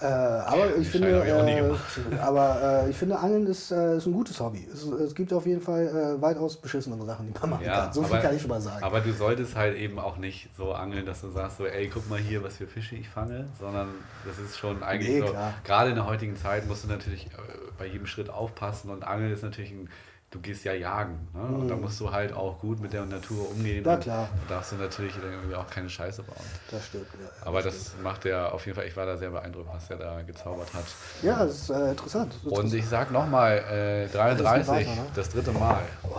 [0.00, 4.06] Äh, aber ich finde, ich nie äh, aber äh, ich finde Angeln ist, äh, ist
[4.06, 4.66] ein gutes Hobby.
[4.72, 5.86] Es, es gibt auf jeden Fall
[6.18, 7.92] äh, weitaus beschissenere Sachen, die man machen Ja, kann.
[7.92, 8.82] So viel aber- kann ich schon mal sagen.
[8.84, 12.08] Aber du solltest halt eben auch nicht so angeln, dass du sagst, so, ey, guck
[12.08, 13.88] mal hier, was für Fische ich fange, sondern
[14.24, 15.52] das ist schon eigentlich Nee, so, klar.
[15.64, 17.30] gerade in der heutigen Zeit musst du natürlich äh,
[17.78, 19.90] bei jedem Schritt aufpassen und Angeln ist natürlich ein,
[20.30, 21.40] du gehst ja jagen ne?
[21.40, 23.84] und da musst du halt auch gut mit der Natur umgehen.
[23.86, 24.28] Und klar.
[24.48, 26.36] Da darfst du natürlich dann irgendwie auch keine Scheiße bauen.
[26.70, 27.06] das stimmt.
[27.14, 27.46] Ja.
[27.46, 30.22] Aber das macht er auf jeden Fall, ich war da sehr beeindruckt, was er da
[30.22, 30.84] gezaubert hat.
[31.22, 32.32] Ja, das ist äh, interessant.
[32.32, 32.74] Das ist Und interessant.
[32.74, 35.06] ich sag nochmal, äh, 33, weiter, ne?
[35.14, 35.82] das dritte Mal.
[36.02, 36.16] Oh,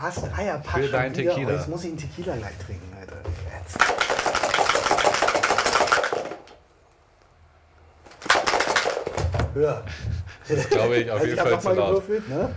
[0.00, 1.12] hast ein Eierpack Für deinen?
[1.14, 1.48] Tequila.
[1.48, 3.16] Oh, jetzt muss ich einen Tequila gleich trinken, Alter.
[3.56, 3.78] Jetzt.
[9.54, 9.84] Hör.
[10.48, 12.06] Das glaube ich auf jeden Fall zu laut.
[12.06, 12.50] gewürfelt, ne?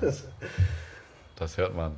[1.38, 1.96] Das, hört man.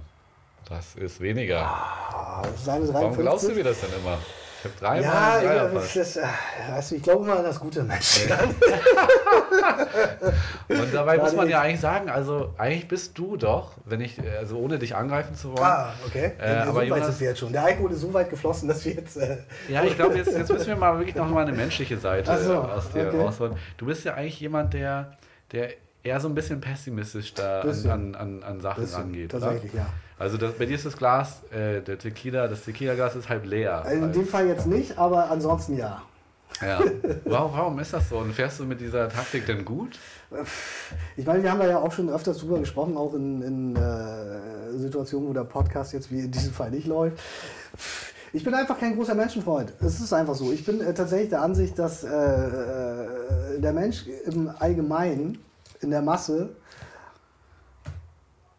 [0.69, 1.61] Das ist weniger.
[1.61, 3.21] ah, das ist eine Warum 53.
[3.23, 4.17] glaubst du mir das denn immer?
[4.59, 6.23] Ich habe dreimal Ja, einen ja das, äh,
[6.71, 8.31] weißt du, ich glaube mal an das gute Menschen.
[10.67, 14.37] Und dabei muss man ja eigentlich sagen, also eigentlich bist du doch, wenn ich, äh,
[14.39, 15.63] also ohne dich angreifen zu wollen.
[15.63, 16.31] ah, okay.
[16.39, 17.53] Äh, Ja, aber so weit Jonas- wir jetzt schon.
[17.53, 19.17] Der Alkohol ist so weit geflossen, dass wir jetzt.
[19.17, 19.37] Äh,
[19.69, 22.55] Ja, ich glaube, jetzt, jetzt müssen wir mal wirklich noch mal eine menschliche Seite so,
[22.55, 23.21] aus dir okay.
[23.21, 23.55] rausholen.
[23.77, 25.11] Du bist ja eigentlich jemand, der,
[25.51, 25.69] der
[26.05, 27.91] eher so ein bisschen pessimistisch da an, Bisschen.
[27.91, 29.31] an, an, an Sachen Bisschen, rangeht.
[29.31, 29.81] tatsächlich, oder?
[29.81, 29.87] ja.
[30.17, 33.83] Also das, bei dir ist das Glas, äh, der Tequila, das Tequila-Glas ist halb leer.
[33.91, 36.01] in dem Fall jetzt nicht, aber ansonsten ja.
[36.61, 36.79] ja.
[37.25, 38.19] warum, warum ist das so?
[38.19, 39.99] Und fährst du mit dieser Taktik denn gut?
[41.17, 44.77] Ich meine, wir haben da ja auch schon öfters drüber gesprochen, auch in, in äh,
[44.77, 47.19] Situationen, wo der Podcast jetzt wie in diesem Fall nicht läuft.
[48.31, 49.73] Ich bin einfach kein großer Menschenfreund.
[49.79, 50.51] Es ist einfach so.
[50.51, 55.39] Ich bin äh, tatsächlich der Ansicht, dass äh, äh, der Mensch im Allgemeinen,
[55.85, 56.49] in der Masse,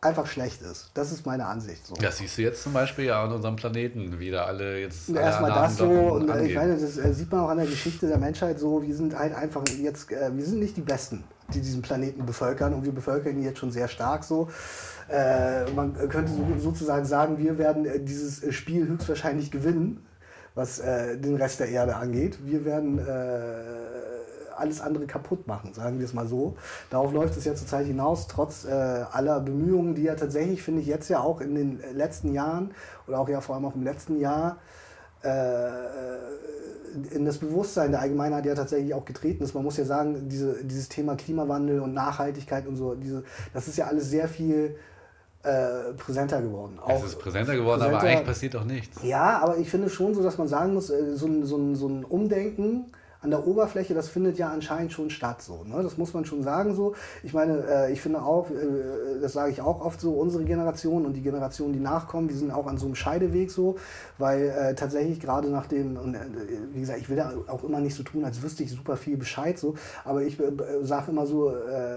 [0.01, 0.90] einfach schlecht ist.
[0.94, 1.94] Das ist meine Ansicht so.
[1.94, 5.11] Das siehst du jetzt zum Beispiel ja an unserem Planeten, wie da alle jetzt.
[5.11, 6.55] alle Erstmal das so, und äh, ich angehen.
[6.55, 9.35] meine, das äh, sieht man auch an der Geschichte der Menschheit so, wir sind halt
[9.35, 13.36] einfach jetzt, äh, wir sind nicht die Besten, die diesen Planeten bevölkern und wir bevölkern
[13.36, 14.48] ihn jetzt schon sehr stark so.
[15.77, 20.05] Man könnte so, sozusagen sagen, wir werden dieses Spiel höchstwahrscheinlich gewinnen,
[20.57, 22.40] was den Rest der Erde angeht.
[22.44, 22.98] Wir werden
[24.57, 26.57] alles andere kaputt machen, sagen wir es mal so.
[26.91, 30.87] Darauf läuft es ja zurzeit hinaus, trotz äh, aller Bemühungen, die ja tatsächlich, finde ich,
[30.87, 32.73] jetzt ja auch in den letzten Jahren
[33.07, 34.59] oder auch ja vor allem auch im letzten Jahr
[35.23, 35.28] äh,
[37.11, 39.55] in das Bewusstsein der Allgemeinheit ja tatsächlich auch getreten ist.
[39.55, 43.77] Man muss ja sagen, diese, dieses Thema Klimawandel und Nachhaltigkeit und so, diese, das ist
[43.77, 44.77] ja alles sehr viel
[45.43, 46.78] äh, präsenter geworden.
[46.83, 48.99] Auch es ist präsenter geworden, präsenter, aber eigentlich passiert doch nichts.
[49.03, 51.77] Ja, aber ich finde schon so, dass man sagen muss, äh, so ein, so ein,
[51.77, 52.87] so ein Umdenken
[53.27, 55.43] an der Oberfläche, das findet ja anscheinend schon statt.
[55.43, 55.82] So, ne?
[55.82, 56.94] Das muss man schon sagen so.
[57.24, 61.05] Ich meine, äh, ich finde auch, äh, das sage ich auch oft so, unsere Generation
[61.05, 63.77] und die Generation, die nachkommen, die sind auch an so einem Scheideweg so,
[64.16, 66.20] weil äh, tatsächlich gerade nach dem, und, äh,
[66.73, 69.16] wie gesagt, ich will da auch immer nicht so tun, als wüsste ich super viel
[69.16, 69.74] Bescheid so,
[70.05, 71.97] aber ich äh, sage immer so, äh,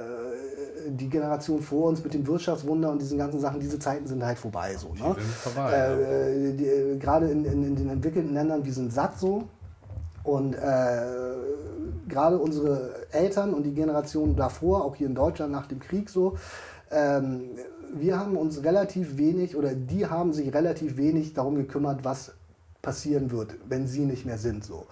[0.87, 4.39] die Generation vor uns mit dem Wirtschaftswunder und diesen ganzen Sachen, diese Zeiten sind halt
[4.39, 4.75] vorbei.
[4.77, 5.15] So, ne?
[6.99, 9.43] Gerade in, in, in den entwickelten Ländern, wir sind satt so,
[10.29, 11.01] und äh,
[12.07, 16.37] gerade unsere Eltern und die Generation davor, auch hier in Deutschland nach dem Krieg so,
[16.91, 17.51] ähm,
[17.93, 22.33] wir haben uns relativ wenig oder die haben sich relativ wenig darum gekümmert, was
[22.81, 24.63] passieren wird, wenn sie nicht mehr sind.
[24.63, 24.85] So.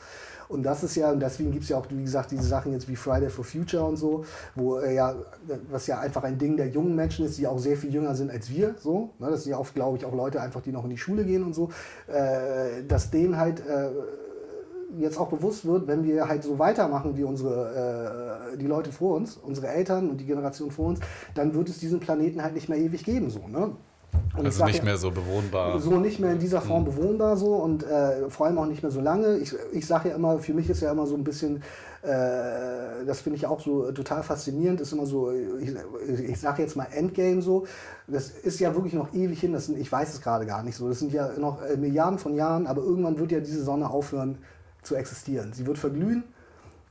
[0.50, 2.88] Und das ist ja, und deswegen gibt es ja auch, wie gesagt, diese Sachen jetzt
[2.88, 4.24] wie Friday for Future und so,
[4.56, 5.16] wo äh, ja,
[5.70, 8.32] was ja einfach ein Ding der jungen Menschen ist, die auch sehr viel jünger sind
[8.32, 8.76] als wir.
[8.80, 9.12] So.
[9.20, 9.30] Ne?
[9.30, 11.44] Das sind ja oft, glaube ich, auch Leute einfach, die noch in die Schule gehen
[11.44, 11.70] und so,
[12.08, 13.60] äh, dass denen halt.
[13.60, 13.90] Äh,
[14.98, 19.16] jetzt auch bewusst wird, wenn wir halt so weitermachen wie unsere, äh, die Leute vor
[19.16, 21.00] uns, unsere Eltern und die Generation vor uns,
[21.36, 23.30] dann wird es diesen Planeten halt nicht mehr ewig geben.
[23.30, 23.72] So, ne?
[24.38, 25.80] Und also nicht mehr so bewohnbar.
[25.80, 26.86] So nicht mehr in dieser Form mhm.
[26.86, 29.38] bewohnbar so und äh, vor allem auch nicht mehr so lange.
[29.38, 31.64] Ich, ich sage ja immer, für mich ist ja immer so ein bisschen,
[32.04, 35.74] äh, das finde ich auch so total faszinierend, ist immer so, ich,
[36.20, 37.66] ich sage jetzt mal Endgame so,
[38.08, 40.76] das ist ja wirklich noch ewig hin, das sind, ich weiß es gerade gar nicht
[40.76, 43.90] so, das sind ja noch äh, Milliarden von Jahren, aber irgendwann wird ja diese Sonne
[43.90, 44.38] aufhören
[44.88, 45.54] zu existieren.
[45.54, 46.24] Sie wird verglühen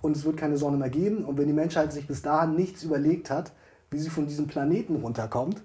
[0.02, 1.24] und es wird keine Sonne mehr geben.
[1.24, 3.52] Und wenn die Menschheit sich bis dahin nichts überlegt hat,
[3.90, 5.62] wie sie von diesem Planeten runterkommt,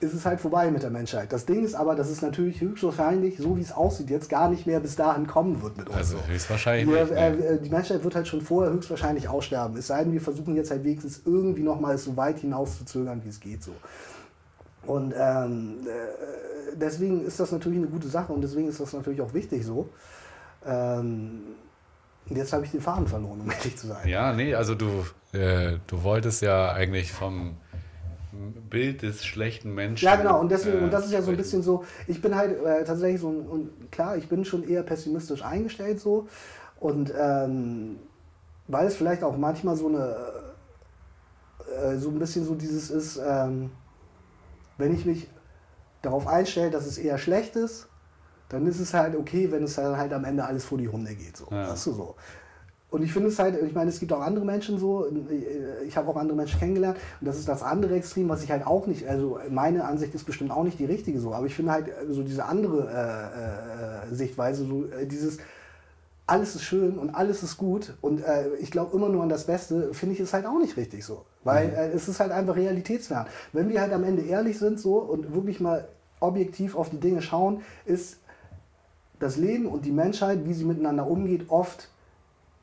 [0.00, 1.32] ist es halt vorbei mit der Menschheit.
[1.32, 4.64] Das Ding ist aber, dass es natürlich höchstwahrscheinlich, so wie es aussieht, jetzt gar nicht
[4.64, 5.96] mehr bis dahin kommen wird mit uns.
[5.96, 7.08] Also höchstwahrscheinlich.
[7.08, 9.76] Die, äh, die Menschheit wird halt schon vorher höchstwahrscheinlich aussterben.
[9.76, 13.22] Es sei denn, wir versuchen jetzt halt wenigstens irgendwie nochmal so weit hinaus zu zögern,
[13.24, 13.64] wie es geht.
[13.64, 13.72] So.
[14.86, 19.20] Und ähm, äh, deswegen ist das natürlich eine gute Sache und deswegen ist das natürlich
[19.20, 19.88] auch wichtig so.
[20.68, 21.40] Ähm,
[22.26, 24.06] jetzt habe ich den Faden verloren, um ehrlich zu sein.
[24.06, 27.56] Ja, nee, also du, äh, du wolltest ja eigentlich vom
[28.70, 30.04] Bild des schlechten Menschen.
[30.04, 32.34] Ja, genau, und deswegen, äh, und das ist ja so ein bisschen so, ich bin
[32.34, 36.28] halt äh, tatsächlich so, und klar, ich bin schon eher pessimistisch eingestellt so.
[36.78, 37.98] Und ähm,
[38.68, 40.16] weil es vielleicht auch manchmal so eine,
[41.82, 43.70] äh, so ein bisschen so dieses ist, ähm,
[44.76, 45.28] wenn ich mich
[46.02, 47.87] darauf einstelle, dass es eher schlecht ist,
[48.48, 51.14] dann ist es halt okay, wenn es dann halt am Ende alles vor die Hunde
[51.14, 51.36] geht.
[51.36, 51.46] So.
[51.50, 51.70] Ja.
[51.70, 52.14] Weißt du, so.
[52.90, 55.06] Und ich finde es halt, ich meine, es gibt auch andere Menschen so,
[55.86, 58.66] ich habe auch andere Menschen kennengelernt und das ist das andere Extrem, was ich halt
[58.66, 61.72] auch nicht, also meine Ansicht ist bestimmt auch nicht die richtige so, aber ich finde
[61.72, 62.88] halt so diese andere
[64.08, 65.36] äh, äh, Sichtweise, so äh, dieses,
[66.26, 69.44] alles ist schön und alles ist gut und äh, ich glaube immer nur an das
[69.44, 71.74] Beste, finde ich es halt auch nicht richtig so, weil mhm.
[71.74, 73.26] äh, es ist halt einfach realitätsfern.
[73.52, 75.86] Wenn wir halt am Ende ehrlich sind so und wirklich mal
[76.20, 78.16] objektiv auf die Dinge schauen, ist
[79.18, 81.88] das Leben und die Menschheit, wie sie miteinander umgeht, oft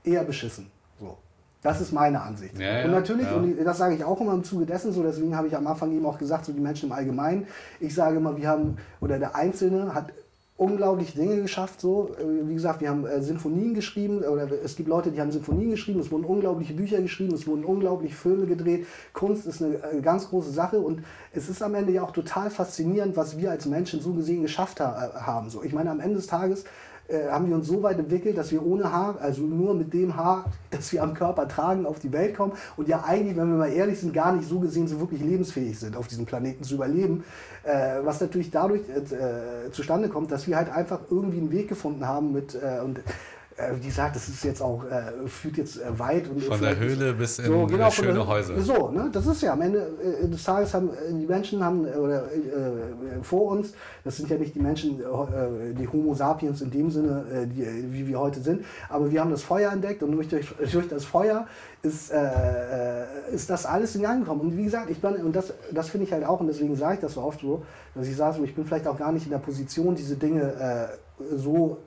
[0.03, 0.67] eher beschissen.
[0.99, 1.17] So.
[1.61, 2.57] Das ist meine Ansicht.
[2.59, 3.35] Ja, und natürlich, ja.
[3.35, 5.91] und das sage ich auch immer im Zuge dessen, so deswegen habe ich am Anfang
[5.91, 7.47] eben auch gesagt, so die Menschen im Allgemeinen.
[7.79, 10.13] Ich sage immer, wir haben, oder der Einzelne hat
[10.57, 11.81] unglaublich Dinge geschafft.
[11.81, 12.15] So.
[12.17, 15.71] Äh, wie gesagt, wir haben äh, Sinfonien geschrieben, oder es gibt Leute, die haben Sinfonien
[15.71, 18.87] geschrieben, es wurden unglaubliche Bücher geschrieben, es wurden unglaubliche Filme gedreht.
[19.13, 21.03] Kunst ist eine äh, ganz große Sache und
[21.33, 24.79] es ist am Ende ja auch total faszinierend, was wir als Menschen so gesehen geschafft
[24.79, 25.49] ha haben.
[25.49, 25.63] So.
[25.63, 26.63] Ich meine, am Ende des Tages
[27.07, 30.15] äh, haben wir uns so weit entwickelt, dass wir ohne Haar, also nur mit dem
[30.15, 33.57] Haar, das wir am Körper tragen, auf die Welt kommen und ja eigentlich, wenn wir
[33.57, 36.75] mal ehrlich sind, gar nicht so gesehen so wirklich lebensfähig sind, auf diesem Planeten zu
[36.75, 37.23] überleben.
[37.63, 42.07] Äh, was natürlich dadurch äh, zustande kommt, dass wir halt einfach irgendwie einen Weg gefunden
[42.07, 42.99] haben mit äh, und
[43.57, 46.27] äh, wie gesagt, das ist jetzt auch, äh, führt jetzt äh, weit.
[46.27, 48.59] Und von der Höhle bis in so, genau, schöne der, Häuser.
[48.59, 49.09] So, ne?
[49.09, 52.25] das ist ja am Ende äh, des Tages haben äh, die Menschen haben, äh, oder
[53.21, 53.73] vor uns,
[54.03, 55.01] das sind ja nicht die Menschen,
[55.77, 59.43] die Homo sapiens in dem Sinne, die, wie wir heute sind, aber wir haben das
[59.43, 61.47] Feuer entdeckt und durch, durch das Feuer
[61.81, 62.11] ist,
[63.31, 64.41] ist das alles in Gang gekommen.
[64.41, 66.95] Und wie gesagt, ich bin, und das, das finde ich halt auch, und deswegen sage
[66.95, 67.63] ich das so oft so,
[67.93, 70.89] dass ich sage, so, ich bin vielleicht auch gar nicht in der Position, diese Dinge
[71.35, 71.77] so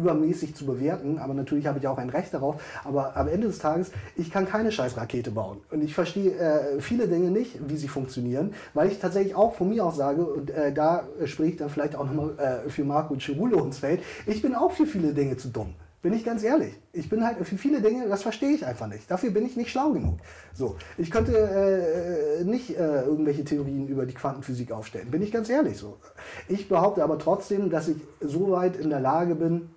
[0.00, 2.62] übermäßig zu bewerten, aber natürlich habe ich auch ein Recht darauf.
[2.84, 5.58] Aber am Ende des Tages, ich kann keine scheiß Rakete bauen.
[5.70, 9.68] Und ich verstehe äh, viele Dinge nicht, wie sie funktionieren, weil ich tatsächlich auch von
[9.68, 13.62] mir aus sage, und äh, da spricht dann vielleicht auch nochmal äh, für Marco Cirulo
[13.64, 15.74] ins Feld, ich bin auch für viele Dinge zu dumm.
[16.02, 16.72] Bin ich ganz ehrlich.
[16.94, 19.10] Ich bin halt für viele Dinge, das verstehe ich einfach nicht.
[19.10, 20.18] Dafür bin ich nicht schlau genug.
[20.54, 25.10] So, ich könnte äh, nicht äh, irgendwelche Theorien über die Quantenphysik aufstellen.
[25.10, 25.98] Bin ich ganz ehrlich so.
[26.48, 29.68] Ich behaupte aber trotzdem, dass ich so weit in der Lage bin,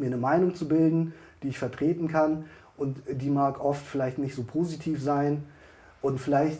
[0.00, 2.46] mir eine Meinung zu bilden, die ich vertreten kann.
[2.76, 5.44] Und die mag oft vielleicht nicht so positiv sein.
[6.02, 6.58] Und vielleicht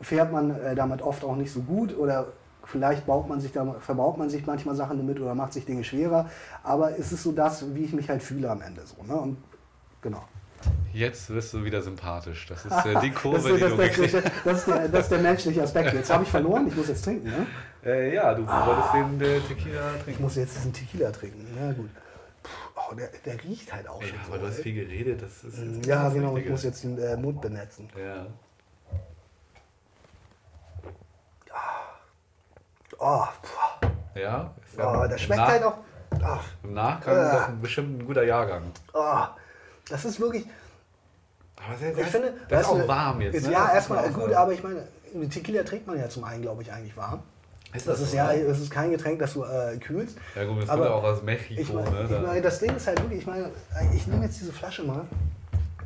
[0.00, 2.28] fährt man äh, damit oft auch nicht so gut oder
[2.70, 5.82] Vielleicht baut man sich da, verbaut man sich manchmal Sachen damit oder macht sich Dinge
[5.82, 6.30] schwerer.
[6.62, 8.82] Aber es ist so das, wie ich mich halt fühle am Ende.
[8.84, 9.18] So, ne?
[9.18, 9.38] Und
[10.00, 10.22] genau.
[10.92, 12.46] Jetzt wirst du wieder sympathisch.
[12.46, 15.10] Das ist äh, die Kurve, das, die das, du das, das, ist der, das ist
[15.10, 15.94] der menschliche Aspekt.
[15.94, 17.28] Jetzt habe ich verloren, ich muss jetzt trinken.
[17.28, 17.46] Ne?
[17.84, 18.66] Äh, ja, du ah.
[18.66, 20.10] wolltest den äh, Tequila trinken.
[20.10, 21.46] Ich muss jetzt diesen Tequila trinken.
[21.58, 21.90] Ja, gut.
[22.74, 24.18] Oh, der, der riecht halt auch Ey, schon.
[24.26, 24.62] Aber so, du hast ey.
[24.62, 25.22] viel geredet.
[25.22, 26.36] Das ist ja, genau.
[26.36, 27.88] Ich muss jetzt den äh, Mund benetzen.
[27.96, 28.26] Ja.
[32.98, 33.24] Oh,
[34.14, 35.78] ja, ja oh, das schmeckt halt auch.
[36.22, 36.38] Oh.
[36.64, 37.32] Im Nachgang äh.
[37.32, 38.64] doch bestimmt ein guter Jahrgang.
[38.92, 39.24] Oh,
[39.88, 40.46] das ist wirklich.
[41.56, 43.36] Aber das, ich finde, das ist auch warm jetzt.
[43.36, 43.52] Ist, ne?
[43.52, 44.86] Ja, erstmal gut, aber ich meine,
[45.28, 47.22] Tequila trinkt man ja zum einen, glaube ich, eigentlich warm.
[47.72, 50.16] Ist das, das ist so, ja, es ist kein Getränk, das du äh, kühlst.
[50.34, 51.60] Ja gut, das kommt ja auch aus Mexiko.
[51.60, 52.04] Ich meine, ne?
[52.04, 53.50] ich mein, das Ding ist halt wirklich, ich meine,
[53.94, 55.06] ich nehme jetzt diese Flasche mal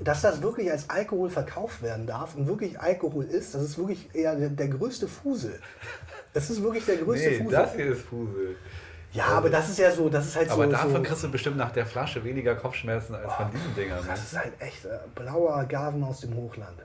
[0.03, 4.15] dass das wirklich als Alkohol verkauft werden darf und wirklich Alkohol ist, das ist wirklich
[4.15, 5.61] eher der, der größte Fusel.
[6.33, 7.53] Das ist wirklich der größte nee, Fusel.
[7.53, 8.57] Das hier ist Fusel.
[9.13, 10.63] Ja, aber das ist ja so, das ist halt aber so.
[10.63, 13.75] Aber davon so, kriegst du bestimmt nach der Flasche weniger Kopfschmerzen als oh, von diesen
[13.77, 13.99] Dingern.
[13.99, 14.15] Das ne?
[14.15, 16.77] ist halt echt äh, blauer Agaven aus dem Hochland.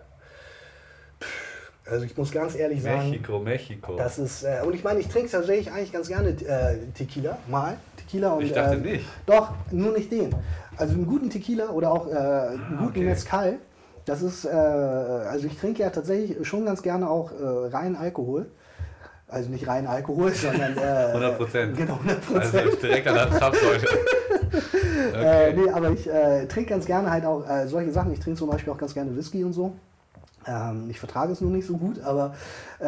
[1.89, 3.09] Also ich muss ganz ehrlich sagen.
[3.09, 3.95] Mexiko, Mexiko.
[3.95, 7.77] Das ist, äh, und ich meine, ich trinke tatsächlich eigentlich ganz gerne äh, Tequila, mal.
[7.97, 8.43] Tequila und.
[8.43, 9.05] Ich dachte äh, nicht.
[9.25, 10.33] Doch, nur nicht den.
[10.77, 13.03] Also einen guten Tequila oder auch äh, einen ah, guten okay.
[13.03, 13.57] Mezcal.
[14.05, 18.47] Das ist, äh, also ich trinke ja tatsächlich schon ganz gerne auch rein Alkohol.
[19.27, 20.77] Also nicht rein Alkohol, sondern.
[20.77, 21.77] Äh, 100 Prozent.
[21.77, 22.55] Genau, 100 Prozent.
[22.55, 23.79] Also direkt an der Zapfsäule.
[25.09, 25.49] okay.
[25.49, 28.11] äh, nee, aber ich äh, trinke ganz gerne halt auch äh, solche Sachen.
[28.11, 29.75] Ich trinke zum Beispiel auch ganz gerne Whisky und so.
[30.49, 32.33] Ähm, ich vertrage es nur nicht so gut, aber
[32.79, 32.85] äh,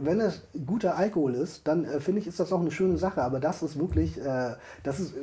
[0.00, 3.22] wenn es guter Alkohol ist, dann äh, finde ich, ist das auch eine schöne Sache.
[3.22, 5.14] Aber das ist wirklich, äh, das ist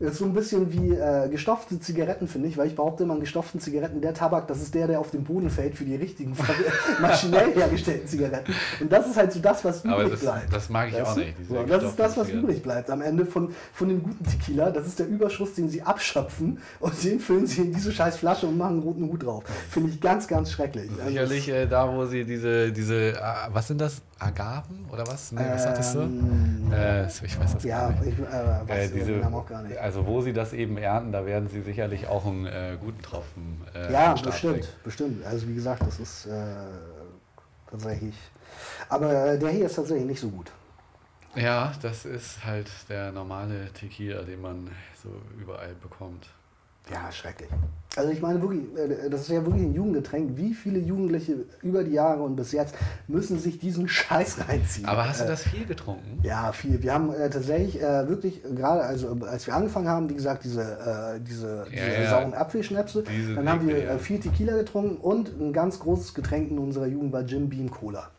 [0.00, 3.60] ist so ein bisschen wie äh, gestopfte Zigaretten, finde ich, weil ich behaupte immer, gestopften
[3.60, 6.34] Zigaretten, der Tabak, das ist der, der auf den Boden fällt für die richtigen,
[7.00, 8.54] maschinell hergestellten Zigaretten.
[8.80, 10.52] Und das ist halt so das, was übrig das, bleibt.
[10.52, 11.34] Das mag ich weißt auch nicht.
[11.46, 12.48] So, das ist das, was Zigaretten.
[12.48, 14.70] übrig bleibt am Ende von, von dem guten Tequila.
[14.70, 18.46] Das ist der Überschuss, den sie abschöpfen und den füllen sie in diese scheiß Flasche
[18.46, 19.44] und machen einen roten Hut drauf.
[19.68, 20.90] Finde ich ganz, ganz schrecklich.
[21.06, 23.16] Sicherlich äh, da, wo sie diese, diese, äh,
[23.52, 24.00] was sind das?
[24.20, 25.32] Agaven oder was?
[25.32, 26.00] Nee, was hattest du?
[26.00, 28.18] Ähm, äh, ich weiß das ja, gar nicht.
[28.18, 29.78] Ich, äh, äh, diese, gar nicht.
[29.78, 33.62] Also wo sie das eben ernten, da werden sie sicherlich auch einen äh, guten Tropfen
[33.74, 34.68] äh, Ja, bestimmt, bringen.
[34.84, 35.26] bestimmt.
[35.26, 36.30] Also wie gesagt, das ist äh,
[37.70, 38.14] tatsächlich...
[38.88, 40.52] Aber der hier ist tatsächlich nicht so gut.
[41.34, 44.70] Ja, das ist halt der normale Tequila, den man
[45.02, 45.08] so
[45.40, 46.28] überall bekommt.
[46.90, 47.48] Ja, schrecklich.
[47.96, 50.36] Also ich meine wirklich, äh, das ist ja wirklich ein Jugendgetränk.
[50.36, 52.74] Wie viele Jugendliche über die Jahre und bis jetzt
[53.08, 54.86] müssen sich diesen Scheiß reinziehen?
[54.86, 56.20] Aber hast du äh, das viel getrunken?
[56.22, 56.80] Ja, viel.
[56.82, 61.66] Wir haben äh, tatsächlich wirklich, gerade also als wir angefangen haben, wie gesagt, diese, diese,
[61.70, 62.10] ja, diese ja.
[62.10, 63.04] sauren Apfelschnäpse,
[63.34, 67.22] dann haben wir viel Tequila getrunken und ein ganz großes Getränk in unserer Jugend war
[67.22, 68.10] Jim Beam Cola.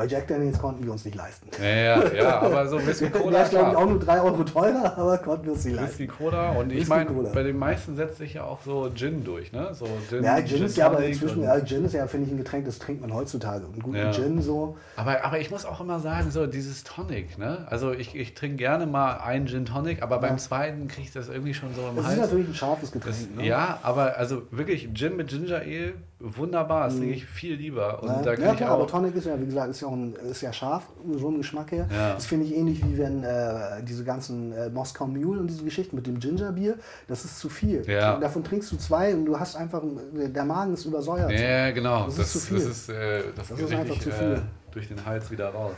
[0.00, 1.50] Weil Jack Daniels konnten wir uns nicht leisten.
[1.60, 3.32] Ja, ja, ja aber so Whisky Cola.
[3.32, 5.90] Der ist, glaube ich, auch nur 3 Euro teurer, aber konnten wir uns nicht leisten.
[5.90, 9.52] Whisky Cola und ich meine, bei den meisten setzt sich ja auch so Gin durch,
[9.52, 9.74] ne?
[9.74, 12.32] So Gin, ja, Gin, Gin ist ja aber inzwischen, ja, Gin ist ja, finde ich,
[12.32, 13.66] ein Getränk, das trinkt man heutzutage.
[13.66, 14.10] Einen guten ja.
[14.10, 14.78] Gin so.
[14.96, 17.66] Aber, aber ich muss auch immer sagen, so dieses Tonic, ne?
[17.68, 21.28] Also ich, ich trinke gerne mal einen Gin Tonic, aber beim zweiten kriege ich das
[21.28, 22.16] irgendwie schon so im das Hals.
[22.16, 23.16] Das ist natürlich ein scharfes Getränk.
[23.16, 23.46] Das, ne?
[23.46, 27.14] Ja, aber also wirklich Gin mit Ginger Ale wunderbar, das trinke mhm.
[27.14, 28.02] ich viel lieber.
[28.02, 30.14] Und ja, da ja, klar, aber Tonic ist ja, wie gesagt, ist ja, auch ein,
[30.30, 30.84] ist ja scharf,
[31.16, 31.88] so ein Geschmack her.
[31.90, 32.14] Ja.
[32.14, 35.96] Das finde ich ähnlich wie wenn äh, diese ganzen äh, Moskau Mule und diese Geschichten
[35.96, 36.76] mit dem Gingerbier,
[37.08, 37.82] das ist zu viel.
[37.88, 38.18] Ja.
[38.18, 39.82] Davon trinkst du zwei und du hast einfach,
[40.12, 41.32] der Magen ist übersäuert.
[41.32, 42.04] Ja, genau.
[42.06, 42.56] Das, das ist zu viel.
[42.58, 44.32] Das ist, äh, das, das ist einfach zu viel.
[44.32, 44.40] Äh,
[44.72, 45.74] durch den Hals wieder raus.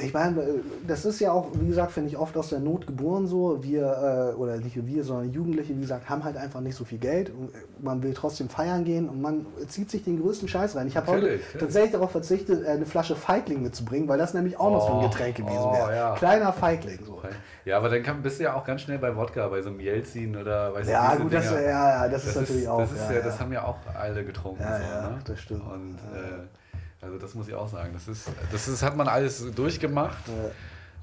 [0.00, 0.42] Ich meine,
[0.86, 3.62] das ist ja auch, wie gesagt, finde ich oft aus der Not geboren so.
[3.62, 6.96] Wir, äh, oder nicht wir, sondern Jugendliche, wie gesagt, haben halt einfach nicht so viel
[6.96, 7.30] Geld.
[7.30, 10.86] Und man will trotzdem feiern gehen und man zieht sich den größten Scheiß rein.
[10.86, 14.70] Ich habe heute tatsächlich darauf verzichtet, äh, eine Flasche Feigling mitzubringen, weil das nämlich auch
[14.70, 15.94] oh, noch so ein oh, Getränk gewesen oh, wäre.
[15.94, 16.14] Ja.
[16.14, 16.98] Kleiner Feigling.
[17.04, 17.20] So.
[17.66, 19.80] Ja, aber dann kann, bist du ja auch ganz schnell bei Wodka, bei so einem
[19.80, 22.78] Jelzin oder weiß Ja, gut, das, ja, ja, das, das ist natürlich auch.
[22.78, 24.62] Das, ist ja, das haben ja auch alle getrunken.
[24.62, 25.18] Ja, so, ja, ne?
[25.24, 25.70] das stimmt.
[25.70, 26.61] Und, äh,
[27.02, 27.90] also das muss ich auch sagen.
[27.92, 30.22] Das ist, das ist, hat man alles durchgemacht.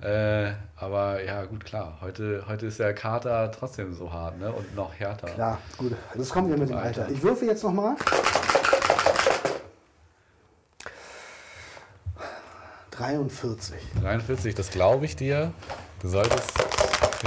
[0.02, 0.48] Ja.
[0.48, 1.98] Äh, aber ja, gut, klar.
[2.00, 4.52] Heute, heute ist der Kater trotzdem so hart ne?
[4.52, 5.28] und noch härter.
[5.28, 5.94] Klar, gut.
[6.16, 7.10] Das kommt ja mit dem Alter.
[7.10, 7.96] Ich würfe jetzt nochmal.
[12.92, 13.78] 43.
[14.02, 15.52] 43, das glaube ich dir.
[16.02, 16.52] Du solltest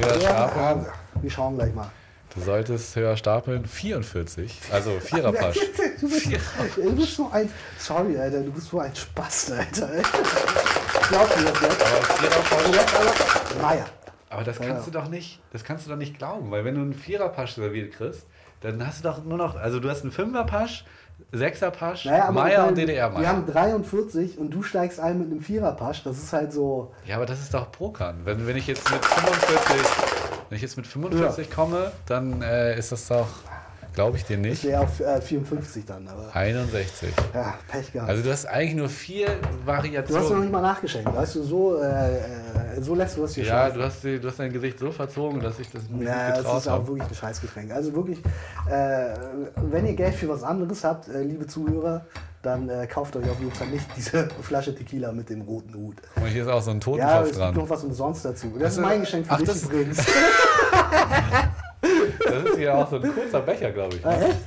[0.01, 0.86] Höher stapeln.
[1.20, 1.90] wir schauen gleich mal.
[2.34, 3.66] Du solltest höher stapeln.
[3.66, 4.60] 44.
[4.72, 5.59] Also Viererpasch.
[6.00, 6.26] Du bist,
[6.76, 7.48] du bist so ein.
[7.78, 9.88] Sorry, Alter, du bist so ein Spast, Alter.
[11.09, 11.82] Glaub mir das jetzt.
[11.82, 13.62] Aber jetzt aber.
[13.62, 13.86] Meier.
[14.30, 16.80] Aber das kannst du doch nicht, das kannst du doch nicht glauben, weil wenn du
[16.80, 18.26] einen Viererpasch serviert kriegst,
[18.62, 20.84] dann hast du doch nur noch, also du hast einen Fünferpasch,
[21.30, 23.28] Sechserpasch, Naja, Meier und meine, Wir DDR-Meier.
[23.28, 26.02] haben 43 und du steigst ein mit einem Viererpasch.
[26.02, 26.92] Das ist halt so.
[27.06, 28.22] Ja, aber das ist doch Pokern.
[28.24, 30.22] Wenn, wenn ich jetzt mit 45,
[30.53, 33.27] wenn ich jetzt mit 45 komme, dann äh, ist das doch,
[33.95, 36.29] glaube ich dir Das nicht, wäre auf äh, 54 dann, aber.
[36.37, 37.09] 61.
[37.33, 38.11] Ja, Pech gehabt.
[38.11, 40.41] Also du hast eigentlich nur vier du hast noch Variationen.
[40.41, 41.11] nicht mal nachgeschenkt.
[41.16, 42.20] Weißt du, so, äh, äh,
[42.83, 45.59] so lässt du das hier Ja, du hast, du hast dein Gesicht so verzogen, dass
[45.59, 46.89] ich das nicht Ja, das getraut ist auch habe.
[46.89, 47.73] wirklich ein Scheißgetränk.
[47.73, 48.19] Also wirklich,
[48.69, 49.15] äh,
[49.57, 52.05] wenn ihr Geld für was anderes habt, äh, liebe Zuhörer,
[52.43, 55.95] dann äh, kauft euch auf jeden Fall nicht diese Flasche Tequila mit dem roten Hut.
[56.16, 57.55] Und hier ist auch so ein Ja, Totenkopf es gibt dran.
[57.55, 58.53] noch was umsonst dazu.
[58.59, 59.99] Das Ach ist mein Geschenk für Ach, dich das- übrigens.
[62.24, 64.06] Das ist hier auch so ein kurzer Becher, glaube ich.
[64.06, 64.39] ah, echt?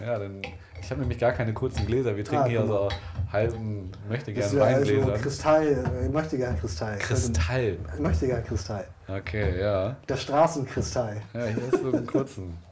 [0.00, 0.42] Ja, dann.
[0.80, 2.14] Ich habe nämlich gar keine kurzen Gläser.
[2.16, 2.88] Wir trinken Ah, hier so
[3.32, 5.12] halben, möchte gerne ja also Weingläser.
[5.18, 6.98] Kristall, äh, ich möchte gern Kristall.
[6.98, 7.78] Kristall.
[7.94, 8.86] Ich möchte gern Kristall.
[9.08, 9.96] Okay, ja.
[10.08, 11.22] Der Straßenkristall.
[11.32, 12.56] Ja, hier ist so einen kurzen.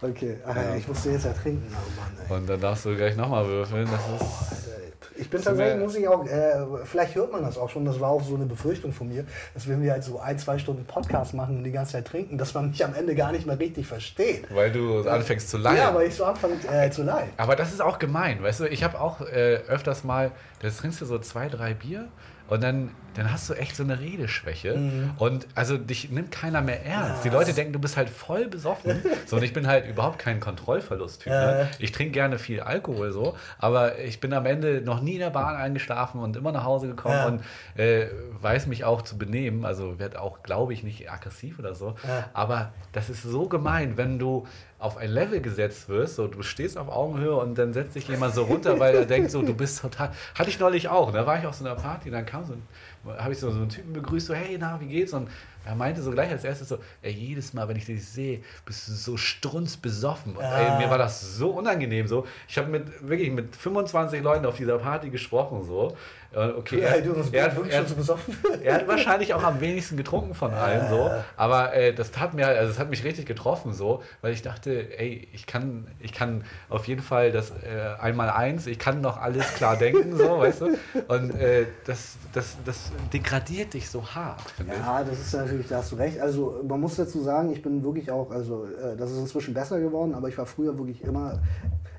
[0.00, 0.76] Okay, Ach, Ja.
[0.76, 1.66] ich musste jetzt ja trinken.
[1.72, 2.36] Oh Mann, ey.
[2.36, 3.88] Und dann darfst du gleich nochmal würfeln.
[3.90, 4.68] Das ist.
[5.16, 6.54] Ich bin tatsächlich, muss ich auch, äh,
[6.84, 9.24] vielleicht hört man das auch schon, das war auch so eine Befürchtung von mir,
[9.54, 12.38] dass wenn wir halt so ein, zwei Stunden Podcast machen und die ganze Zeit trinken,
[12.38, 14.44] dass man mich am Ende gar nicht mehr richtig versteht.
[14.54, 15.76] Weil du anfängst zu leihen.
[15.76, 17.30] Ja, weil ich so anfange äh, zu leiden.
[17.36, 18.64] Aber das ist auch gemein, weißt du?
[18.68, 22.08] Ich habe auch äh, öfters mal, das trinkst du so zwei, drei Bier
[22.48, 25.10] und dann, dann hast du echt so eine Redeschwäche.
[25.18, 27.24] Und also dich nimmt keiner mehr ernst.
[27.24, 29.02] Die Leute denken, du bist halt voll besoffen.
[29.26, 31.32] So, und ich bin halt überhaupt kein Kontrollverlust-Typ.
[31.32, 31.68] Ne?
[31.78, 35.30] Ich trinke gerne viel Alkohol so, aber ich bin am Ende noch nie in der
[35.30, 37.26] Bahn eingeschlafen und immer nach Hause gekommen Ja.
[37.26, 37.42] und
[37.80, 38.08] äh,
[38.40, 39.64] weiß mich auch zu benehmen.
[39.64, 41.96] Also werde auch, glaube ich, nicht aggressiv oder so.
[42.06, 42.28] Ja.
[42.32, 44.46] Aber das ist so gemein, wenn du
[44.78, 48.34] auf ein Level gesetzt wirst, so du stehst auf Augenhöhe und dann setzt sich jemand
[48.34, 50.12] so runter, weil er denkt so, du bist total.
[50.34, 51.12] Hatte ich neulich auch.
[51.12, 53.56] Da war ich auf so einer Party, dann kam so ein, habe ich so, so
[53.56, 55.14] einen Typen begrüßt, so, hey, na, wie geht's?
[55.14, 55.30] Und
[55.64, 58.86] er meinte so gleich als erstes so, ey, jedes Mal, wenn ich dich sehe, bist
[58.86, 60.36] du so strunzbesoffen.
[60.36, 62.26] Und ey, mir war das so unangenehm so.
[62.46, 65.96] Ich habe mit wirklich mit 25 Leuten auf dieser Party gesprochen so.
[66.34, 68.36] Okay, Ja, du er, wirklich er, schon zu besoffen.
[68.62, 72.46] er hat wahrscheinlich auch am wenigsten getrunken von allen so, aber äh, das tat mir,
[72.46, 76.44] also es hat mich richtig getroffen so, weil ich dachte, ey, ich kann, ich kann
[76.68, 80.60] auf jeden Fall das äh, einmal eins, ich kann noch alles klar denken so, weißt
[80.62, 80.66] du,
[81.08, 84.78] und äh, das, das, das degradiert dich so hart, finde ich.
[84.78, 86.20] Ja, das ist natürlich, da hast du recht.
[86.20, 89.80] Also man muss dazu sagen, ich bin wirklich auch, also äh, das ist inzwischen besser
[89.80, 91.40] geworden, aber ich war früher wirklich immer,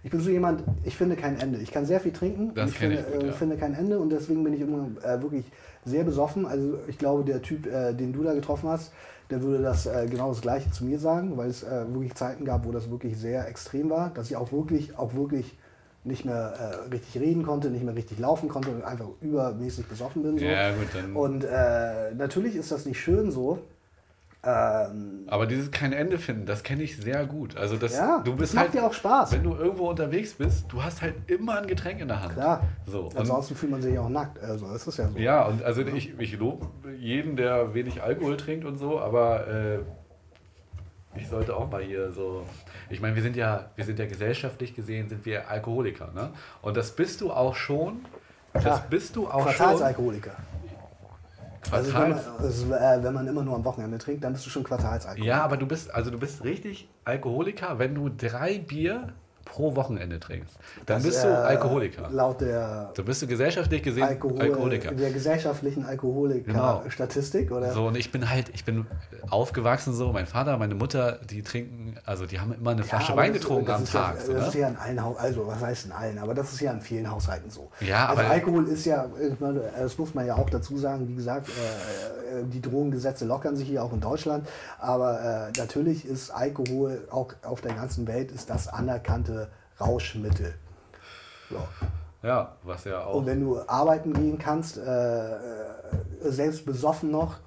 [0.03, 1.59] ich bin so jemand, ich finde kein Ende.
[1.59, 3.33] Ich kann sehr viel trinken, Das ich finde, ich gut, äh, ja.
[3.33, 5.45] finde kein Ende und deswegen bin ich immer äh, wirklich
[5.85, 6.45] sehr besoffen.
[6.45, 8.91] Also ich glaube, der Typ, äh, den du da getroffen hast,
[9.29, 12.45] der würde das äh, genau das Gleiche zu mir sagen, weil es äh, wirklich Zeiten
[12.45, 15.57] gab, wo das wirklich sehr extrem war, dass ich auch wirklich, auch wirklich
[16.03, 16.53] nicht mehr
[16.87, 20.37] äh, richtig reden konnte, nicht mehr richtig laufen konnte und einfach übermäßig besoffen bin.
[20.37, 20.45] So.
[20.45, 21.15] Ja, gut, dann.
[21.15, 21.45] Und
[22.17, 23.59] natürlich ist das nicht schön so.
[24.47, 27.57] Ähm, aber dieses kein Ende finden, das kenne ich sehr gut.
[27.57, 29.33] Also das, ja, du bist das macht halt, ja auch Spaß.
[29.33, 32.33] wenn du irgendwo unterwegs bist, du hast halt immer ein Getränk in der Hand.
[32.33, 32.63] Klar.
[32.85, 34.41] So, Ansonsten fühlt man sich auch nackt.
[34.41, 35.17] Also das ist ja so.
[35.17, 36.67] Ja, und also ich, ich lobe
[36.97, 39.79] jeden, der wenig Alkohol trinkt und so, aber äh,
[41.17, 42.45] ich sollte auch mal hier so.
[42.89, 46.29] Ich meine, wir sind ja, wir sind ja gesellschaftlich gesehen, sind wir Alkoholiker, ne?
[46.61, 48.05] Und das bist du auch schon.
[48.53, 49.81] Das bist du auch schon.
[51.71, 54.49] Also wenn man, also, äh, wenn man immer nur am Wochenende trinkt, dann bist du
[54.49, 55.27] schon Quartalsalkoholiker.
[55.27, 59.13] Ja, aber du bist, also du bist richtig Alkoholiker, wenn du drei Bier
[59.47, 60.53] pro Wochenende trinkst.
[60.85, 62.09] Dann Das, bist du äh, Alkoholiker.
[62.11, 64.91] Laut der, Dann bist du gesellschaftlich gesehen Alkohol, Alkoholiker.
[64.91, 65.89] der gesellschaftlichen Genau.
[65.89, 67.71] Alkoholiker-Statistik, oder?
[67.73, 68.85] So, und ich bin halt, ich bin
[69.29, 73.33] aufgewachsen so, mein Vater, meine Mutter, die trinken, also die haben immer eine Flasche Wein
[73.33, 74.15] das- getrunken das am ist Tag.
[74.19, 74.59] Ja, so, das ist ne?
[74.61, 77.09] ja in allen Haushalten, also was heißt in allen, aber das ist ja in vielen
[77.09, 77.69] Haushalten so.
[77.79, 79.07] Ja, also aber- Alkohol ist ja,
[79.79, 83.83] das muss man ja auch dazu sagen, wie gesagt, äh, die Drogengesetze lockern sich hier
[83.83, 84.47] auch in Deutschland,
[84.79, 89.49] aber äh, natürlich ist Alkohol auch auf der ganzen Welt ist das anerkannte
[89.79, 90.53] Rauschmittel.
[91.49, 91.57] So.
[92.23, 93.15] Ja, was ja auch.
[93.15, 95.37] Und wenn du arbeiten gehen kannst, äh, äh,
[96.23, 97.37] selbst besoffen noch,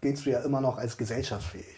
[0.00, 1.75] gehst du ja immer noch als gesellschaftsfähig.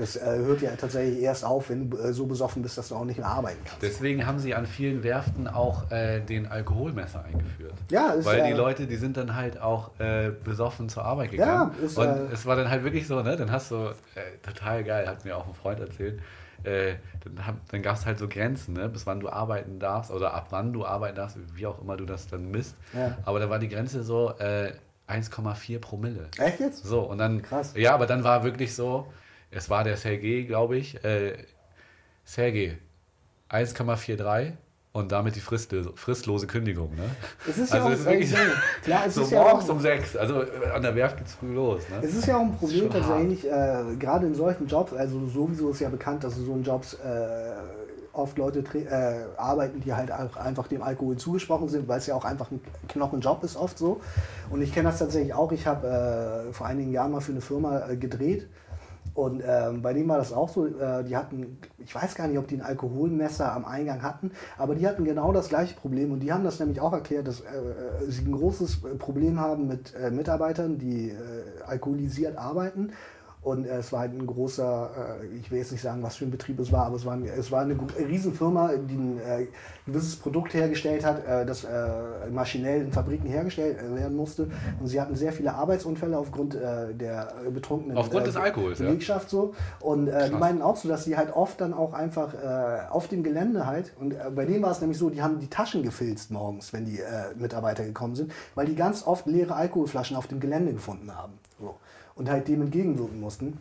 [0.00, 2.94] Das äh, hört ja tatsächlich erst auf, wenn du äh, so besoffen bist, dass du
[2.94, 3.82] auch nicht mehr arbeiten kannst.
[3.82, 7.74] Deswegen haben sie an vielen Werften auch äh, den Alkoholmesser eingeführt.
[7.90, 11.32] Ja, ist, Weil die äh, Leute, die sind dann halt auch äh, besoffen zur Arbeit
[11.32, 11.72] gegangen.
[11.84, 13.36] ist, und äh, es war dann halt wirklich so, ne?
[13.36, 13.92] Dann hast du,
[14.42, 16.20] total geil, hat mir auch ein Freund erzählt,
[16.62, 16.94] äh,
[17.24, 18.88] dann, dann gab es halt so Grenzen, ne?
[18.88, 22.04] bis wann du arbeiten darfst oder ab wann du arbeiten darfst, wie auch immer du
[22.04, 22.76] das dann misst.
[22.94, 23.16] Ja.
[23.24, 24.72] Aber da war die Grenze so, äh,
[25.08, 26.28] 1,4 Promille.
[26.38, 26.84] Echt jetzt?
[26.84, 27.42] So, und dann.
[27.42, 27.74] Krass.
[27.76, 29.08] Ja, aber dann war wirklich so,
[29.50, 31.02] es war der Sergei, glaube ich.
[31.04, 31.34] Äh,
[32.24, 32.78] Sergei,
[33.50, 34.52] 1,43
[34.92, 36.94] und damit die fristlose, fristlose Kündigung.
[36.96, 37.02] Ne?
[37.48, 38.34] Es ist Also ja auch, es ist wirklich-
[38.82, 40.16] klar, es So ist ja auch, morgens um 6.
[40.16, 41.82] Also äh, an der Werft geht's früh los.
[41.88, 41.96] Ne?
[42.02, 45.80] Es ist ja auch ein Problem tatsächlich, äh, gerade in solchen Jobs, also sowieso ist
[45.80, 46.98] ja bekannt, dass in so einen Jobs äh,
[48.12, 52.16] oft Leute äh, arbeiten, die halt auch einfach dem Alkohol zugesprochen sind, weil es ja
[52.16, 54.00] auch einfach ein Knochenjob ist oft so.
[54.50, 55.52] Und ich kenne das tatsächlich auch.
[55.52, 58.48] Ich habe äh, vor einigen Jahren mal für eine Firma äh, gedreht.
[59.20, 62.38] Und ähm, bei denen war das auch so, äh, die hatten, ich weiß gar nicht,
[62.38, 66.20] ob die ein Alkoholmesser am Eingang hatten, aber die hatten genau das gleiche Problem und
[66.20, 67.44] die haben das nämlich auch erklärt, dass äh,
[68.08, 71.14] sie ein großes äh, Problem haben mit äh, Mitarbeitern, die äh,
[71.66, 72.92] alkoholisiert arbeiten.
[73.42, 74.90] Und äh, es war halt ein großer,
[75.22, 77.14] äh, ich will jetzt nicht sagen, was für ein Betrieb es war, aber es war,
[77.14, 79.46] ein, es war eine gro- Riesenfirma, die ein äh,
[79.86, 81.70] gewisses Produkt hergestellt hat, äh, das äh,
[82.30, 84.48] maschinell in Fabriken hergestellt äh, werden musste.
[84.78, 88.78] Und sie hatten sehr viele Arbeitsunfälle aufgrund äh, der äh, betrunkenen Aufgrund äh, des Alkohols,
[88.78, 88.86] ja.
[88.86, 89.54] Belegschaft so.
[89.80, 93.08] Und äh, die meinen auch so, dass sie halt oft dann auch einfach äh, auf
[93.08, 95.82] dem Gelände halt, und äh, bei denen war es nämlich so, die haben die Taschen
[95.82, 100.26] gefilzt morgens, wenn die äh, Mitarbeiter gekommen sind, weil die ganz oft leere Alkoholflaschen auf
[100.26, 101.32] dem Gelände gefunden haben.
[102.20, 103.56] Und halt dem entgegenwirken mussten.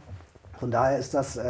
[0.59, 1.43] Von daher ist das, äh,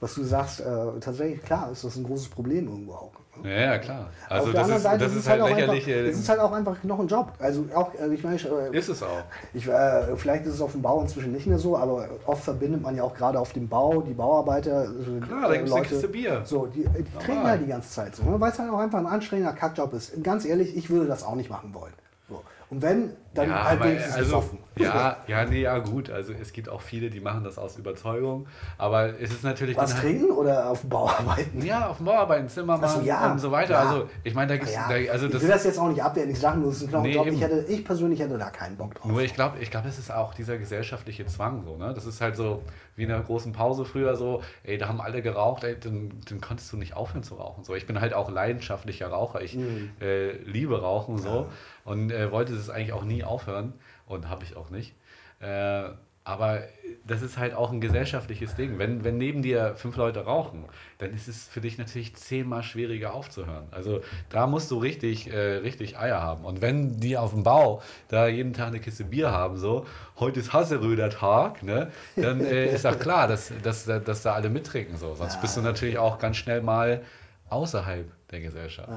[0.00, 0.64] was du sagst, äh,
[0.98, 3.12] tatsächlich klar, ist das ein großes Problem irgendwo auch.
[3.44, 4.06] Ja, ja, klar.
[4.30, 5.86] Also Auf der das anderen ist, Seite ist es halt halt auch lächerlich.
[5.86, 7.32] einfach, äh, es ist halt auch einfach noch ein Job.
[7.38, 9.22] Also auch, äh, ich meine, ich, äh, ist es auch.
[9.52, 12.80] ich, äh, vielleicht ist es auf dem Bau inzwischen nicht mehr so, aber oft verbindet
[12.80, 16.08] man ja auch gerade auf dem Bau die Bauarbeiter, äh, Klar, da gibt's eine Kiste
[16.08, 16.40] Bier.
[16.46, 18.40] So, die, die trinken halt die ganze Zeit so, ne?
[18.40, 20.22] weil es halt auch einfach ein anstrengender Kackjob ist.
[20.22, 21.92] Ganz ehrlich, ich würde das auch nicht machen wollen.
[22.28, 22.42] So.
[22.70, 24.58] Und wenn, dann ja, halt wenigstens also, besoffen.
[24.76, 26.10] ja, ja, nee, ja, gut.
[26.10, 28.46] Also es gibt auch viele, die machen das aus Überzeugung.
[28.78, 29.76] Aber es ist natürlich.
[29.76, 31.64] Was halt- trinken oder auf dem Bau arbeiten?
[31.64, 33.30] Ja, auf dem Bauarbeiten, Zimmermann Ach so, ja.
[33.30, 33.74] und so weiter.
[33.74, 33.80] Ja.
[33.88, 34.74] Also ich meine, da gibt es.
[34.74, 36.88] Ja, also ich das, will das jetzt auch nicht abwehren, ich sage nur, es ein
[36.88, 37.24] Knochenjob.
[37.26, 37.52] Nee, ich, eben.
[37.52, 39.04] hätte, ich persönlich hätte da keinen Bock drauf.
[39.10, 41.92] Nur ich glaube, ich glaube, es ist auch dieser gesellschaftliche Zwang so, ne?
[41.94, 42.62] Das ist halt so
[42.96, 46.40] wie in einer großen Pause früher so, ey, da haben alle geraucht, ey, dann, dann
[46.40, 47.64] konntest du nicht aufhören zu rauchen.
[47.64, 49.40] So, ich bin halt auch leidenschaftlicher Raucher.
[49.42, 49.90] Ich Mhm.
[50.00, 51.46] äh, liebe Rauchen so
[51.84, 53.72] und äh, wollte das eigentlich auch nie aufhören
[54.06, 54.94] und habe ich auch nicht.
[55.40, 55.90] Äh,
[56.22, 56.60] aber
[57.06, 58.78] das ist halt auch ein gesellschaftliches Ding.
[58.78, 60.66] Wenn, wenn neben dir fünf Leute rauchen,
[60.98, 63.64] dann ist es für dich natürlich zehnmal schwieriger aufzuhören.
[63.70, 66.44] Also da musst du richtig, äh, richtig Eier haben.
[66.44, 69.86] Und wenn die auf dem Bau da jeden Tag eine Kiste Bier haben, so,
[70.20, 74.50] heute ist Hasseröder Tag, ne, dann äh, ist auch klar, dass, dass, dass da alle
[74.50, 74.98] mittrinken.
[74.98, 75.14] So.
[75.14, 77.02] Sonst bist du natürlich auch ganz schnell mal
[77.48, 78.90] außerhalb der Gesellschaft.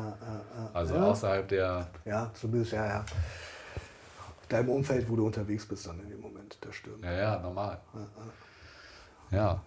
[0.74, 1.04] Also Ja.
[1.08, 1.88] außerhalb der.
[2.06, 3.06] Ja, zumindest, ja, ja.
[4.50, 7.04] Deinem Umfeld, wo du unterwegs bist dann in dem Moment, das stimmt.
[7.04, 7.80] Ja, ja, normal.
[9.32, 9.62] Ja.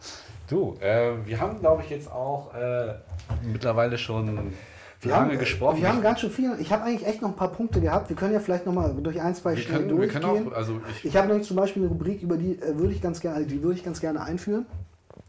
[0.48, 2.94] Du, äh, wir haben, glaube ich, jetzt auch äh,
[3.42, 4.52] mittlerweile schon
[5.00, 5.80] Wir lange haben, gesprochen.
[5.80, 6.54] Wir haben ganz schön viel.
[6.60, 8.08] Ich habe eigentlich echt noch ein paar Punkte gehabt.
[8.08, 10.22] Wir können ja vielleicht noch mal durch ein, zwei schnell können, wir durchgehen.
[10.22, 12.92] können auch, also ich, ich habe nämlich zum Beispiel eine Rubrik, über die äh, würde
[12.92, 14.66] ich ganz gerne, die würde ich ganz gerne einführen.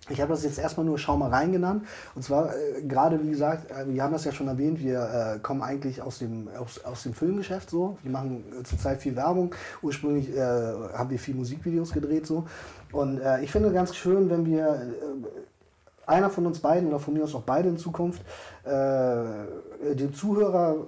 [0.10, 1.86] Ich habe das jetzt erstmal nur Schau mal rein genannt.
[2.16, 5.40] Und zwar äh, gerade, wie gesagt, äh, wir haben das ja schon erwähnt, wir äh,
[5.40, 7.98] kommen eigentlich aus dem, aus, aus dem Filmgeschäft so.
[8.04, 9.54] Wir machen äh, zurzeit viel Werbung.
[9.82, 12.46] Ursprünglich äh, haben wir viel Musikvideos gedreht so.
[12.92, 14.94] Und äh, ich finde ganz schön, wenn wir
[16.06, 18.22] einer von uns beiden oder von mir aus auch beide in Zukunft
[18.64, 20.88] äh, dem Zuhörer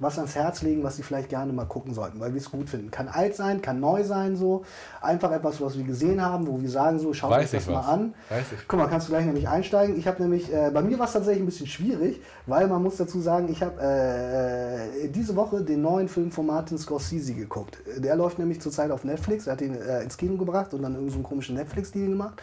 [0.00, 2.68] was ans Herz legen, was sie vielleicht gerne mal gucken sollten, weil wir es gut
[2.68, 2.90] finden.
[2.90, 4.64] Kann alt sein, kann neu sein, so.
[5.00, 7.68] Einfach etwas, was wir gesehen haben, wo wir sagen, so, schaut Weiß euch das ich
[7.68, 7.88] mal was.
[7.88, 8.14] an.
[8.30, 8.66] Weiß ich.
[8.66, 9.98] Guck mal, kannst du gleich nämlich einsteigen.
[9.98, 12.96] Ich habe nämlich, äh, bei mir war es tatsächlich ein bisschen schwierig, weil man muss
[12.96, 17.78] dazu sagen, ich habe äh, diese Woche den neuen Film von Martin Scorsese geguckt.
[17.98, 19.46] Der läuft nämlich zurzeit auf Netflix.
[19.46, 22.40] Er hat ihn äh, ins Kino gebracht und dann irgendeinen so komischen Netflix-Deal gemacht.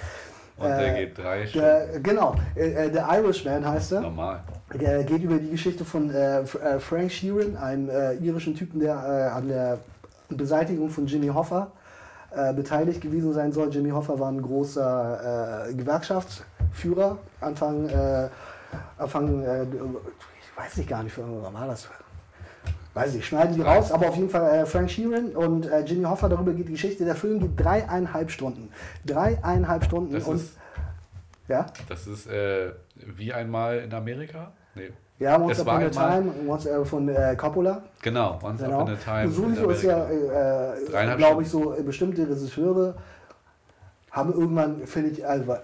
[0.57, 2.03] Und der äh, geht drei Stunden.
[2.03, 4.01] Genau, äh, äh, der Irishman heißt er.
[4.01, 4.43] Normal.
[4.73, 6.11] Der geht über die Geschichte von
[6.79, 7.89] Frank Sheeran, einem
[8.21, 8.97] irischen Typen, der
[9.33, 9.77] an der
[10.27, 11.71] Beseitigung von Jimmy Hoffa
[12.53, 13.73] beteiligt gewesen sein soll.
[13.73, 17.89] Jimmy Hoffa war ein großer Gewerkschaftsführer, Anfang,
[18.97, 21.87] Anfang ich weiß nicht gar nicht, wann war das?
[22.97, 26.03] Weiß nicht, schneiden die raus, aber auf jeden Fall äh, Frank Sheeran und äh, Jimmy
[26.05, 27.05] Hoffa, darüber geht die Geschichte.
[27.05, 28.69] Der Film geht dreieinhalb Stunden.
[29.05, 30.57] Dreieinhalb Stunden Das und ist,
[31.47, 31.67] ja.
[31.87, 34.51] das ist äh, wie einmal in Amerika.
[34.73, 34.89] Nee.
[35.19, 37.83] Ja, Once Es Upon a Time, once, äh, von äh, Coppola.
[38.01, 38.81] Genau, Once Genau.
[38.81, 39.31] Upon a Time.
[39.31, 42.95] Sowieso ist ja, äh, glaube ich, so bestimmte Regisseure
[44.11, 45.55] haben irgendwann, finde ich, also,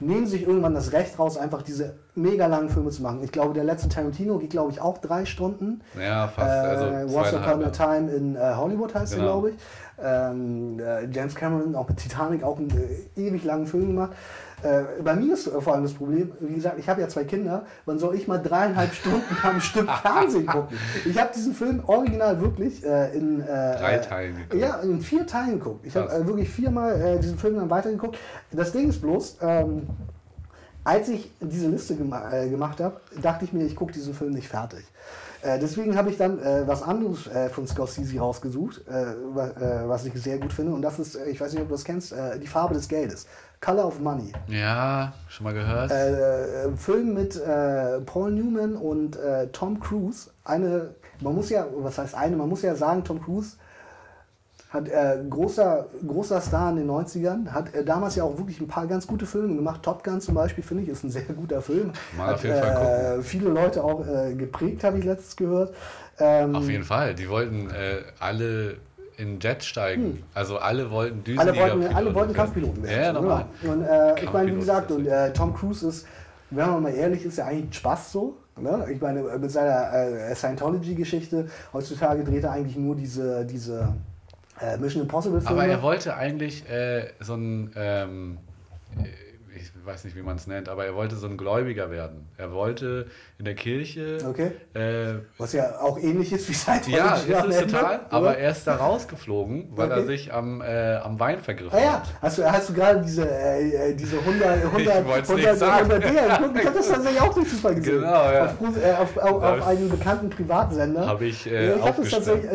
[0.00, 3.22] nehmen sich irgendwann das Recht raus, einfach diese mega langen Filme zu machen.
[3.22, 5.80] Ich glaube, der letzte Tarantino geht, glaube ich, auch drei Stunden.
[5.98, 6.48] Ja, fast.
[6.50, 7.70] Also Äh, Once Upon a.
[7.70, 9.24] Time in äh, Hollywood heißt Genau.
[9.24, 9.56] er, glaube ich.
[10.02, 14.12] Ähm, äh, James Cameron, auch mit Titanic, auch einen äh, ewig langen Film gemacht.
[14.64, 17.66] Äh, bei mir ist vor allem das Problem, wie gesagt, ich habe ja zwei Kinder,
[17.84, 20.76] wann soll ich mal dreieinhalb Stunden am Stück Fernsehen gucken?
[21.04, 24.54] Ich habe diesen Film original wirklich äh, in äh, Drei äh, Teilen geguckt.
[24.54, 25.86] Ja, in vier Teilen geguckt.
[25.86, 28.16] Ich habe äh, wirklich viermal äh, diesen Film dann weitergeguckt.
[28.52, 29.82] Das Ding ist bloß, ähm,
[30.82, 34.32] als ich diese Liste gema äh, gemacht habe, dachte ich mir, ich gucke diesen Film
[34.32, 34.84] nicht fertig.
[35.60, 38.92] Deswegen habe ich dann äh, was anderes äh, von Scorsese rausgesucht, äh,
[39.34, 39.50] wa-
[39.88, 40.72] was ich sehr gut finde.
[40.72, 43.26] Und das ist, ich weiß nicht, ob du das kennst, Die Farbe des Geldes.
[43.64, 44.30] Color of Money.
[44.48, 45.90] Ja, schon mal gehört.
[45.90, 50.28] Äh, äh, Film mit äh, Paul Newman und äh, Tom Cruise.
[50.44, 53.56] Eine, man muss ja, was heißt eine, man muss ja sagen, Tom Cruise
[54.68, 58.68] hat äh, großer, großer Star in den 90ern, hat äh, damals ja auch wirklich ein
[58.68, 59.82] paar ganz gute Filme gemacht.
[59.82, 61.92] Top Gun zum Beispiel, finde ich, ist ein sehr guter Film.
[62.18, 64.04] Mal auf jeden Fall äh, viele Leute auch
[64.36, 65.74] geprägt, habe ich letztens gehört.
[66.18, 67.14] Ähm, Auf jeden Fall.
[67.14, 67.70] Die wollten
[68.20, 68.76] alle
[69.16, 70.22] in Jet steigen.
[70.34, 71.38] Also alle wollten Hm.
[71.38, 72.32] alle wollten, alle wollten.
[72.32, 73.02] Kampfpiloten werden.
[73.02, 73.46] Ja, normal.
[73.60, 73.72] genau.
[73.74, 76.06] Und äh, ich meine, wie gesagt, und, äh, Tom Cruise ist,
[76.50, 78.36] wenn man mal ehrlich ist, ja eigentlich Spaß so.
[78.60, 78.86] Ne?
[78.92, 83.94] Ich meine, mit seiner äh, Scientology-Geschichte, heutzutage dreht er eigentlich nur diese, diese
[84.60, 85.60] äh, Mission Impossible-Filme.
[85.62, 88.43] Aber er wollte eigentlich äh, so ein, ähm, äh,
[89.56, 92.28] ich weiß nicht, wie man es nennt, aber er wollte so ein Gläubiger werden.
[92.36, 93.06] Er wollte
[93.38, 94.18] in der Kirche.
[94.28, 94.52] Okay.
[94.74, 96.96] Äh, Was ja auch ähnlich ist wie Scientology.
[97.30, 98.06] ja, ist es total, oder?
[98.10, 100.06] aber er ist da rausgeflogen, weil er Okay.
[100.06, 102.02] sich am, äh, am Wein vergriffen Ah ja, hat.
[102.22, 105.90] hast du, hast du gerade diese, äh, diese 100, 100, Ich wollt's 100, nicht sagen.
[105.92, 106.08] 100 D?
[106.60, 108.00] Ich habe das tatsächlich auch durch Zufall gesehen.
[108.00, 108.44] Genau, ja.
[108.46, 111.06] Auf, äh, auf, auf, auf einem bekannten Privatsender.
[111.06, 112.12] Habe ich, äh, ich habe das,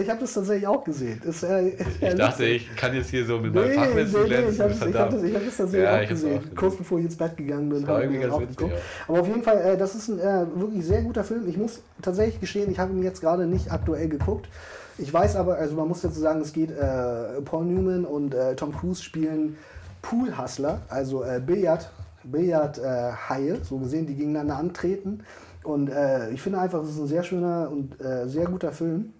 [0.09, 1.21] hab das tatsächlich auch gesehen.
[1.23, 1.69] Ist, äh,
[2.01, 4.63] Ich dachte, ich kann jetzt hier so mit meinem Nee, Fachwissen nee, nee, ich glänzen.
[4.93, 6.37] habe hab das, ich hab das tatsächlich Ja, auch gesehen.
[6.37, 6.55] auch gesehen.
[6.55, 8.61] Kurz bevor ich ins Bett gegangen bin, habe ich mir auch geguckt.
[8.61, 11.47] witzig, Aber auf jeden Fall, äh, das ist ein äh, wirklich sehr guter Film.
[11.47, 14.49] Ich muss tatsächlich gestehen, ich habe ihn jetzt gerade nicht aktuell geguckt.
[14.97, 18.55] Ich weiß aber, also man muss dazu sagen, es geht, äh, Paul Newman und äh,
[18.55, 19.55] Tom Cruise spielen
[20.01, 21.91] Pool-Hustler, also äh, Billard,
[22.23, 25.23] Billard-Haie, so gesehen, die gegeneinander antreten.
[25.63, 29.13] Und äh, ich finde einfach, es ist ein sehr schöner und äh, sehr guter Film.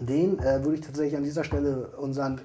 [0.00, 2.40] Den äh, würde ich tatsächlich an dieser Stelle unseren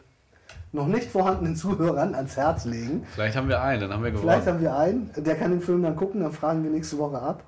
[0.72, 3.06] noch nicht vorhandenen Zuhörern ans Herz legen.
[3.16, 4.30] Vielleicht haben wir einen, dann haben wir gewonnen.
[4.30, 7.20] Vielleicht haben wir einen, der kann den Film dann gucken, dann fragen wir nächste Woche
[7.22, 7.44] ab.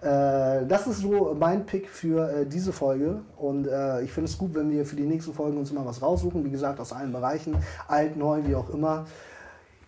[0.00, 4.38] Äh, das ist so mein Pick für äh, diese Folge und äh, ich finde es
[4.38, 6.44] gut, wenn wir für die nächsten Folgen uns immer was raussuchen.
[6.44, 7.56] Wie gesagt, aus allen Bereichen,
[7.88, 9.06] alt, neu, wie auch immer.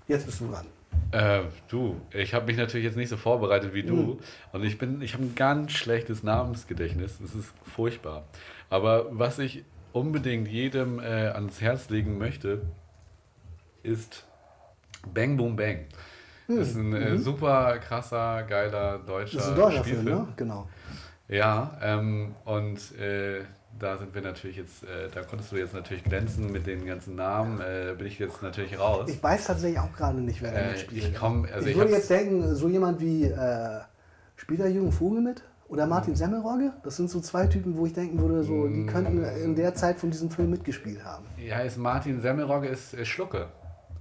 [0.09, 0.67] Jetzt bist du dran.
[1.13, 4.19] Äh, du, ich habe mich natürlich jetzt nicht so vorbereitet wie du Mhm.
[4.53, 7.19] und ich bin, ich habe ein ganz schlechtes Namensgedächtnis.
[7.21, 8.25] Das ist furchtbar.
[8.69, 12.63] Aber was ich unbedingt jedem äh, ans Herz legen möchte,
[13.83, 14.25] ist
[15.15, 15.87] Bang Boom Bang.
[16.49, 19.39] Das ist ein äh, super krasser, geiler deutscher Mhm.
[19.39, 20.07] Das ist ein deutscher Spielfilm.
[20.07, 20.29] Film, ne?
[20.37, 20.69] Genau.
[21.29, 23.43] Ja, ähm, und äh,
[23.79, 27.15] da sind wir natürlich jetzt, äh, da konntest du jetzt natürlich glänzen mit den ganzen
[27.15, 29.09] Namen, äh, bin ich jetzt natürlich raus.
[29.09, 31.05] Ich weiß tatsächlich auch gerade nicht, wer da Äh, mitspielt.
[31.05, 33.81] ich komm, also ich ich würde jetzt denken, so jemand wie, äh,
[34.35, 35.43] spielt da Jürgen Vogel mit?
[35.71, 36.73] Oder Martin Semmelrogge?
[36.83, 39.99] Das sind so zwei Typen, wo ich denken würde, so, die könnten in der Zeit
[40.01, 41.25] von diesem Film mitgespielt haben.
[41.39, 43.47] Ja, ist Martin Semmelrogge ist, ist Schlucke,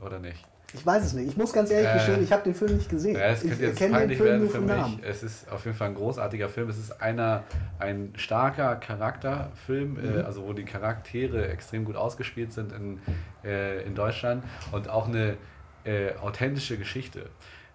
[0.04, 0.44] oder nicht?
[0.74, 1.28] Ich weiß es nicht.
[1.30, 3.16] Ich muss ganz ehrlich Äh, gestehen, ich habe den Film nicht gesehen.
[3.16, 4.68] Ja, es könnte jetzt peinlich Film werden nur für mich.
[4.76, 5.00] Namen.
[5.04, 6.70] Es ist auf jeden Fall ein großartiger Film.
[6.70, 7.44] Es ist einer,
[7.80, 10.20] ein starker Charakterfilm, Mhm.
[10.20, 13.00] äh, also wo die Charaktere extrem gut ausgespielt sind in,
[13.44, 15.38] äh, in Deutschland und auch eine
[15.86, 17.28] äh, authentische Geschichte.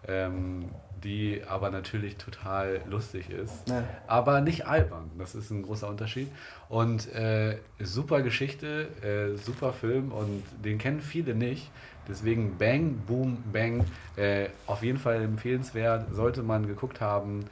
[0.06, 0.70] Ähm,
[1.04, 3.68] die aber natürlich total lustig ist.
[3.68, 3.84] Ja.
[4.06, 6.28] Aber nicht albern, das ist ein großer Unterschied.
[6.68, 11.70] Und äh, super Geschichte, äh, super Film und den kennen viele nicht.
[12.08, 13.84] Deswegen Bang, Boom, Bang,
[14.16, 17.44] äh, auf jeden Fall empfehlenswert, sollte man geguckt haben.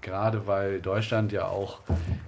[0.00, 1.80] Gerade weil Deutschland ja auch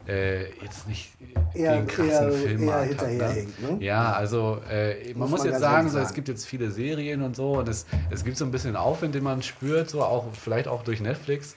[0.08, 1.12] äh, jetzt nicht
[1.54, 2.88] Eher- den krassen eher- Film eher hat.
[2.88, 3.76] hinterherhinkt, ne?
[3.84, 7.22] Ja, also äh, man Muss muss, man jetzt sagen, so, es gibt jetzt viele Serien
[7.22, 10.26] und so und es, es gibt so ein bisschen Aufwind, den man spürt, so auch
[10.34, 11.56] vielleicht auch durch Netflix.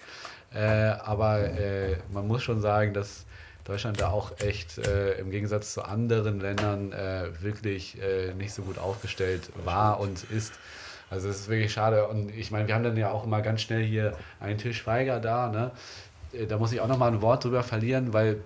[0.53, 0.59] Äh,
[1.03, 3.25] aber äh, man muss schon sagen, dass
[3.65, 7.97] Deutschland da auch echt äh, im Gegensatz zu anderen Ländern äh, wirklich
[8.37, 10.53] nicht so gut aufgestellt war und ist.
[11.13, 12.07] Also es ist wirklich schade.
[12.07, 15.19] Und ich meine, wir haben dann ja auch immer ganz schnell hier einen Til Schweiger
[15.19, 15.47] da.
[15.49, 15.71] Ne?
[16.33, 18.41] Äh, Da muss ich auch noch mal ein Wort drüber verlieren, weil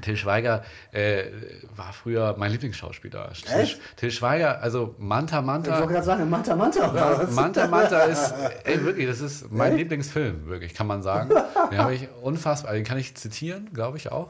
[0.00, 0.62] Til Schweiger
[0.92, 1.24] äh,
[1.76, 3.32] war früher mein Lieblingsschauspieler.
[3.54, 3.80] Echt?
[3.96, 5.78] Til Schweiger, also Manta Ich Manta.
[5.80, 7.34] wollte gerade sagen, Manta Manta oder was?
[7.34, 8.32] Manta Manta ist,
[8.64, 9.78] ey, wirklich, das ist mein Echt?
[9.80, 11.30] Lieblingsfilm, wirklich, kann man sagen.
[11.72, 14.28] Den habe ich unfassbar, den kann ich zitieren, glaube ich auch.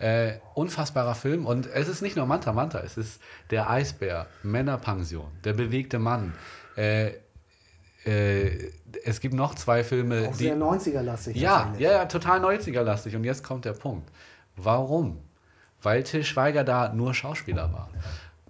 [0.00, 3.20] Äh, unfassbarer Film und es ist nicht nur Manta Manta, es ist
[3.50, 6.34] der Eisbär, Männerpension, der bewegte Mann.
[6.78, 7.12] Äh,
[8.04, 8.70] äh,
[9.04, 10.44] es gibt noch zwei Filme, Auch die.
[10.44, 11.36] sehr 90er-lastig.
[11.36, 13.16] Ja, ja, ja, total 90er-lastig.
[13.16, 14.08] Und jetzt kommt der Punkt.
[14.56, 15.18] Warum?
[15.82, 17.90] Weil Till Schweiger da nur Schauspieler war.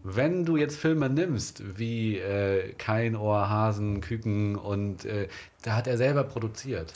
[0.03, 5.29] Wenn du jetzt Filme nimmst, wie äh, Kein Ohr, Hasen, Küken und äh,
[5.63, 6.95] da hat er selber produziert.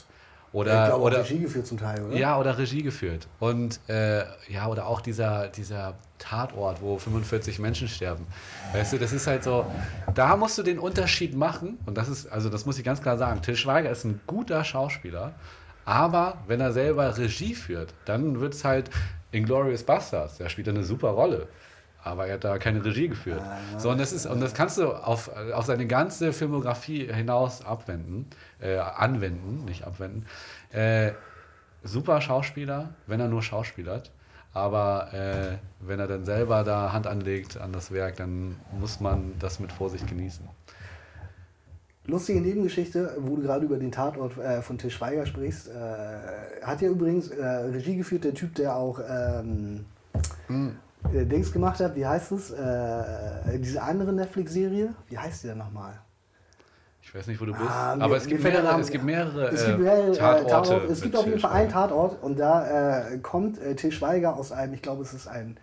[0.51, 2.15] Oder, glaube, oder, Regie geführt zum Teil, oder?
[2.15, 3.27] ja, oder Regie geführt.
[3.39, 8.25] Und äh, ja, oder auch dieser, dieser Tatort, wo 45 Menschen sterben.
[8.71, 9.65] Weißt du, das ist halt so,
[10.15, 11.77] da musst du den Unterschied machen.
[11.85, 13.41] Und das ist, also das muss ich ganz klar sagen.
[13.41, 15.33] Till Schweiger ist ein guter Schauspieler,
[15.85, 18.89] aber wenn er selber Regie führt, dann wird es halt
[19.31, 20.37] Inglorious Bastards.
[20.37, 21.47] Da spielt eine super Rolle.
[22.05, 23.41] Aber er hat da keine Regie geführt.
[23.77, 28.27] So, und, das ist, und das kannst du auf, auf seine ganze Filmografie hinaus abwenden,
[28.59, 30.25] äh, anwenden, nicht abwenden.
[30.71, 31.11] Äh,
[31.83, 34.11] super Schauspieler, wenn er nur schauspielert.
[34.53, 39.33] Aber äh, wenn er dann selber da Hand anlegt an das Werk, dann muss man
[39.39, 40.47] das mit Vorsicht genießen.
[42.05, 45.69] Lustige Nebengeschichte, wo du gerade über den Tatort äh, von Til Schweiger sprichst.
[45.69, 49.85] Äh, hat ja übrigens äh, Regie geführt, der Typ, der auch ähm,
[50.47, 50.75] Hm.
[51.13, 51.95] äh, Dings gemacht hat.
[51.95, 52.51] Wie heißt es?
[52.51, 54.93] Äh, diese andere Netflix-Serie.
[55.09, 55.93] Wie heißt die denn nochmal?
[57.13, 57.63] Ich weiß nicht, wo du bist.
[57.69, 59.67] Ah, mir- aber es mir gibt, fällt der mehrere, Name- es gibt mehrere, Es äh,
[59.67, 60.49] gibt, mehrere, äh, Tatorte.
[60.49, 61.69] Tatort, es gibt auf jeden Fall einen.
[61.69, 65.57] Tatort und da äh, kommt äh, Til Schweiger aus einem, ich glaube es ist ein,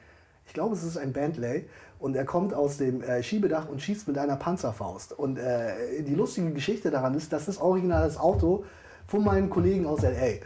[0.47, 1.69] ich glaube es ist ein Bentley
[1.99, 5.13] und er kommt aus dem äh, Schiebedach und schießt mit einer Panzerfaust.
[5.19, 8.65] Und äh, die lustige Geschichte daran ist, das ist original das Auto
[9.09, 10.39] von meinem Kollegen aus L.A.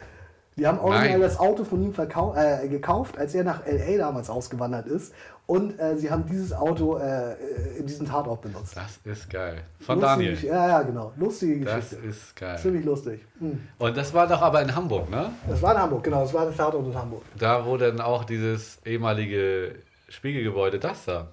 [0.57, 1.21] Die haben original Nein.
[1.21, 1.93] das Auto von ihm
[2.37, 3.99] äh, gekauft, als er nach L.A.
[3.99, 5.13] damals ausgewandert ist.
[5.47, 7.35] Und äh, sie haben dieses Auto äh,
[7.79, 8.75] in diesem Tatort benutzt.
[8.77, 9.61] Das ist geil.
[9.79, 10.45] Von Lustige Daniel.
[10.45, 11.13] Ja, ja, genau.
[11.17, 12.07] Lustige Das Geschichte.
[12.07, 12.59] ist geil.
[12.59, 13.21] Ziemlich lustig.
[13.41, 13.61] Hm.
[13.79, 15.31] Und das war doch aber in Hamburg, ne?
[15.47, 16.23] Das war in Hamburg, genau.
[16.23, 17.23] Das war der Tatort in Hamburg.
[17.39, 19.75] Da, wo dann auch dieses ehemalige
[20.09, 21.29] Spiegelgebäude, das da.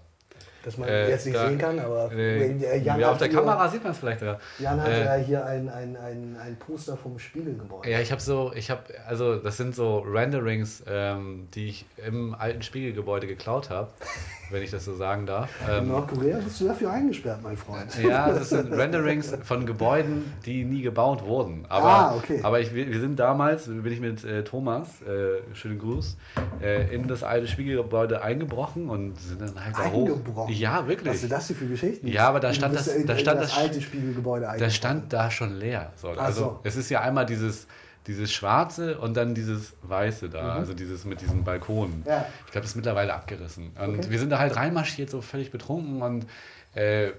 [0.64, 3.38] Das man Äh, jetzt nicht da- sehen kann, aber äh, Jan ja, auf der hier,
[3.40, 4.40] Kamera sieht man es vielleicht sogar.
[4.60, 7.90] Jan hat Äh, ja hier ein, ein, ein, ein Poster vom Spiegelgebäude.
[7.90, 12.36] Ja, ich habe so, ich habe, also das sind so Renderings, ähm, die ich im
[12.36, 13.90] alten Spiegelgebäude geklaut habe,
[14.52, 15.50] wenn ich das so sagen darf.
[15.68, 17.88] In Ähm, Nordkorea bist du dafür eingesperrt, mein Freund.
[18.02, 21.66] ja, das sind Renderings von Gebäuden, die nie gebaut wurden.
[21.70, 22.40] Aber, Ah, okay.
[22.44, 26.18] aber ich, wir sind damals, bin ich mit äh, Thomas, äh, schönen Gruß,
[26.62, 30.08] äh, in das alte Spiegelgebäude eingebrochen und sind dann halt da hoch.
[30.08, 30.54] Eingebrochen?
[30.54, 31.20] Ja, Was wirklich.
[31.20, 32.08] sind das hier für Geschichten?
[32.08, 34.72] Ja, aber da stand das- in, da stand das das- alte Spiegelgebäude eingebrochen.
[34.74, 35.92] stand da schon leer.
[35.96, 36.60] So, also so.
[36.64, 37.68] es ist ja einmal dieses,
[38.08, 42.00] dieses Schwarze und dann dieses Weiße da, also dieses mit diesem Balkon.
[42.00, 42.04] Mhm.
[42.08, 42.26] Ja.
[42.46, 43.72] Ich glaube, das ist mittlerweile abgerissen.
[43.80, 44.10] Und Okay.
[44.10, 46.26] wir sind da halt reinmarschiert, so völlig betrunken und
[46.74, 47.12] äh,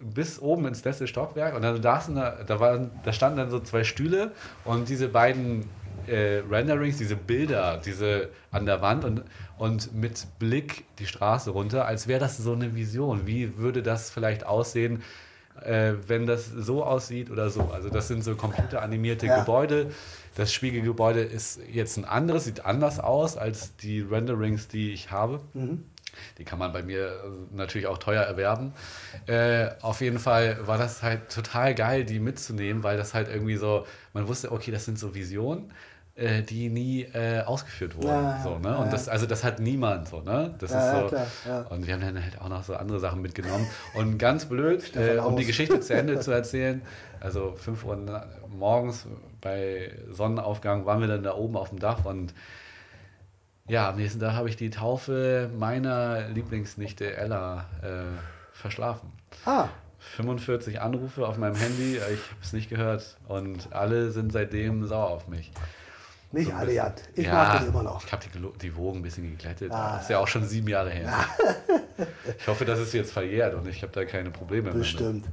[0.00, 3.60] bis oben ins letzte Stockwerk und dann saßen da, da, waren, da standen dann so
[3.60, 4.32] zwei Stühle
[4.64, 5.64] und diese beiden
[6.08, 9.22] äh, Renderings, diese Bilder, diese an der Wand und,
[9.56, 13.26] und mit Blick die Straße runter, als wäre das so eine Vision.
[13.26, 15.02] Wie würde das vielleicht aussehen,
[15.64, 17.70] äh, wenn das so aussieht oder so?
[17.72, 19.38] Also das sind so computeranimierte Ja.
[19.38, 19.92] Gebäude.
[20.34, 25.40] Das Spiegelgebäude ist jetzt ein anderes, sieht anders aus als die Renderings, die ich habe.
[25.52, 25.84] Mhm.
[26.38, 27.12] Die kann man bei mir äh,
[27.56, 28.72] natürlich auch teuer erwerben.
[29.26, 33.56] Äh, auf jeden Fall war das halt total geil, die mitzunehmen, weil das halt irgendwie
[33.56, 35.72] so, man wusste, okay, das sind so Visionen,
[36.16, 38.06] äh, die nie äh, ausgeführt wurden.
[38.08, 38.68] Ja, so, ne?
[38.68, 40.54] ja, Und das, also das hat niemand so, ne?
[40.58, 41.16] Das Ja, ist so.
[41.42, 41.70] klar.
[41.72, 43.66] Und wir haben dann halt auch noch so andere Sachen mitgenommen.
[43.94, 45.44] Und ganz blöd, äh, um die.
[45.44, 46.82] Geschichte zu Ende zu erzählen,
[47.20, 49.06] also 5 Uhr morgens
[49.44, 52.34] bei Sonnenaufgang waren wir dann da oben auf dem Dach und
[53.68, 58.04] ja, am nächsten Tag habe ich die Taufe meiner Lieblingsnichte Ella äh,
[58.52, 59.12] verschlafen.
[59.46, 59.68] Ah,
[60.16, 64.86] 45 Anrufe auf meinem Handy, äh, ich habe es nicht gehört und alle sind seitdem
[64.86, 65.50] sauer auf mich.
[66.32, 66.72] nicht So alle.
[66.72, 66.92] Jan.
[67.14, 68.04] Ich ja, mag das immer noch.
[68.04, 69.72] Ich habe die, die Wogen ein bisschen geglättet.
[69.72, 69.94] Ah.
[69.94, 71.12] Das ist ja auch schon sieben Jahre her.
[72.38, 74.74] ich hoffe, das ist jetzt verjährt und ich habe da keine Probleme mehr.
[74.74, 74.82] mit.
[74.82, 75.26] Bestimmt.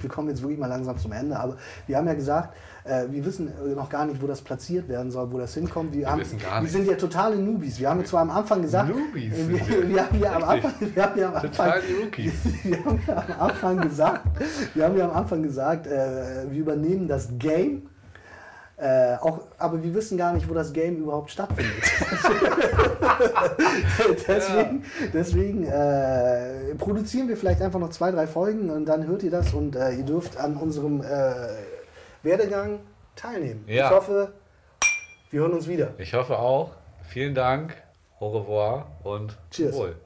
[0.00, 1.56] Wir kommen jetzt wirklich mal langsam zum Ende, aber
[1.86, 2.54] wir haben ja gesagt,
[2.84, 5.92] äh, wir wissen äh, noch gar nicht, wo das platziert werden soll, wo das hinkommt.
[5.94, 7.78] Wir, haben, wissen gar wir sind ja totale Newbies.
[7.78, 9.88] Wir haben ja zwar am Anfang gesagt, Newbies äh, sind wir, wir.
[9.88, 10.64] wir haben ja am Richtig.
[10.64, 12.32] Anfang, wir haben ja am Anfang, Total die Rookies.
[12.64, 14.26] wir haben ja am Anfang gesagt,
[14.74, 17.88] wir haben ja am Anfang gesagt, äh, wir übernehmen das Game.
[18.78, 21.72] Äh, auch, aber wir wissen gar nicht, wo das Game überhaupt stattfindet.
[24.26, 29.30] deswegen deswegen äh, produzieren wir vielleicht einfach noch zwei, drei Folgen und dann hört ihr
[29.30, 31.04] das und äh, ihr dürft an unserem äh,
[32.22, 32.80] Werdegang
[33.16, 33.64] teilnehmen.
[33.66, 33.86] Ja.
[33.86, 34.32] Ich hoffe,
[35.30, 35.94] wir hören uns wieder.
[35.98, 36.72] Ich hoffe auch.
[37.08, 37.76] Vielen Dank.
[38.20, 39.74] Au revoir und Cheers.
[39.74, 39.96] wohl.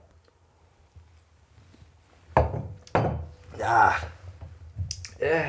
[3.59, 3.95] Ja.
[5.19, 5.45] Äh.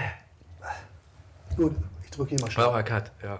[1.55, 2.65] Gut, ich drücke hier mal schnell.
[2.65, 3.39] Schlauer Cut, ja.